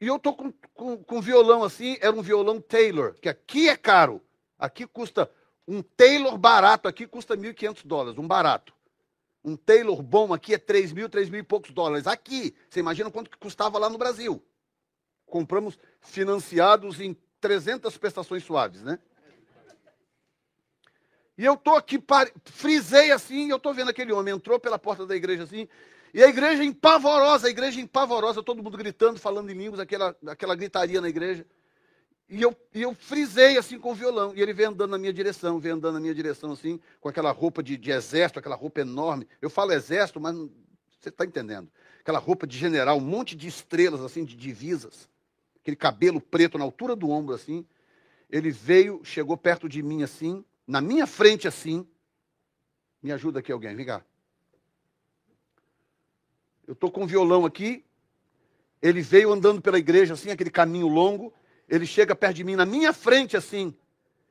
[0.00, 3.76] e eu tô com, com, com violão assim, era um violão Taylor, que aqui é
[3.76, 4.22] caro.
[4.56, 5.28] Aqui custa
[5.66, 8.72] um Taylor barato, aqui custa 1.500 dólares, um barato.
[9.42, 12.06] Um Taylor bom aqui é 3 mil, 3 mil e poucos dólares.
[12.06, 14.40] Aqui, você imagina quanto que custava lá no Brasil.
[15.26, 19.00] Compramos financiados em 300 prestações suaves, né?
[21.38, 22.02] E eu tô aqui,
[22.46, 25.68] frisei assim, eu tô vendo aquele homem, entrou pela porta da igreja assim,
[26.12, 30.56] e a igreja empavorosa, a igreja empavorosa, todo mundo gritando, falando em línguas, aquela, aquela
[30.56, 31.46] gritaria na igreja.
[32.28, 35.12] E eu, e eu frisei assim com o violão, e ele veio andando na minha
[35.12, 38.80] direção, veio andando na minha direção assim, com aquela roupa de, de exército, aquela roupa
[38.80, 39.28] enorme.
[39.40, 40.34] Eu falo exército, mas
[40.98, 41.70] você está entendendo.
[42.00, 45.08] Aquela roupa de general, um monte de estrelas assim, de divisas,
[45.60, 47.64] aquele cabelo preto na altura do ombro assim.
[48.28, 51.88] Ele veio, chegou perto de mim assim, na minha frente assim.
[53.02, 54.04] Me ajuda aqui alguém, vem cá.
[56.66, 57.82] Eu estou com o violão aqui.
[58.82, 61.32] Ele veio andando pela igreja assim, aquele caminho longo.
[61.66, 63.74] Ele chega perto de mim, na minha frente assim,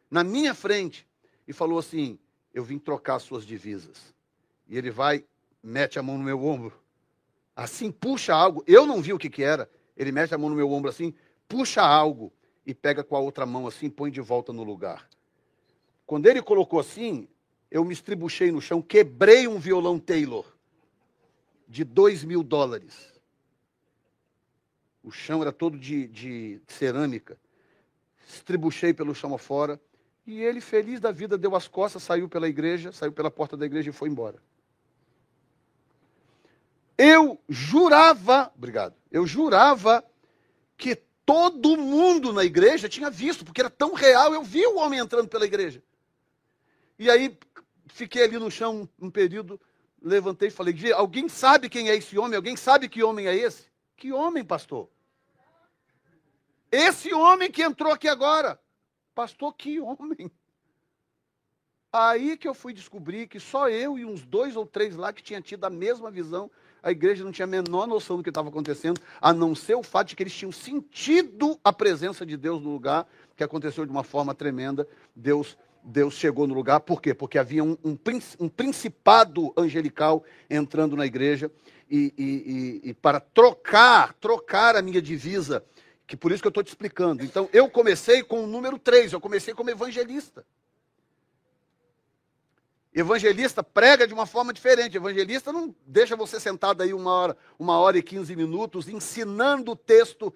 [0.09, 1.07] na minha frente,
[1.47, 2.19] e falou assim:
[2.53, 4.14] Eu vim trocar suas divisas.
[4.68, 5.26] E ele vai,
[5.61, 6.73] mete a mão no meu ombro,
[7.55, 8.64] assim, puxa algo.
[8.68, 9.69] Eu não vi o que, que era.
[9.95, 11.14] Ele mete a mão no meu ombro assim,
[11.47, 12.31] puxa algo
[12.65, 15.07] e pega com a outra mão assim, põe de volta no lugar.
[16.07, 17.27] Quando ele colocou assim,
[17.69, 20.45] eu me estribuchei no chão, quebrei um violão Taylor
[21.67, 23.13] de dois mil dólares.
[25.03, 27.38] O chão era todo de, de cerâmica.
[28.25, 29.79] Estribuchei pelo chão afora.
[30.25, 33.65] E ele, feliz da vida, deu as costas, saiu pela igreja, saiu pela porta da
[33.65, 34.41] igreja e foi embora.
[36.97, 40.03] Eu jurava, obrigado, eu jurava
[40.77, 44.99] que todo mundo na igreja tinha visto, porque era tão real, eu vi o homem
[44.99, 45.84] entrando pela igreja.
[46.98, 47.38] E aí
[47.88, 49.60] fiquei ali no chão um período,
[50.02, 52.36] levantei e falei: alguém sabe quem é esse homem?
[52.36, 53.68] Alguém sabe que homem é esse?
[53.95, 54.90] Que homem, pastor?
[56.72, 58.60] Esse homem que entrou aqui agora.
[59.15, 60.32] Pastor, que homem?
[61.91, 65.24] Aí que eu fui descobrir que só eu e uns dois ou três lá que
[65.24, 66.52] tinham tido a mesma visão,
[66.84, 69.82] a igreja não tinha a menor noção do que estava acontecendo, a não ser o
[69.82, 73.91] fato de que eles tinham sentido a presença de Deus no lugar, que aconteceu de
[73.91, 74.88] uma forma tremenda.
[75.15, 77.13] Deus Deus chegou no lugar, por quê?
[77.13, 77.97] Porque havia um, um,
[78.39, 81.51] um principado angelical entrando na igreja
[81.89, 85.63] e, e, e, e, para trocar, trocar a minha divisa,
[86.05, 87.23] que por isso que eu estou te explicando.
[87.23, 90.45] Então, eu comecei com o número 3, eu comecei como evangelista.
[92.93, 94.97] Evangelista prega de uma forma diferente.
[94.97, 99.75] Evangelista não deixa você sentado aí uma hora, uma hora e quinze minutos ensinando o
[99.75, 100.33] texto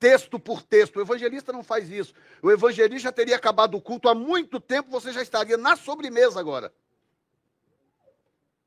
[0.00, 0.96] texto por texto.
[0.96, 2.14] O evangelista não faz isso.
[2.42, 6.72] O evangelista teria acabado o culto há muito tempo, você já estaria na sobremesa agora.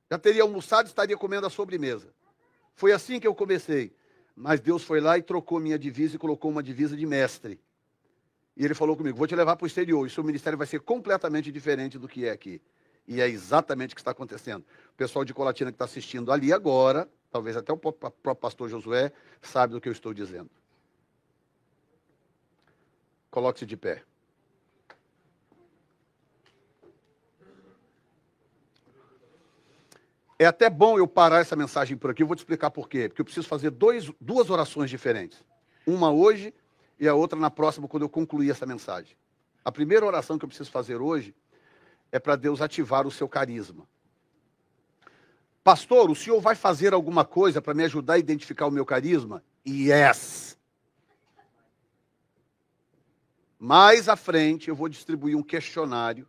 [0.10, 2.14] Já teria almoçado estaria comendo a sobremesa.
[2.76, 3.92] Foi assim que eu comecei.
[4.36, 7.60] Mas Deus foi lá e trocou minha divisa e colocou uma divisa de mestre.
[8.56, 10.06] E ele falou comigo: vou te levar para o exterior.
[10.06, 12.62] E seu ministério vai ser completamente diferente do que é aqui.
[13.08, 14.64] E é exatamente o que está acontecendo.
[14.94, 19.12] O pessoal de Colatina que está assistindo ali agora, talvez até o próprio pastor Josué,
[19.42, 20.50] sabe do que eu estou dizendo.
[23.34, 24.04] Coloque-se de pé.
[30.38, 33.10] É até bom eu parar essa mensagem por aqui, eu vou te explicar por quê.
[33.10, 35.44] Porque eu preciso fazer dois, duas orações diferentes.
[35.84, 36.54] Uma hoje
[37.00, 39.18] e a outra na próxima, quando eu concluir essa mensagem.
[39.66, 41.34] A primeira oração que eu preciso fazer hoje
[42.12, 43.88] é para Deus ativar o seu carisma.
[45.64, 49.44] Pastor, o senhor vai fazer alguma coisa para me ajudar a identificar o meu carisma?
[49.68, 50.53] Yes!
[53.66, 56.28] Mais à frente, eu vou distribuir um questionário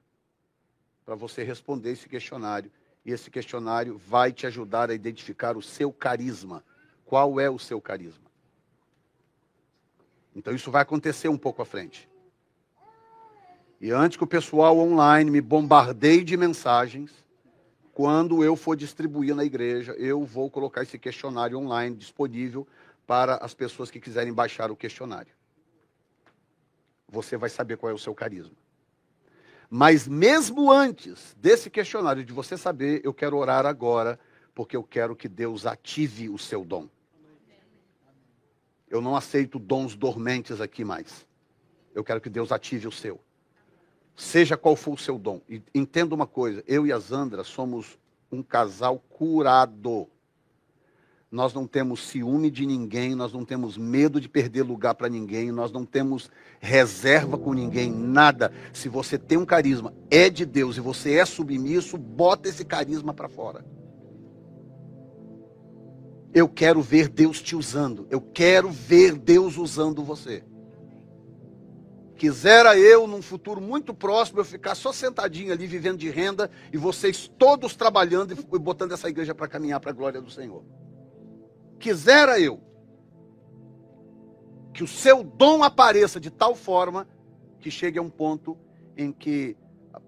[1.05, 2.70] para você responder esse questionário
[3.05, 6.62] e esse questionário vai te ajudar a identificar o seu carisma.
[7.05, 8.31] Qual é o seu carisma?
[10.32, 12.09] Então isso vai acontecer um pouco à frente.
[13.81, 17.11] E antes que o pessoal online me bombardeie de mensagens,
[17.93, 22.65] quando eu for distribuir na igreja, eu vou colocar esse questionário online disponível
[23.05, 25.32] para as pessoas que quiserem baixar o questionário.
[27.15, 28.57] Você vai saber qual é o seu carisma.
[29.70, 34.19] Mas mesmo antes desse questionário de você saber, eu quero orar agora,
[34.53, 36.89] porque eu quero que Deus ative o seu dom.
[38.89, 41.27] Eu não aceito dons dormentes aqui mais.
[41.95, 43.20] Eu quero que Deus ative o seu.
[44.16, 45.41] Seja qual for o seu dom.
[45.49, 47.99] E entenda uma coisa, eu e a Zandra somos
[48.31, 50.09] um casal curado.
[51.35, 55.51] Nós não temos ciúme de ninguém, nós não temos medo de perder lugar para ninguém,
[55.51, 56.31] nós não temos
[56.61, 58.52] reserva com ninguém, nada.
[58.73, 63.12] Se você tem um carisma, é de Deus e você é submisso, bota esse carisma
[63.12, 63.65] para fora.
[66.32, 70.44] Eu quero ver Deus te usando, eu quero ver Deus usando você.
[72.15, 76.78] Quisera eu, num futuro muito próximo, eu ficar só sentadinho ali, vivendo de renda, e
[76.78, 80.62] vocês todos trabalhando e botando essa igreja para caminhar para a glória do Senhor.
[81.78, 82.60] Quisera eu
[84.72, 87.06] que o seu dom apareça de tal forma
[87.60, 88.59] que chegue a um ponto
[88.96, 89.56] em que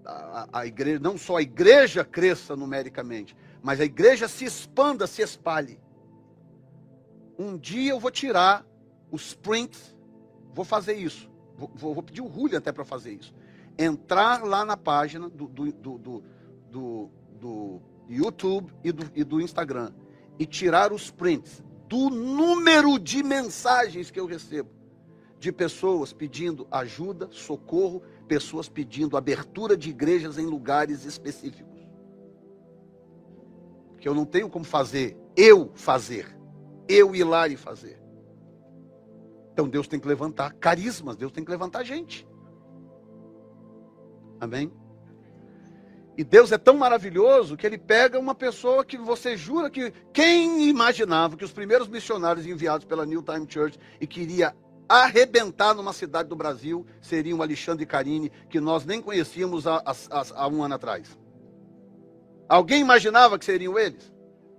[0.05, 5.07] a, a, a, igreja, não só a igreja cresça numericamente, mas a igreja se expanda,
[5.07, 5.79] se espalhe.
[7.39, 8.65] Um dia eu vou tirar
[9.09, 9.95] os prints,
[10.53, 11.29] vou fazer isso.
[11.57, 13.33] Vou, vou pedir o Julio até para fazer isso.
[13.77, 16.23] Entrar lá na página do, do, do,
[16.69, 19.91] do, do YouTube e do, e do Instagram
[20.39, 24.77] e tirar os prints do número de mensagens que eu recebo
[25.39, 31.77] de pessoas pedindo ajuda, socorro, pessoas pedindo abertura de igrejas em lugares específicos.
[33.99, 36.37] Que eu não tenho como fazer, eu fazer,
[36.87, 38.01] eu ir lá e fazer.
[39.53, 42.27] Então Deus tem que levantar carismas, Deus tem que levantar gente.
[44.39, 44.71] Amém?
[46.17, 49.93] E Deus é tão maravilhoso que ele pega uma pessoa que você jura que.
[50.11, 54.55] Quem imaginava que os primeiros missionários enviados pela New Time Church e queria
[54.89, 60.47] arrebentar numa cidade do Brasil seriam Alexandre e que nós nem conhecíamos há, há, há
[60.47, 61.15] um ano atrás?
[62.49, 64.11] Alguém imaginava que seriam eles?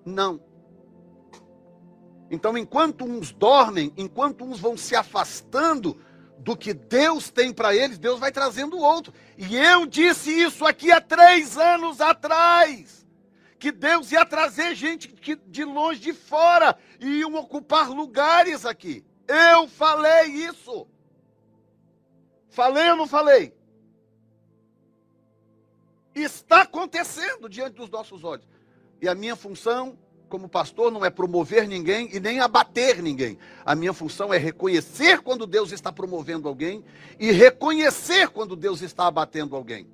[0.04, 0.40] Não.
[2.30, 5.96] Então, enquanto uns dormem, enquanto uns vão se afastando
[6.38, 9.12] do que Deus tem para eles, Deus vai trazendo outro.
[9.36, 13.06] E eu disse isso aqui há três anos atrás.
[13.58, 15.12] Que Deus ia trazer gente
[15.46, 19.04] de longe de fora e iam ocupar lugares aqui.
[19.26, 20.86] Eu falei isso.
[22.50, 23.52] Falei ou não falei?
[26.14, 28.46] Está acontecendo diante dos nossos olhos.
[29.00, 29.98] E a minha função
[30.28, 33.38] como pastor, não é promover ninguém e nem abater ninguém.
[33.64, 36.84] A minha função é reconhecer quando Deus está promovendo alguém
[37.18, 39.88] e reconhecer quando Deus está abatendo alguém.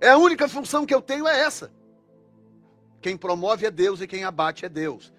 [0.00, 1.72] É a única função que eu tenho é essa.
[3.00, 5.12] Quem promove é Deus e quem abate é Deus.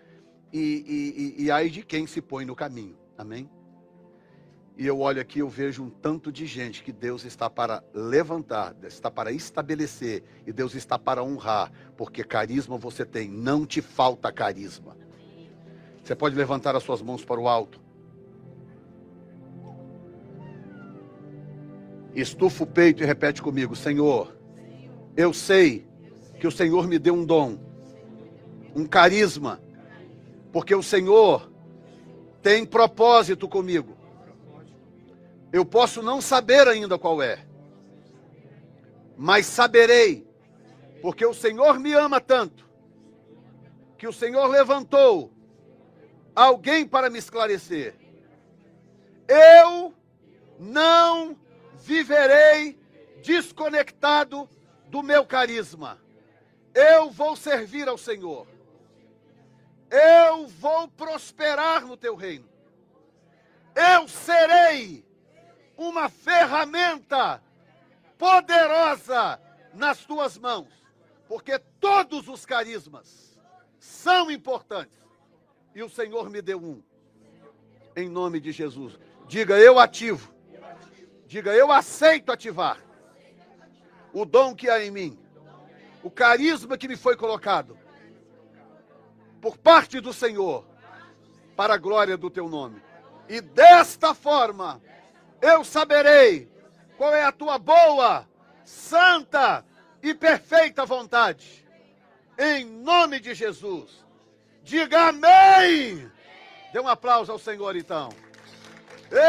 [0.51, 2.97] E, e, e, e de quem se põe no caminho.
[3.17, 3.49] Amém?
[4.79, 8.73] E eu olho aqui, eu vejo um tanto de gente que Deus está para levantar,
[8.83, 14.31] está para estabelecer, e Deus está para honrar, porque carisma você tem, não te falta
[14.31, 14.95] carisma.
[16.01, 17.77] Você pode levantar as suas mãos para o alto.
[22.15, 24.33] Estufa o peito e repete comigo: Senhor,
[25.17, 25.85] eu sei
[26.39, 27.59] que o Senhor me deu um dom,
[28.73, 29.61] um carisma,
[30.53, 31.51] porque o Senhor
[32.41, 33.98] tem propósito comigo.
[35.51, 37.45] Eu posso não saber ainda qual é,
[39.17, 40.27] mas saberei,
[41.01, 42.69] porque o Senhor me ama tanto,
[43.97, 45.31] que o Senhor levantou
[46.35, 47.95] alguém para me esclarecer.
[49.27, 49.93] Eu
[50.59, 51.37] não
[51.75, 52.79] viverei
[53.21, 54.49] desconectado
[54.87, 55.99] do meu carisma.
[56.73, 58.47] Eu vou servir ao Senhor.
[59.89, 62.47] Eu vou prosperar no teu reino.
[63.75, 65.08] Eu serei
[65.79, 67.41] uma ferramenta
[68.17, 69.39] poderosa
[69.73, 70.67] nas tuas mãos,
[71.25, 73.39] porque todos os carismas
[73.79, 74.99] são importantes.
[75.73, 76.83] E o Senhor me deu um.
[77.95, 78.99] Em nome de Jesus.
[79.25, 80.33] Diga eu ativo.
[81.25, 82.77] Diga eu aceito ativar
[84.11, 85.19] o dom que há em mim,
[86.03, 87.77] o carisma que me foi colocado
[89.39, 90.65] por parte do Senhor
[91.55, 92.81] para a glória do teu nome.
[93.29, 94.81] E desta forma
[95.41, 96.49] eu saberei
[96.97, 98.27] qual é a tua boa,
[98.63, 99.65] santa
[100.01, 101.65] e perfeita vontade.
[102.37, 104.05] Em nome de Jesus.
[104.63, 106.09] Diga amém.
[106.71, 108.09] Dê um aplauso ao Senhor então.
[109.11, 109.19] Ei!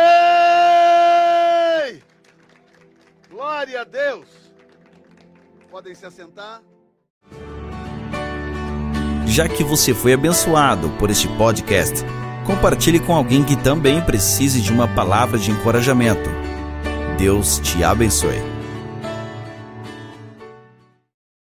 [3.31, 4.29] Glória a Deus.
[5.71, 6.63] Podem se assentar.
[9.27, 12.05] Já que você foi abençoado por este podcast,
[12.51, 16.29] compartilhe com alguém que também precise de uma palavra de encorajamento.
[17.17, 18.50] Deus te abençoe.